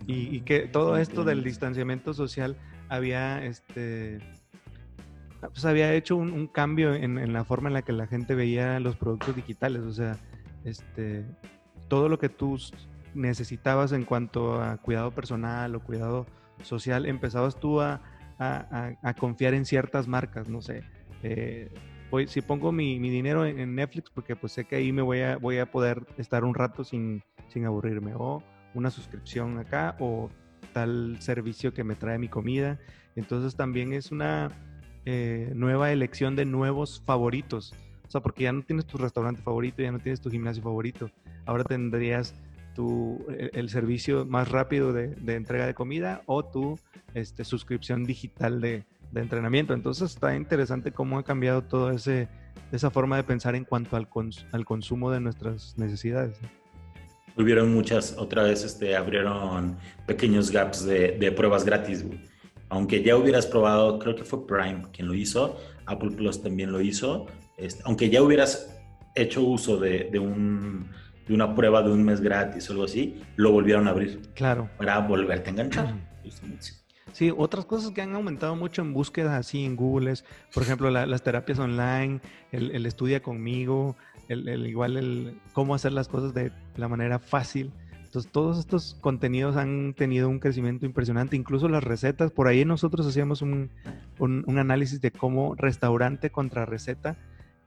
Y, 0.07 0.35
y 0.35 0.41
que 0.41 0.61
todo 0.61 0.97
esto 0.97 1.23
del 1.23 1.43
distanciamiento 1.43 2.13
social 2.13 2.55
había 2.89 3.43
este 3.45 4.19
pues 5.49 5.65
había 5.65 5.93
hecho 5.93 6.15
un, 6.15 6.47
cambio 6.47 6.93
en, 6.93 7.33
la 7.33 7.43
forma 7.43 7.69
en 7.69 7.73
la 7.73 7.81
que 7.81 7.93
la 7.93 8.07
gente 8.07 8.35
veía 8.35 8.79
los 8.79 8.95
productos 8.95 9.35
digitales. 9.35 9.81
O 9.81 9.91
sea, 9.91 10.17
este, 10.63 11.25
todo 11.87 12.09
lo 12.09 12.19
que 12.19 12.29
tú 12.29 12.59
necesitabas 13.13 13.91
en 13.91 14.05
cuanto 14.05 14.61
a 14.61 14.77
cuidado 14.77 15.11
personal 15.11 15.75
o 15.75 15.79
cuidado 15.81 16.27
social, 16.63 17.05
empezabas 17.05 17.59
tú 17.59 17.81
a, 17.81 18.01
confiar 19.19 19.53
en 19.53 19.65
ciertas 19.65 20.07
marcas, 20.07 20.49
no 20.49 20.61
sé. 20.61 20.83
Eh, 21.23 21.69
si 22.27 22.41
pongo 22.41 22.71
mi, 22.71 22.99
dinero 22.99 23.45
en, 23.45 23.75
Netflix, 23.75 24.09
porque 24.09 24.35
pues 24.35 24.53
sé 24.53 24.65
que 24.65 24.75
ahí 24.75 24.91
me 24.91 25.01
voy 25.01 25.21
a, 25.21 25.37
voy 25.37 25.59
a 25.59 25.71
poder 25.71 26.05
estar 26.17 26.43
un 26.43 26.53
rato 26.53 26.83
sin, 26.83 27.23
sin 27.47 27.65
aburrirme, 27.65 28.13
o 28.15 28.43
una 28.73 28.89
suscripción 28.89 29.59
acá, 29.59 29.95
o 29.99 30.29
tal 30.73 31.17
servicio 31.19 31.73
que 31.73 31.83
me 31.83 31.95
trae 31.95 32.17
mi 32.17 32.27
comida. 32.27 32.79
Entonces 33.15 33.55
también 33.55 33.93
es 33.93 34.11
una, 34.11 34.49
eh, 35.05 35.51
nueva 35.55 35.91
elección 35.91 36.35
de 36.35 36.45
nuevos 36.45 37.01
favoritos. 37.05 37.73
O 38.07 38.11
sea, 38.11 38.21
porque 38.21 38.43
ya 38.43 38.51
no 38.51 38.61
tienes 38.61 38.85
tu 38.85 38.97
restaurante 38.97 39.41
favorito, 39.41 39.81
ya 39.81 39.91
no 39.91 39.99
tienes 39.99 40.21
tu 40.21 40.29
gimnasio 40.29 40.61
favorito. 40.61 41.09
Ahora 41.45 41.63
tendrías 41.63 42.35
tu, 42.75 43.25
el, 43.29 43.69
servicio 43.69 44.25
más 44.25 44.49
rápido 44.49 44.93
de, 44.93 45.15
entrega 45.33 45.65
de 45.65 45.73
comida 45.73 46.21
o 46.25 46.43
tu 46.43 46.77
este, 47.13 47.43
suscripción 47.43 48.05
digital 48.05 48.61
de, 48.61 48.83
entrenamiento. 49.15 49.73
Entonces 49.73 50.11
está 50.11 50.35
interesante 50.35 50.91
cómo 50.91 51.17
ha 51.17 51.23
cambiado 51.23 51.63
toda 51.63 51.95
esa 51.95 52.91
forma 52.91 53.17
de 53.17 53.23
pensar 53.23 53.55
en 53.55 53.65
cuanto 53.65 53.97
al, 53.97 54.07
al 54.51 54.65
consumo 54.65 55.09
de 55.09 55.19
nuestras 55.19 55.77
necesidades. 55.77 56.37
Hubieron 57.35 57.73
muchas, 57.73 58.15
otra 58.17 58.43
vez 58.43 58.63
este, 58.63 58.95
abrieron 58.95 59.77
pequeños 60.05 60.51
gaps 60.51 60.85
de 60.85 61.33
pruebas 61.35 61.65
gratis, 61.65 62.05
Aunque 62.71 63.03
ya 63.03 63.17
hubieras 63.17 63.45
probado, 63.45 63.99
creo 63.99 64.15
que 64.15 64.23
fue 64.23 64.47
Prime 64.47 64.83
quien 64.93 65.07
lo 65.07 65.13
hizo, 65.13 65.57
Apple 65.85 66.11
Plus 66.11 66.41
también 66.41 66.71
lo 66.71 66.79
hizo, 66.79 67.27
este, 67.57 67.83
aunque 67.85 68.09
ya 68.09 68.23
hubieras 68.23 68.81
hecho 69.13 69.43
uso 69.43 69.75
de, 69.75 70.09
de, 70.09 70.19
un, 70.19 70.89
de 71.27 71.33
una 71.33 71.53
prueba 71.53 71.83
de 71.83 71.91
un 71.91 72.01
mes 72.01 72.21
gratis 72.21 72.69
o 72.69 72.71
algo 72.71 72.85
así, 72.85 73.21
lo 73.35 73.51
volvieron 73.51 73.87
a 73.87 73.91
abrir. 73.91 74.21
Claro. 74.35 74.69
Para 74.77 74.99
volverte 74.99 75.49
a 75.49 75.51
enganchar. 75.51 75.95
Sí, 77.11 77.29
otras 77.35 77.65
cosas 77.65 77.91
que 77.91 78.01
han 78.01 78.15
aumentado 78.15 78.55
mucho 78.55 78.81
en 78.81 78.93
búsquedas 78.93 79.33
así 79.33 79.65
en 79.65 79.75
Google 79.75 80.11
es, 80.11 80.23
por 80.53 80.63
ejemplo, 80.63 80.89
las 80.89 81.23
terapias 81.23 81.59
online, 81.59 82.21
el, 82.53 82.71
el 82.71 82.85
estudia 82.85 83.21
conmigo, 83.21 83.97
el, 84.29 84.47
el, 84.47 84.65
igual 84.65 84.95
el 84.95 85.41
cómo 85.51 85.75
hacer 85.75 85.91
las 85.91 86.07
cosas 86.07 86.33
de 86.33 86.53
la 86.77 86.87
manera 86.87 87.19
fácil. 87.19 87.73
Entonces, 88.11 88.29
todos 88.29 88.59
estos 88.59 88.97
contenidos 88.99 89.55
han 89.55 89.93
tenido 89.93 90.27
un 90.27 90.39
crecimiento 90.39 90.85
impresionante, 90.85 91.37
incluso 91.37 91.69
las 91.69 91.81
recetas. 91.81 92.29
Por 92.29 92.49
ahí 92.49 92.65
nosotros 92.65 93.07
hacíamos 93.07 93.41
un, 93.41 93.69
un, 94.19 94.43
un 94.45 94.57
análisis 94.57 94.99
de 94.99 95.11
cómo 95.11 95.55
restaurante 95.55 96.29
contra 96.29 96.65
receta 96.65 97.17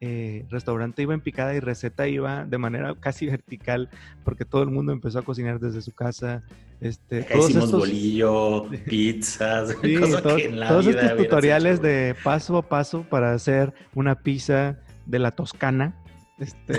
eh, 0.07 0.45
restaurante 0.51 1.01
iba 1.01 1.15
en 1.15 1.23
picada 1.23 1.55
y 1.55 1.61
receta 1.61 2.07
iba 2.07 2.45
de 2.45 2.59
manera 2.59 2.95
casi 3.01 3.25
vertical 3.27 3.89
porque 4.23 4.45
todo 4.45 4.63
el 4.63 4.69
mundo 4.69 4.93
empezó 4.93 5.21
a 5.21 5.23
cocinar 5.23 5.61
desde 5.61 5.81
su 5.81 5.93
casa. 5.93 6.43
Este, 6.83 7.23
todos 7.23 7.49
hicimos 7.49 7.65
estos, 7.65 7.81
bolillo, 7.81 8.69
pizzas, 8.87 9.75
sí, 9.81 9.97
todos 10.69 10.87
estos 10.87 11.17
tutoriales 11.17 11.81
de 11.81 12.15
paso 12.23 12.59
a 12.59 12.69
paso 12.69 13.07
para 13.09 13.33
hacer 13.33 13.73
una 13.95 14.17
pizza 14.17 14.79
de 15.07 15.19
la 15.19 15.31
Toscana. 15.31 15.95
Este, 16.39 16.77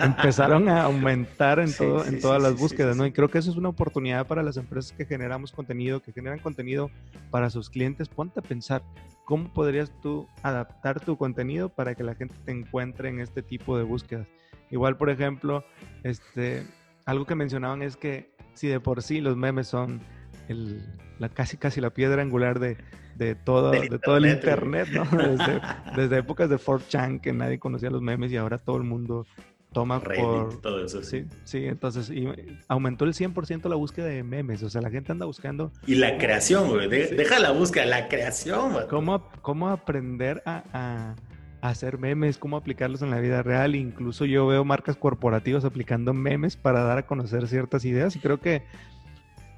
empezaron 0.00 0.68
a 0.68 0.82
aumentar 0.82 1.58
en, 1.58 1.74
todo, 1.74 2.04
en 2.04 2.20
todas 2.20 2.42
las 2.42 2.58
búsquedas, 2.58 2.94
¿no? 2.94 3.06
Y 3.06 3.12
creo 3.12 3.28
que 3.28 3.38
eso 3.38 3.50
es 3.50 3.56
una 3.56 3.70
oportunidad 3.70 4.26
para 4.26 4.42
las 4.42 4.58
empresas 4.58 4.92
que 4.92 5.06
generamos 5.06 5.50
contenido, 5.50 6.02
que 6.02 6.12
generan 6.12 6.40
contenido 6.40 6.90
para 7.30 7.48
sus 7.48 7.70
clientes. 7.70 8.08
Ponte 8.08 8.40
a 8.40 8.42
pensar, 8.42 8.82
¿cómo 9.24 9.52
podrías 9.52 9.90
tú 10.02 10.28
adaptar 10.42 11.00
tu 11.00 11.16
contenido 11.16 11.70
para 11.70 11.94
que 11.94 12.04
la 12.04 12.14
gente 12.14 12.34
te 12.44 12.52
encuentre 12.52 13.08
en 13.08 13.20
este 13.20 13.42
tipo 13.42 13.78
de 13.78 13.84
búsquedas? 13.84 14.28
Igual, 14.70 14.96
por 14.98 15.08
ejemplo, 15.08 15.64
este, 16.02 16.66
algo 17.06 17.24
que 17.24 17.34
mencionaban 17.34 17.82
es 17.82 17.96
que 17.96 18.34
si 18.54 18.68
de 18.68 18.80
por 18.80 19.02
sí 19.02 19.20
los 19.20 19.36
memes 19.36 19.68
son 19.68 20.00
el, 20.48 20.82
la, 21.18 21.30
casi 21.30 21.56
casi 21.56 21.80
la 21.80 21.90
piedra 21.90 22.20
angular 22.20 22.58
de, 22.58 22.76
de 23.16 23.34
todo, 23.34 23.70
de 23.70 23.98
todo 23.98 24.16
el 24.16 24.26
internet, 24.26 24.88
¿no? 24.92 25.04
Desde, 25.04 25.60
desde 25.96 26.18
épocas 26.18 26.48
de 26.50 26.56
4chan 26.56 27.20
que 27.20 27.32
nadie 27.32 27.58
conocía 27.58 27.90
los 27.90 28.02
memes 28.02 28.32
y 28.32 28.36
ahora 28.36 28.58
todo 28.58 28.76
el 28.76 28.84
mundo 28.84 29.26
toma 29.72 30.00
por... 30.00 30.60
todo 30.60 30.84
eso. 30.84 31.02
Sí, 31.02 31.24
sí, 31.44 31.64
entonces 31.64 32.10
y 32.10 32.28
aumentó 32.68 33.04
el 33.04 33.14
100% 33.14 33.68
la 33.68 33.76
búsqueda 33.76 34.06
de 34.06 34.22
memes, 34.22 34.62
o 34.62 34.70
sea, 34.70 34.80
la 34.80 34.90
gente 34.90 35.12
anda 35.12 35.26
buscando... 35.26 35.72
Y 35.86 35.96
la 35.96 36.18
creación, 36.18 36.68
güey, 36.68 36.88
deja 36.88 37.38
la 37.38 37.50
búsqueda, 37.50 37.86
la 37.86 38.08
creación, 38.08 38.72
güey. 38.72 38.86
¿Cómo, 38.88 39.28
¿Cómo 39.40 39.68
aprender 39.68 40.42
a, 40.46 40.62
a, 40.72 41.68
hacer 41.68 41.98
memes, 41.98 42.38
cómo 42.38 42.56
aplicarlos 42.56 43.02
en 43.02 43.10
la 43.10 43.20
vida 43.20 43.42
real? 43.42 43.74
Incluso 43.74 44.24
yo 44.24 44.46
veo 44.46 44.64
marcas 44.64 44.96
corporativas 44.96 45.64
aplicando 45.64 46.12
memes 46.12 46.56
para 46.56 46.82
dar 46.84 46.98
a 46.98 47.06
conocer 47.06 47.48
ciertas 47.48 47.84
ideas 47.84 48.14
y 48.16 48.20
creo 48.20 48.40
que 48.40 48.62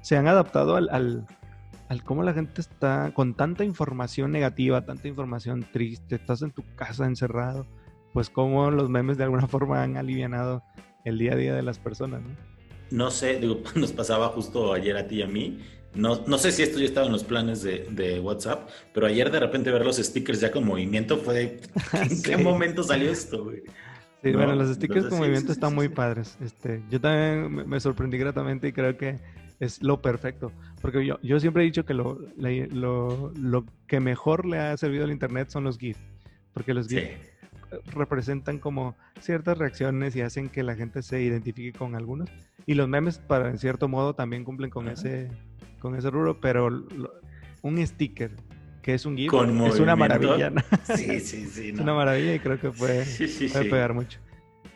se 0.01 0.15
han 0.15 0.27
adaptado 0.27 0.75
al, 0.75 0.89
al, 0.91 1.25
al 1.89 2.03
cómo 2.03 2.23
la 2.23 2.33
gente 2.33 2.61
está 2.61 3.11
con 3.13 3.35
tanta 3.35 3.63
información 3.63 4.31
negativa, 4.31 4.85
tanta 4.85 5.07
información 5.07 5.65
triste, 5.71 6.15
estás 6.15 6.41
en 6.41 6.51
tu 6.51 6.63
casa 6.75 7.05
encerrado 7.05 7.65
pues 8.15 8.29
cómo 8.29 8.71
los 8.71 8.89
memes 8.89 9.17
de 9.17 9.25
alguna 9.25 9.45
forma 9.49 9.83
han 9.83 9.97
alivianado 9.97 10.63
el 11.03 11.19
día 11.19 11.33
a 11.33 11.35
día 11.35 11.53
de 11.53 11.61
las 11.61 11.77
personas, 11.77 12.21
¿no? 12.21 12.29
No 12.89 13.11
sé, 13.11 13.39
digo, 13.39 13.61
nos 13.75 13.91
pasaba 13.91 14.29
justo 14.29 14.73
ayer 14.73 14.95
a 14.97 15.05
ti 15.05 15.17
y 15.17 15.21
a 15.21 15.27
mí. 15.27 15.59
No, 15.93 16.21
no 16.25 16.37
sé 16.37 16.51
si 16.51 16.63
esto 16.63 16.79
ya 16.79 16.85
estaba 16.85 17.05
en 17.05 17.11
los 17.11 17.23
planes 17.23 17.61
de, 17.61 17.87
de, 17.91 18.19
WhatsApp, 18.19 18.69
pero 18.93 19.07
ayer 19.07 19.31
de 19.31 19.39
repente 19.39 19.71
ver 19.71 19.85
los 19.85 19.97
stickers 19.97 20.41
ya 20.41 20.51
con 20.51 20.65
movimiento 20.65 21.17
fue 21.17 21.33
de, 21.33 21.61
¿en 21.93 22.21
qué 22.21 22.37
momento 22.37 22.83
salió 22.83 23.11
esto, 23.11 23.45
güey? 23.45 23.63
Sí, 24.23 24.31
bueno, 24.31 24.55
los 24.55 24.73
stickers 24.75 25.07
con 25.07 25.19
movimiento 25.19 25.51
están 25.51 25.75
muy 25.75 25.89
padres. 25.89 26.37
Este, 26.41 26.83
yo 26.89 26.99
también 26.99 27.67
me 27.67 27.79
sorprendí 27.79 28.17
gratamente 28.17 28.69
y 28.69 28.73
creo 28.73 28.97
que 28.97 29.19
es 29.59 29.81
lo 29.81 30.01
perfecto. 30.01 30.51
Porque 30.81 31.05
yo, 31.05 31.19
yo 31.21 31.39
siempre 31.39 31.63
he 31.63 31.65
dicho 31.65 31.85
que 31.85 31.93
lo, 31.93 32.19
lo, 32.37 33.31
lo, 33.35 33.65
que 33.87 33.99
mejor 33.99 34.45
le 34.45 34.59
ha 34.59 34.77
servido 34.77 35.05
al 35.05 35.11
Internet 35.11 35.49
son 35.49 35.63
los 35.63 35.77
GIFs. 35.77 35.99
Porque 36.53 36.73
los 36.73 36.87
GIFs 36.87 37.35
representan 37.93 38.59
como 38.59 38.95
ciertas 39.19 39.57
reacciones 39.57 40.15
y 40.15 40.21
hacen 40.21 40.49
que 40.49 40.63
la 40.63 40.75
gente 40.75 41.01
se 41.01 41.21
identifique 41.21 41.77
con 41.77 41.95
algunos. 41.95 42.29
Y 42.65 42.73
los 42.73 42.87
memes, 42.87 43.19
para 43.19 43.49
en 43.49 43.57
cierto 43.57 43.87
modo, 43.87 44.13
también 44.13 44.43
cumplen 44.43 44.69
con 44.69 44.87
ese 44.87 45.29
con 45.79 45.95
ese 45.95 46.09
rubro, 46.09 46.39
pero 46.39 46.67
un 47.61 47.85
sticker 47.85 48.31
que 48.81 48.93
es 48.93 49.05
un 49.05 49.17
GIF 49.17 49.31
es 49.33 49.79
una 49.79 49.95
maravilla. 49.95 50.51
Sí, 50.95 51.19
sí, 51.19 51.45
sí. 51.45 51.69
Es 51.73 51.79
una 51.79 51.93
maravilla 51.93 52.35
y 52.35 52.39
creo 52.39 52.59
que 52.59 52.69
puede, 52.69 53.05
puede 53.51 53.69
pegar 53.69 53.93
mucho. 53.93 54.19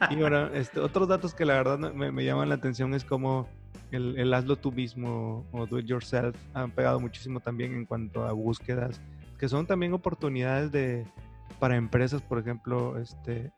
Y 0.09 0.15
bueno, 0.15 0.47
este, 0.53 0.79
otros 0.79 1.07
datos 1.07 1.33
que 1.33 1.45
la 1.45 1.55
verdad 1.55 1.93
me, 1.93 2.11
me 2.11 2.23
llaman 2.25 2.49
la 2.49 2.55
atención 2.55 2.93
es 2.93 3.03
como 3.03 3.49
el, 3.91 4.17
el, 4.17 4.33
hazlo 4.33 4.55
tú 4.55 4.71
mismo 4.71 5.45
o 5.51 5.65
do 5.65 5.79
it 5.79 5.85
yourself 5.85 6.35
han 6.53 6.71
pegado 6.71 6.99
muchísimo 6.99 7.39
también 7.39 7.73
en 7.73 7.85
cuanto 7.85 8.25
a 8.25 8.31
búsquedas, 8.31 9.01
que 9.37 9.49
son 9.49 9.65
también 9.65 9.93
oportunidades 9.93 10.71
de, 10.71 11.05
para 11.59 11.75
empresas, 11.75 12.21
por 12.21 12.39
ejemplo, 12.39 12.97
este, 12.97 13.51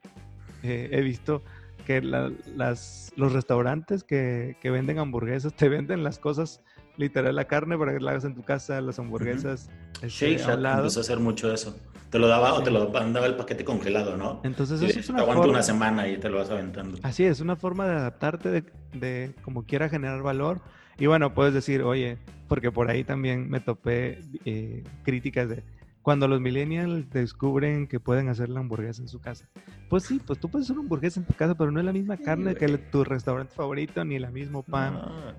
eh, 0.63 0.89
he 0.91 1.01
visto 1.01 1.41
que 1.85 2.01
las, 2.01 3.11
los 3.15 3.33
restaurantes 3.33 4.03
que, 4.03 4.55
que, 4.61 4.69
venden 4.69 4.99
hamburguesas 4.99 5.53
te 5.57 5.69
venden 5.69 6.03
las 6.03 6.19
cosas, 6.19 6.61
literal, 7.01 7.35
la 7.35 7.45
carne 7.45 7.77
para 7.77 7.93
que 7.93 7.99
la 7.99 8.11
hagas 8.11 8.23
en 8.23 8.35
tu 8.35 8.43
casa, 8.43 8.79
las 8.79 8.97
hamburguesas. 8.99 9.69
Uh 9.69 10.03
-huh. 10.03 10.07
este, 10.07 10.33
empezó 10.33 10.99
a 10.99 11.01
hacer 11.01 11.19
mucho 11.19 11.53
eso. 11.53 11.77
Te 12.09 12.19
lo 12.19 12.27
daba 12.27 12.51
sí. 12.51 12.55
o 12.57 12.63
te 12.63 12.71
lo 12.71 12.89
mandaba 12.89 13.25
el 13.25 13.35
paquete 13.35 13.63
congelado, 13.63 14.17
¿no? 14.17 14.41
Entonces, 14.43 14.81
eso 14.81 14.97
y 14.97 14.99
es 14.99 15.09
una 15.09 15.19
te 15.19 15.23
aguanta 15.23 15.43
forma... 15.43 15.53
una 15.53 15.63
semana 15.63 16.07
y 16.07 16.17
te 16.17 16.29
lo 16.29 16.37
vas 16.37 16.49
aventando. 16.49 16.97
Así 17.03 17.23
es, 17.23 17.39
una 17.39 17.55
forma 17.55 17.87
de 17.87 17.95
adaptarte 17.95 18.49
de, 18.49 18.63
de 18.93 19.33
como 19.43 19.63
quiera 19.63 19.89
generar 19.89 20.21
valor. 20.21 20.59
Y 20.97 21.07
bueno, 21.07 21.33
puedes 21.33 21.53
decir, 21.53 21.81
oye, 21.83 22.17
porque 22.47 22.69
por 22.71 22.89
ahí 22.89 23.03
también 23.03 23.49
me 23.49 23.61
topé 23.61 24.19
eh, 24.45 24.83
críticas 25.03 25.47
de 25.49 25.63
cuando 26.01 26.27
los 26.27 26.41
millennials 26.41 27.09
descubren 27.09 27.87
que 27.87 27.99
pueden 27.99 28.29
hacer 28.29 28.49
la 28.49 28.59
hamburguesa 28.59 29.01
en 29.01 29.07
su 29.07 29.19
casa. 29.19 29.47
Pues 29.89 30.03
sí, 30.03 30.19
pues 30.25 30.39
tú 30.39 30.49
puedes 30.49 30.65
hacer 30.65 30.77
una 30.77 30.83
hamburguesa 30.83 31.19
en 31.19 31.25
tu 31.25 31.33
casa, 31.33 31.55
pero 31.55 31.71
no 31.71 31.79
es 31.79 31.85
la 31.85 31.93
misma 31.93 32.17
carne 32.17 32.55
que 32.55 32.67
tu 32.77 33.03
restaurante 33.03 33.53
favorito, 33.53 34.03
ni 34.03 34.15
el 34.15 34.31
mismo 34.31 34.63
pan. 34.63 34.93
No, 34.93 35.33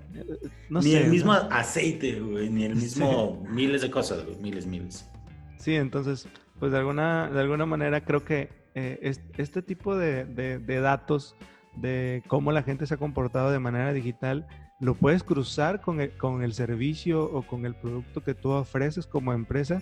no 0.69 0.79
ni 0.81 0.91
sé, 0.91 1.03
el 1.03 1.09
mismo 1.09 1.33
¿no? 1.33 1.39
aceite, 1.51 2.19
güey, 2.19 2.49
ni 2.49 2.65
el 2.65 2.75
mismo 2.77 3.41
sí. 3.43 3.51
miles 3.51 3.81
de 3.81 3.91
cosas, 3.91 4.25
güey, 4.25 4.37
miles, 4.37 4.65
miles. 4.65 5.09
Sí, 5.57 5.75
entonces, 5.75 6.27
pues 6.59 6.71
de 6.71 6.77
alguna, 6.77 7.29
de 7.29 7.39
alguna 7.39 7.65
manera 7.65 8.03
creo 8.03 8.23
que 8.23 8.49
eh, 8.75 8.99
es, 9.01 9.21
este 9.37 9.61
tipo 9.61 9.95
de, 9.95 10.25
de, 10.25 10.59
de 10.59 10.79
datos 10.79 11.35
de 11.75 12.23
cómo 12.27 12.51
la 12.51 12.63
gente 12.63 12.85
se 12.85 12.93
ha 12.93 12.97
comportado 12.97 13.51
de 13.51 13.59
manera 13.59 13.91
digital, 13.93 14.47
lo 14.79 14.95
puedes 14.95 15.23
cruzar 15.23 15.81
con 15.81 16.01
el, 16.01 16.15
con 16.17 16.43
el 16.43 16.53
servicio 16.53 17.23
o 17.23 17.43
con 17.43 17.65
el 17.65 17.75
producto 17.75 18.21
que 18.21 18.33
tú 18.33 18.49
ofreces 18.49 19.07
como 19.07 19.33
empresa 19.33 19.81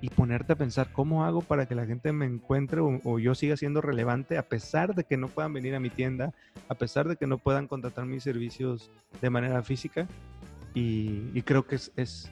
y 0.00 0.08
ponerte 0.08 0.54
a 0.54 0.56
pensar 0.56 0.92
cómo 0.92 1.24
hago 1.24 1.42
para 1.42 1.66
que 1.66 1.74
la 1.74 1.86
gente 1.86 2.12
me 2.12 2.26
encuentre 2.26 2.80
o, 2.80 3.00
o, 3.04 3.18
yo 3.18 3.34
siga 3.34 3.56
siendo 3.56 3.80
relevante 3.80 4.38
a 4.38 4.48
pesar 4.48 4.94
de 4.94 5.04
que 5.04 5.16
no 5.16 5.28
puedan 5.28 5.52
venir 5.52 5.74
a 5.74 5.80
mi 5.80 5.90
tienda, 5.90 6.32
a 6.68 6.74
pesar 6.74 7.06
de 7.08 7.16
que 7.16 7.26
no 7.26 7.38
puedan 7.38 7.66
contratar 7.66 8.06
mis 8.06 8.22
servicios 8.22 8.90
de 9.20 9.30
manera 9.30 9.62
física. 9.62 10.08
Y, 10.72 11.24
y 11.34 11.42
creo 11.42 11.66
que 11.66 11.74
es, 11.74 11.92
es, 11.96 12.30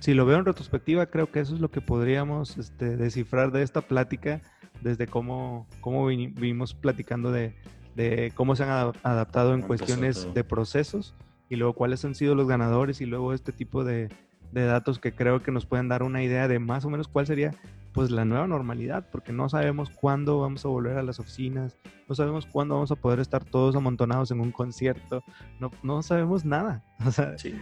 si 0.00 0.14
lo 0.14 0.26
veo 0.26 0.38
en 0.38 0.46
retrospectiva, 0.46 1.06
creo 1.06 1.30
que 1.30 1.40
eso 1.40 1.54
es 1.54 1.60
lo 1.60 1.70
que 1.70 1.80
podríamos 1.80 2.58
este, 2.58 2.96
descifrar 2.96 3.52
de 3.52 3.62
esta 3.62 3.82
plática, 3.82 4.40
desde 4.80 5.06
cómo, 5.06 5.66
cómo 5.80 6.06
vivimos 6.06 6.74
platicando 6.74 7.30
de, 7.30 7.54
de 7.94 8.32
cómo 8.34 8.56
se 8.56 8.64
han 8.64 8.92
adaptado 9.02 9.54
en 9.54 9.62
cuestiones 9.62 10.32
de 10.32 10.42
procesos 10.42 11.14
y 11.50 11.56
luego 11.56 11.74
cuáles 11.74 12.04
han 12.04 12.14
sido 12.14 12.34
los 12.34 12.48
ganadores 12.48 13.00
y 13.00 13.06
luego 13.06 13.34
este 13.34 13.52
tipo 13.52 13.84
de, 13.84 14.08
de 14.52 14.64
datos 14.64 14.98
que 14.98 15.12
creo 15.12 15.42
que 15.42 15.52
nos 15.52 15.66
pueden 15.66 15.88
dar 15.88 16.02
una 16.02 16.22
idea 16.22 16.48
de 16.48 16.58
más 16.58 16.84
o 16.84 16.90
menos 16.90 17.08
cuál 17.08 17.26
sería 17.26 17.54
pues 17.92 18.10
la 18.10 18.24
nueva 18.24 18.46
normalidad, 18.46 19.08
porque 19.10 19.32
no 19.32 19.48
sabemos 19.48 19.90
cuándo 19.90 20.40
vamos 20.40 20.64
a 20.64 20.68
volver 20.68 20.96
a 20.96 21.02
las 21.02 21.18
oficinas, 21.18 21.76
no 22.08 22.14
sabemos 22.14 22.46
cuándo 22.46 22.74
vamos 22.74 22.92
a 22.92 22.96
poder 22.96 23.18
estar 23.20 23.44
todos 23.44 23.74
amontonados 23.74 24.30
en 24.30 24.40
un 24.40 24.52
concierto, 24.52 25.24
no, 25.58 25.70
no 25.82 26.02
sabemos 26.02 26.44
nada. 26.44 26.84
Sí. 27.36 27.54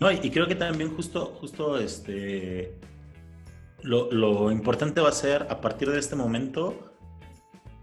No, 0.00 0.10
y 0.10 0.30
creo 0.30 0.46
que 0.46 0.54
también 0.54 0.94
justo, 0.94 1.36
justo 1.40 1.78
este, 1.78 2.78
lo, 3.82 4.10
lo 4.10 4.50
importante 4.50 5.00
va 5.00 5.10
a 5.10 5.12
ser 5.12 5.46
a 5.50 5.60
partir 5.60 5.90
de 5.90 5.98
este 5.98 6.16
momento, 6.16 6.96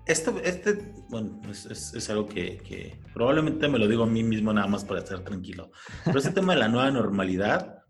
este, 0.08 0.32
este 0.44 0.94
bueno, 1.10 1.40
es, 1.50 1.66
es, 1.66 1.94
es 1.94 2.10
algo 2.10 2.28
que, 2.28 2.58
que, 2.58 3.00
probablemente 3.14 3.68
me 3.68 3.78
lo 3.78 3.88
digo 3.88 4.04
a 4.04 4.08
mí 4.08 4.24
mismo 4.24 4.52
nada 4.52 4.68
más 4.68 4.84
para 4.84 5.02
estar 5.02 5.20
tranquilo, 5.20 5.72
pero 6.04 6.18
este 6.18 6.32
tema 6.34 6.54
de 6.54 6.60
la 6.60 6.68
nueva 6.68 6.90
normalidad 6.90 7.81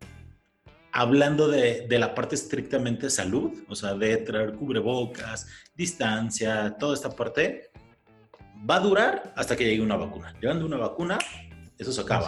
hablando 0.91 1.47
de, 1.47 1.87
de, 1.87 1.99
la 1.99 2.13
parte 2.13 2.35
estrictamente 2.35 3.09
salud, 3.09 3.51
o 3.67 3.75
sea, 3.75 3.93
de 3.93 4.17
traer 4.17 4.53
cubrebocas, 4.53 5.47
distancia, 5.75 6.75
toda 6.77 6.93
esta 6.93 7.09
parte, 7.09 7.71
va 8.69 8.75
a 8.75 8.79
durar 8.79 9.33
hasta 9.35 9.55
que 9.55 9.65
llegue 9.65 9.81
una 9.81 9.95
vacuna. 9.95 10.33
Llegando 10.41 10.65
una 10.65 10.77
vacuna, 10.77 11.19
eso 11.77 11.91
se 11.91 12.01
acaba. 12.01 12.27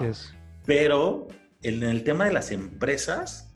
Pero 0.66 1.28
en 1.62 1.84
el 1.84 2.04
tema 2.04 2.26
de 2.26 2.34
las 2.34 2.52
empresas, 2.52 3.54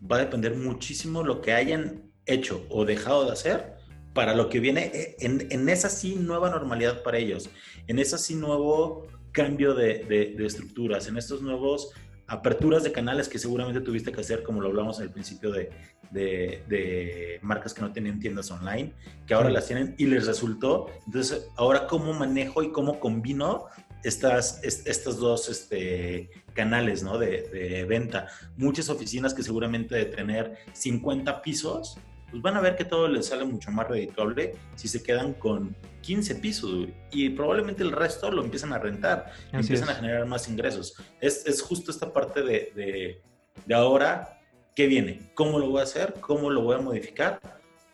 va 0.00 0.16
a 0.16 0.20
depender 0.20 0.54
muchísimo 0.54 1.22
lo 1.22 1.40
que 1.40 1.52
hayan 1.52 2.10
hecho 2.26 2.66
o 2.70 2.84
dejado 2.84 3.24
de 3.26 3.32
hacer 3.32 3.76
para 4.12 4.34
lo 4.34 4.48
que 4.48 4.60
viene 4.60 4.90
eh, 4.94 5.16
en, 5.20 5.46
en 5.50 5.68
esa 5.68 5.88
sí 5.88 6.16
nueva 6.16 6.50
normalidad 6.50 7.02
para 7.02 7.18
ellos, 7.18 7.50
en 7.86 7.98
esa 7.98 8.18
sí 8.18 8.34
nuevo 8.34 9.06
cambio 9.32 9.74
de, 9.74 10.04
de, 10.04 10.34
de 10.36 10.46
estructuras, 10.46 11.06
en 11.08 11.18
estos 11.18 11.42
nuevos 11.42 11.92
aperturas 12.28 12.82
de 12.82 12.92
canales 12.92 13.28
que 13.28 13.38
seguramente 13.38 13.80
tuviste 13.80 14.12
que 14.12 14.20
hacer, 14.20 14.42
como 14.42 14.60
lo 14.60 14.68
hablamos 14.68 15.00
al 15.00 15.10
principio 15.10 15.52
de, 15.52 15.70
de, 16.10 16.62
de, 16.68 17.38
marcas 17.42 17.72
que 17.72 17.82
no 17.82 17.92
tenían 17.92 18.18
tiendas 18.18 18.50
online, 18.50 18.92
que 19.26 19.34
ahora 19.34 19.50
las 19.50 19.66
tienen 19.66 19.94
y 19.98 20.06
les 20.06 20.26
resultó. 20.26 20.88
Entonces, 21.06 21.48
ahora 21.56 21.86
cómo 21.86 22.12
manejo 22.12 22.62
y 22.62 22.72
cómo 22.72 22.98
combino 22.98 23.66
estas, 24.02 24.62
estos 24.62 25.18
dos 25.18 25.48
este, 25.48 26.30
canales 26.54 27.02
¿no? 27.02 27.18
de, 27.18 27.42
de, 27.42 27.84
venta. 27.84 28.28
Muchas 28.56 28.88
oficinas 28.88 29.34
que 29.34 29.42
seguramente 29.42 29.94
de 29.94 30.06
tener 30.06 30.58
50 30.72 31.42
pisos, 31.42 31.98
pues 32.40 32.52
van 32.52 32.56
a 32.56 32.60
ver 32.60 32.76
que 32.76 32.84
todo 32.84 33.08
les 33.08 33.26
sale 33.26 33.44
mucho 33.44 33.70
más 33.70 33.88
redituable 33.88 34.52
si 34.74 34.88
se 34.88 35.02
quedan 35.02 35.34
con 35.34 35.74
15 36.02 36.36
pisos 36.36 36.88
y 37.10 37.30
probablemente 37.30 37.82
el 37.82 37.92
resto 37.92 38.30
lo 38.30 38.44
empiezan 38.44 38.72
a 38.72 38.78
rentar, 38.78 39.32
y 39.52 39.56
empiezan 39.56 39.88
a 39.88 39.94
generar 39.94 40.26
más 40.26 40.48
ingresos. 40.48 40.94
Es, 41.20 41.46
es 41.46 41.62
justo 41.62 41.90
esta 41.90 42.12
parte 42.12 42.42
de, 42.42 42.72
de, 42.74 43.22
de, 43.64 43.74
ahora, 43.74 44.40
¿qué 44.74 44.86
viene? 44.86 45.30
¿Cómo 45.34 45.58
lo 45.58 45.70
voy 45.70 45.80
a 45.80 45.84
hacer? 45.84 46.14
¿Cómo 46.20 46.50
lo 46.50 46.62
voy 46.62 46.76
a 46.76 46.80
modificar 46.80 47.40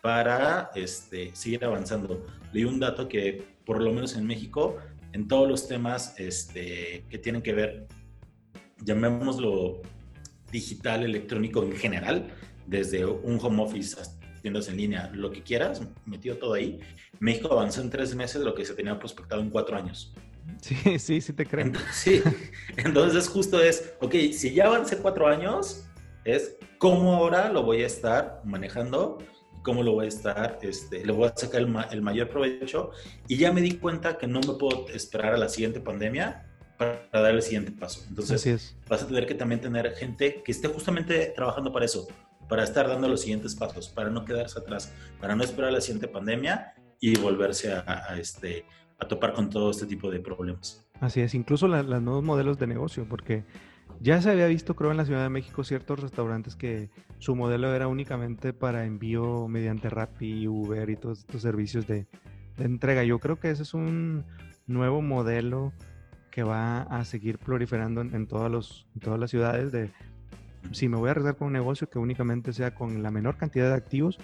para 0.01 0.71
este, 0.75 1.35
seguir 1.35 1.63
avanzando? 1.63 2.25
Leí 2.51 2.65
un 2.65 2.79
dato 2.79 3.07
que 3.07 3.43
por 3.65 3.81
lo 3.81 3.91
menos 3.93 4.15
en 4.15 4.27
México, 4.27 4.77
en 5.13 5.27
todos 5.27 5.47
los 5.47 5.67
temas 5.67 6.19
este, 6.19 7.05
que 7.09 7.17
tienen 7.17 7.41
que 7.41 7.53
ver, 7.53 7.87
llamémoslo 8.83 9.81
digital, 10.51 11.03
electrónico 11.03 11.63
en 11.63 11.75
general, 11.77 12.27
desde 12.67 13.05
un 13.05 13.39
home 13.41 13.63
office 13.63 13.99
hasta 13.99 14.22
tiendas 14.43 14.67
en 14.67 14.77
línea, 14.77 15.09
lo 15.13 15.31
que 15.31 15.41
quieras, 15.41 15.81
metido 16.05 16.37
todo 16.37 16.53
ahí. 16.53 16.79
México 17.19 17.51
avanzó 17.51 17.81
en 17.81 17.89
tres 17.89 18.13
meses 18.13 18.43
lo 18.43 18.53
que 18.53 18.63
se 18.65 18.75
tenía 18.75 18.99
prospectado 18.99 19.41
en 19.41 19.49
cuatro 19.49 19.75
años. 19.75 20.13
Sí, 20.61 20.99
sí, 20.99 21.21
sí 21.21 21.33
te 21.33 21.45
creo. 21.45 21.65
Entonces, 21.65 21.95
sí, 21.95 22.21
entonces 22.77 23.27
justo 23.27 23.61
es, 23.61 23.95
ok, 24.01 24.13
si 24.33 24.53
ya 24.53 24.67
avancé 24.67 24.97
cuatro 24.97 25.27
años, 25.27 25.85
es 26.25 26.57
cómo 26.77 27.15
ahora 27.15 27.51
lo 27.51 27.63
voy 27.63 27.83
a 27.83 27.87
estar 27.87 28.41
manejando, 28.43 29.17
cómo 29.63 29.81
lo 29.81 29.93
voy 29.93 30.05
a 30.05 30.09
estar, 30.09 30.59
este, 30.61 31.05
le 31.05 31.13
voy 31.13 31.29
a 31.29 31.33
sacar 31.35 31.61
el, 31.61 31.67
ma 31.67 31.83
el 31.83 32.01
mayor 32.01 32.29
provecho 32.29 32.91
y 33.27 33.37
ya 33.37 33.53
me 33.53 33.61
di 33.61 33.71
cuenta 33.77 34.17
que 34.17 34.27
no 34.27 34.41
me 34.41 34.53
puedo 34.55 34.89
esperar 34.89 35.33
a 35.33 35.37
la 35.37 35.47
siguiente 35.47 35.79
pandemia 35.79 36.45
para 36.77 37.07
dar 37.11 37.33
el 37.33 37.41
siguiente 37.41 37.71
paso. 37.71 38.03
Entonces, 38.09 38.75
vas 38.89 39.03
a 39.03 39.07
tener 39.07 39.25
que 39.25 39.35
también 39.35 39.61
tener 39.61 39.95
gente 39.95 40.43
que 40.43 40.51
esté 40.51 40.67
justamente 40.67 41.31
trabajando 41.35 41.71
para 41.71 41.85
eso, 41.85 42.07
para 42.47 42.63
estar 42.63 42.87
dando 42.87 43.07
los 43.07 43.21
siguientes 43.21 43.55
pasos, 43.55 43.89
para 43.89 44.09
no 44.09 44.25
quedarse 44.25 44.59
atrás, 44.59 44.93
para 45.19 45.35
no 45.35 45.43
esperar 45.43 45.71
la 45.71 45.81
siguiente 45.81 46.07
pandemia 46.07 46.73
y 46.99 47.17
volverse 47.17 47.73
a, 47.73 47.83
a 47.87 48.17
este, 48.17 48.65
a 48.99 49.07
topar 49.07 49.33
con 49.33 49.49
todo 49.49 49.71
este 49.71 49.85
tipo 49.85 50.09
de 50.09 50.19
problemas. 50.19 50.85
Así 50.99 51.21
es, 51.21 51.33
incluso 51.33 51.67
los 51.67 52.01
nuevos 52.01 52.23
modelos 52.23 52.57
de 52.57 52.67
negocio, 52.67 53.05
porque 53.09 53.43
ya 53.99 54.21
se 54.21 54.31
había 54.31 54.47
visto, 54.47 54.75
creo, 54.75 54.91
en 54.91 54.97
la 54.97 55.05
Ciudad 55.05 55.23
de 55.23 55.29
México 55.29 55.63
ciertos 55.63 55.99
restaurantes 55.99 56.55
que 56.55 56.89
su 57.19 57.35
modelo 57.35 57.73
era 57.73 57.87
únicamente 57.87 58.53
para 58.53 58.85
envío 58.85 59.47
mediante 59.47 59.89
Rappi, 59.89 60.47
Uber 60.47 60.89
y 60.89 60.95
todos 60.95 61.19
estos 61.19 61.41
servicios 61.41 61.87
de, 61.87 62.07
de 62.57 62.65
entrega. 62.65 63.03
Yo 63.03 63.19
creo 63.19 63.39
que 63.39 63.49
ese 63.49 63.63
es 63.63 63.73
un 63.73 64.25
nuevo 64.67 65.01
modelo 65.01 65.73
que 66.31 66.43
va 66.43 66.81
a 66.81 67.05
seguir 67.05 67.37
proliferando 67.37 68.01
en, 68.01 68.15
en, 68.15 68.27
todos 68.27 68.49
los, 68.49 68.87
en 68.95 69.01
todas 69.01 69.19
las 69.19 69.29
ciudades 69.29 69.71
de 69.71 69.91
si 70.71 70.87
me 70.87 70.97
voy 70.97 71.09
a 71.09 71.11
arriesgar 71.11 71.35
con 71.35 71.47
un 71.47 71.53
negocio 71.53 71.89
que 71.89 71.99
únicamente 71.99 72.53
sea 72.53 72.73
con 72.73 73.03
la 73.03 73.11
menor 73.11 73.37
cantidad 73.37 73.69
de 73.69 73.75
activos 73.75 74.17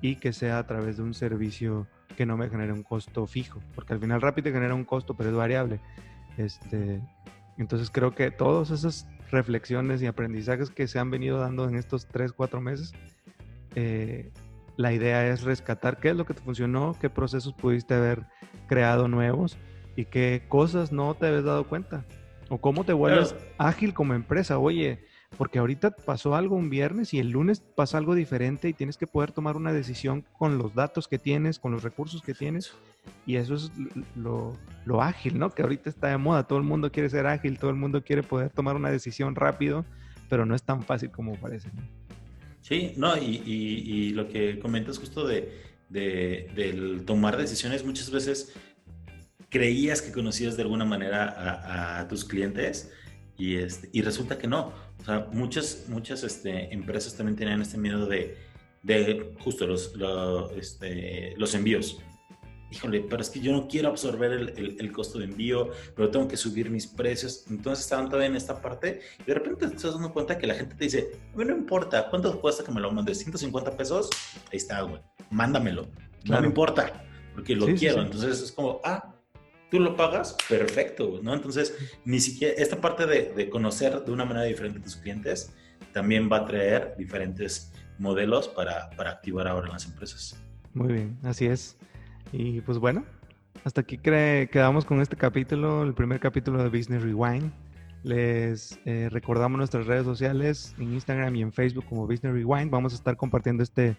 y 0.00 0.16
que 0.16 0.32
sea 0.32 0.58
a 0.58 0.66
través 0.66 0.98
de 0.98 1.02
un 1.02 1.14
servicio 1.14 1.86
que 2.16 2.26
no 2.26 2.36
me 2.36 2.48
genere 2.48 2.72
un 2.72 2.82
costo 2.82 3.26
fijo, 3.26 3.60
porque 3.74 3.92
al 3.92 4.00
final 4.00 4.20
rápido 4.20 4.52
genera 4.52 4.74
un 4.74 4.84
costo, 4.84 5.14
pero 5.14 5.30
es 5.30 5.36
variable. 5.36 5.80
Este, 6.36 7.00
entonces 7.58 7.90
creo 7.90 8.14
que 8.14 8.30
todas 8.30 8.70
esas 8.70 9.06
reflexiones 9.30 10.02
y 10.02 10.06
aprendizajes 10.06 10.70
que 10.70 10.86
se 10.86 10.98
han 10.98 11.10
venido 11.10 11.38
dando 11.38 11.68
en 11.68 11.76
estos 11.76 12.06
3, 12.06 12.32
4 12.32 12.60
meses, 12.60 12.92
eh, 13.74 14.30
la 14.76 14.92
idea 14.92 15.26
es 15.28 15.42
rescatar 15.42 15.98
qué 15.98 16.10
es 16.10 16.16
lo 16.16 16.26
que 16.26 16.34
te 16.34 16.42
funcionó, 16.42 16.96
qué 17.00 17.08
procesos 17.10 17.54
pudiste 17.54 17.94
haber 17.94 18.26
creado 18.66 19.08
nuevos 19.08 19.56
y 19.96 20.04
qué 20.04 20.44
cosas 20.48 20.92
no 20.92 21.14
te 21.14 21.26
habías 21.26 21.44
dado 21.44 21.66
cuenta. 21.66 22.04
O 22.48 22.58
cómo 22.58 22.84
te 22.84 22.92
vuelves 22.92 23.32
claro. 23.32 23.46
ágil 23.58 23.94
como 23.94 24.14
empresa. 24.14 24.58
Oye, 24.58 25.04
porque 25.36 25.58
ahorita 25.58 25.90
pasó 25.90 26.34
algo 26.34 26.56
un 26.56 26.70
viernes 26.70 27.12
y 27.12 27.18
el 27.18 27.30
lunes 27.30 27.60
pasa 27.60 27.98
algo 27.98 28.14
diferente 28.14 28.68
y 28.68 28.72
tienes 28.72 28.96
que 28.96 29.06
poder 29.06 29.32
tomar 29.32 29.56
una 29.56 29.72
decisión 29.72 30.24
con 30.38 30.56
los 30.58 30.74
datos 30.74 31.08
que 31.08 31.18
tienes, 31.18 31.58
con 31.58 31.72
los 31.72 31.82
recursos 31.82 32.22
que 32.22 32.34
tienes. 32.34 32.72
Y 33.26 33.36
eso 33.36 33.54
es 33.54 33.70
lo, 34.16 34.56
lo, 34.84 35.02
ágil, 35.02 35.38
¿no? 35.38 35.50
Que 35.50 35.62
ahorita 35.62 35.90
está 35.90 36.08
de 36.08 36.16
moda, 36.16 36.44
todo 36.44 36.58
el 36.58 36.64
mundo 36.64 36.90
quiere 36.90 37.10
ser 37.10 37.26
ágil, 37.26 37.58
todo 37.58 37.70
el 37.70 37.76
mundo 37.76 38.02
quiere 38.02 38.22
poder 38.22 38.50
tomar 38.50 38.76
una 38.76 38.90
decisión 38.90 39.34
rápido, 39.34 39.84
pero 40.28 40.46
no 40.46 40.54
es 40.54 40.62
tan 40.62 40.82
fácil 40.82 41.10
como 41.10 41.34
parece. 41.34 41.68
¿no? 41.74 41.82
Sí, 42.62 42.94
no, 42.96 43.16
y, 43.16 43.42
y, 43.44 43.84
y, 43.86 44.10
lo 44.10 44.28
que 44.28 44.58
comentas 44.58 44.98
justo 44.98 45.26
de, 45.26 45.52
de, 45.88 46.50
del 46.56 47.04
tomar 47.04 47.36
decisiones, 47.36 47.84
muchas 47.84 48.10
veces 48.10 48.54
creías 49.50 50.02
que 50.02 50.10
conocías 50.10 50.56
de 50.56 50.62
alguna 50.62 50.84
manera 50.84 51.28
a, 51.28 52.00
a 52.00 52.08
tus 52.08 52.24
clientes 52.24 52.90
y, 53.38 53.56
este, 53.56 53.88
y 53.92 54.02
resulta 54.02 54.38
que 54.38 54.46
no. 54.46 54.72
O 55.00 55.04
sea, 55.04 55.28
muchas, 55.32 55.84
muchas 55.88 56.22
este, 56.22 56.72
empresas 56.72 57.16
también 57.16 57.36
tenían 57.36 57.60
este 57.60 57.78
miedo 57.78 58.06
de, 58.06 58.36
de 58.82 59.34
justo 59.40 59.66
los, 59.66 59.94
los, 59.94 60.52
este, 60.52 61.34
los 61.36 61.54
envíos. 61.54 61.98
Híjole, 62.70 63.06
pero 63.08 63.22
es 63.22 63.30
que 63.30 63.38
yo 63.38 63.52
no 63.52 63.68
quiero 63.68 63.90
absorber 63.90 64.32
el, 64.32 64.48
el, 64.50 64.76
el, 64.80 64.92
costo 64.92 65.20
de 65.20 65.26
envío, 65.26 65.70
pero 65.94 66.10
tengo 66.10 66.26
que 66.26 66.36
subir 66.36 66.68
mis 66.68 66.86
precios. 66.86 67.44
Entonces 67.48 67.84
estaban 67.84 68.06
todavía 68.06 68.26
en 68.26 68.36
esta 68.36 68.60
parte 68.60 69.00
y 69.20 69.24
de 69.24 69.34
repente 69.34 69.68
te 69.68 69.76
estás 69.76 69.94
dando 69.94 70.12
cuenta 70.12 70.36
que 70.36 70.48
la 70.48 70.54
gente 70.54 70.74
te 70.74 70.84
dice, 70.84 71.12
a 71.32 71.36
mí 71.36 71.44
no 71.44 71.56
importa, 71.56 72.08
¿cuánto 72.10 72.40
cuesta 72.40 72.64
que 72.64 72.72
me 72.72 72.80
lo 72.80 72.90
mandes? 72.90 73.18
150 73.18 73.76
pesos, 73.76 74.10
ahí 74.50 74.56
está, 74.56 74.80
güey, 74.82 75.00
mándamelo. 75.30 75.84
Claro. 76.24 76.40
No 76.40 76.40
me 76.40 76.46
importa, 76.48 77.04
porque 77.34 77.54
lo 77.54 77.66
sí, 77.66 77.74
quiero. 77.74 77.96
Sí, 77.96 78.00
sí. 78.00 78.06
Entonces 78.06 78.42
es 78.42 78.52
como, 78.52 78.80
ah, 78.82 79.15
tú 79.70 79.80
lo 79.80 79.96
pagas, 79.96 80.36
perfecto, 80.48 81.20
¿no? 81.22 81.34
Entonces, 81.34 81.74
ni 82.04 82.20
siquiera 82.20 82.54
esta 82.56 82.80
parte 82.80 83.06
de, 83.06 83.32
de, 83.34 83.50
conocer 83.50 84.04
de 84.04 84.12
una 84.12 84.24
manera 84.24 84.46
diferente 84.46 84.78
a 84.78 84.82
tus 84.82 84.96
clientes 84.96 85.52
también 85.92 86.28
va 86.30 86.38
a 86.38 86.44
traer 86.44 86.94
diferentes 86.98 87.72
modelos 87.98 88.48
para, 88.48 88.90
para 88.90 89.10
activar 89.10 89.48
ahora 89.48 89.66
en 89.66 89.72
las 89.72 89.86
empresas. 89.86 90.40
Muy 90.74 90.92
bien, 90.92 91.18
así 91.22 91.46
es. 91.46 91.76
Y 92.32 92.60
pues 92.60 92.78
bueno, 92.78 93.04
hasta 93.64 93.80
aquí 93.80 93.98
quedamos 93.98 94.84
con 94.84 95.00
este 95.00 95.16
capítulo, 95.16 95.82
el 95.82 95.94
primer 95.94 96.20
capítulo 96.20 96.62
de 96.62 96.68
Business 96.68 97.02
Rewind. 97.02 97.50
Les 98.02 98.78
eh, 98.84 99.08
recordamos 99.10 99.58
nuestras 99.58 99.86
redes 99.86 100.04
sociales 100.04 100.74
en 100.78 100.92
Instagram 100.92 101.34
y 101.34 101.42
en 101.42 101.52
Facebook 101.52 101.86
como 101.88 102.06
Business 102.06 102.32
Rewind. 102.32 102.70
Vamos 102.70 102.92
a 102.92 102.96
estar 102.96 103.16
compartiendo 103.16 103.62
este, 103.62 103.96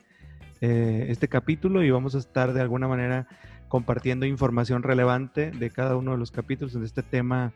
eh, 0.61 1.07
este 1.09 1.27
capítulo 1.27 1.83
y 1.83 1.89
vamos 1.89 2.15
a 2.15 2.19
estar 2.19 2.53
de 2.53 2.61
alguna 2.61 2.87
manera 2.87 3.27
compartiendo 3.67 4.25
información 4.25 4.83
relevante 4.83 5.51
de 5.51 5.69
cada 5.69 5.95
uno 5.95 6.11
de 6.11 6.17
los 6.17 6.31
capítulos 6.31 6.73
de 6.73 6.85
este 6.85 7.03
tema 7.03 7.53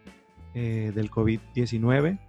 eh, 0.54 0.92
del 0.94 1.10
COVID-19. 1.10 2.20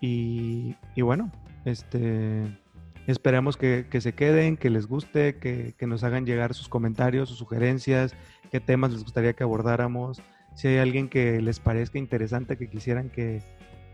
Y, 0.00 0.76
y, 0.94 1.02
bueno, 1.02 1.30
este, 1.64 2.58
esperemos 3.06 3.56
que, 3.56 3.86
que, 3.88 4.00
se 4.00 4.12
queden, 4.14 4.56
que 4.56 4.70
les 4.70 4.86
guste, 4.86 5.36
que, 5.38 5.74
que, 5.78 5.86
nos 5.86 6.04
hagan 6.04 6.26
llegar 6.26 6.54
sus 6.54 6.68
comentarios, 6.68 7.28
sus 7.28 7.38
sugerencias, 7.38 8.14
qué 8.50 8.60
temas 8.60 8.92
les 8.92 9.02
gustaría 9.02 9.32
que 9.32 9.44
abordáramos. 9.44 10.20
Si 10.54 10.68
hay 10.68 10.78
alguien 10.78 11.08
que 11.08 11.40
les 11.40 11.60
parezca 11.60 11.98
interesante, 11.98 12.58
que 12.58 12.68
quisieran 12.68 13.08
que, 13.08 13.42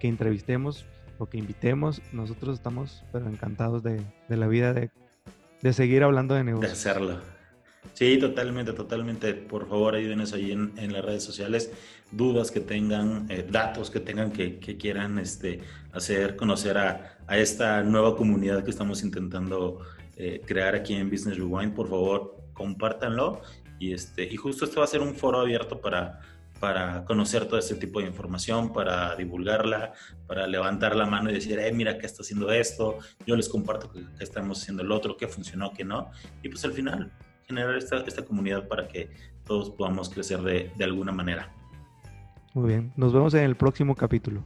que 0.00 0.08
entrevistemos 0.08 0.86
o 1.18 1.26
que 1.26 1.38
invitemos, 1.38 2.02
nosotros 2.12 2.56
estamos 2.56 3.04
pero 3.12 3.28
encantados 3.28 3.82
de, 3.82 4.00
de 4.28 4.36
la 4.36 4.48
vida 4.48 4.72
de, 4.72 4.90
de 5.62 5.72
seguir 5.72 6.02
hablando 6.02 6.34
de 6.34 6.44
negocios. 6.44 6.72
De 6.72 6.90
hacerlo. 6.90 7.37
Sí, 7.94 8.18
totalmente, 8.18 8.72
totalmente. 8.72 9.34
Por 9.34 9.68
favor, 9.68 9.94
ayúdenos 9.94 10.32
ahí 10.32 10.52
en, 10.52 10.92
las 10.92 11.04
redes 11.04 11.24
sociales. 11.24 11.72
Dudas 12.10 12.50
que 12.50 12.60
tengan, 12.60 13.26
eh, 13.28 13.46
datos 13.48 13.90
que 13.90 14.00
tengan 14.00 14.32
que, 14.32 14.58
quieran 14.58 15.18
este, 15.18 15.60
hacer 15.92 16.36
conocer 16.36 16.78
a, 16.78 17.18
a, 17.26 17.38
esta 17.38 17.82
nueva 17.82 18.16
comunidad 18.16 18.64
que 18.64 18.70
estamos 18.70 19.02
intentando 19.02 19.80
eh, 20.16 20.40
crear 20.46 20.74
aquí 20.74 20.94
en 20.94 21.10
Business 21.10 21.36
Rewind. 21.36 21.74
Por 21.74 21.88
favor, 21.88 22.36
compártanlo. 22.54 23.42
Y, 23.78 23.92
este, 23.92 24.24
y 24.24 24.36
justo 24.36 24.64
este 24.64 24.78
va 24.78 24.84
a 24.84 24.88
ser 24.88 25.00
un 25.00 25.14
foro 25.14 25.40
abierto 25.40 25.80
para, 25.80 26.20
para 26.60 27.04
conocer 27.04 27.46
todo 27.46 27.58
este 27.58 27.76
tipo 27.76 28.00
de 28.00 28.06
información, 28.06 28.72
para 28.72 29.14
divulgarla, 29.16 29.92
para 30.26 30.46
levantar 30.46 30.96
la 30.96 31.06
mano 31.06 31.30
y 31.30 31.34
decir, 31.34 31.58
eh, 31.58 31.72
mira, 31.72 31.98
que 31.98 32.06
está 32.06 32.22
haciendo 32.22 32.50
esto, 32.50 32.98
yo 33.26 33.36
les 33.36 33.48
comparto 33.48 33.90
que, 33.90 34.04
estamos 34.20 34.62
haciendo 34.62 34.82
el 34.82 34.92
otro, 34.92 35.16
qué 35.16 35.28
funcionó, 35.28 35.72
qué 35.72 35.84
no. 35.84 36.10
Y 36.42 36.48
pues 36.48 36.64
al 36.64 36.72
final, 36.72 37.12
generar 37.48 37.76
esta, 37.76 38.00
esta 38.00 38.24
comunidad 38.24 38.68
para 38.68 38.86
que 38.86 39.08
todos 39.46 39.70
podamos 39.70 40.10
crecer 40.10 40.40
de, 40.42 40.70
de 40.76 40.84
alguna 40.84 41.12
manera. 41.12 41.50
Muy 42.52 42.68
bien, 42.68 42.92
nos 42.96 43.12
vemos 43.12 43.32
en 43.34 43.44
el 43.44 43.56
próximo 43.56 43.94
capítulo. 43.94 44.44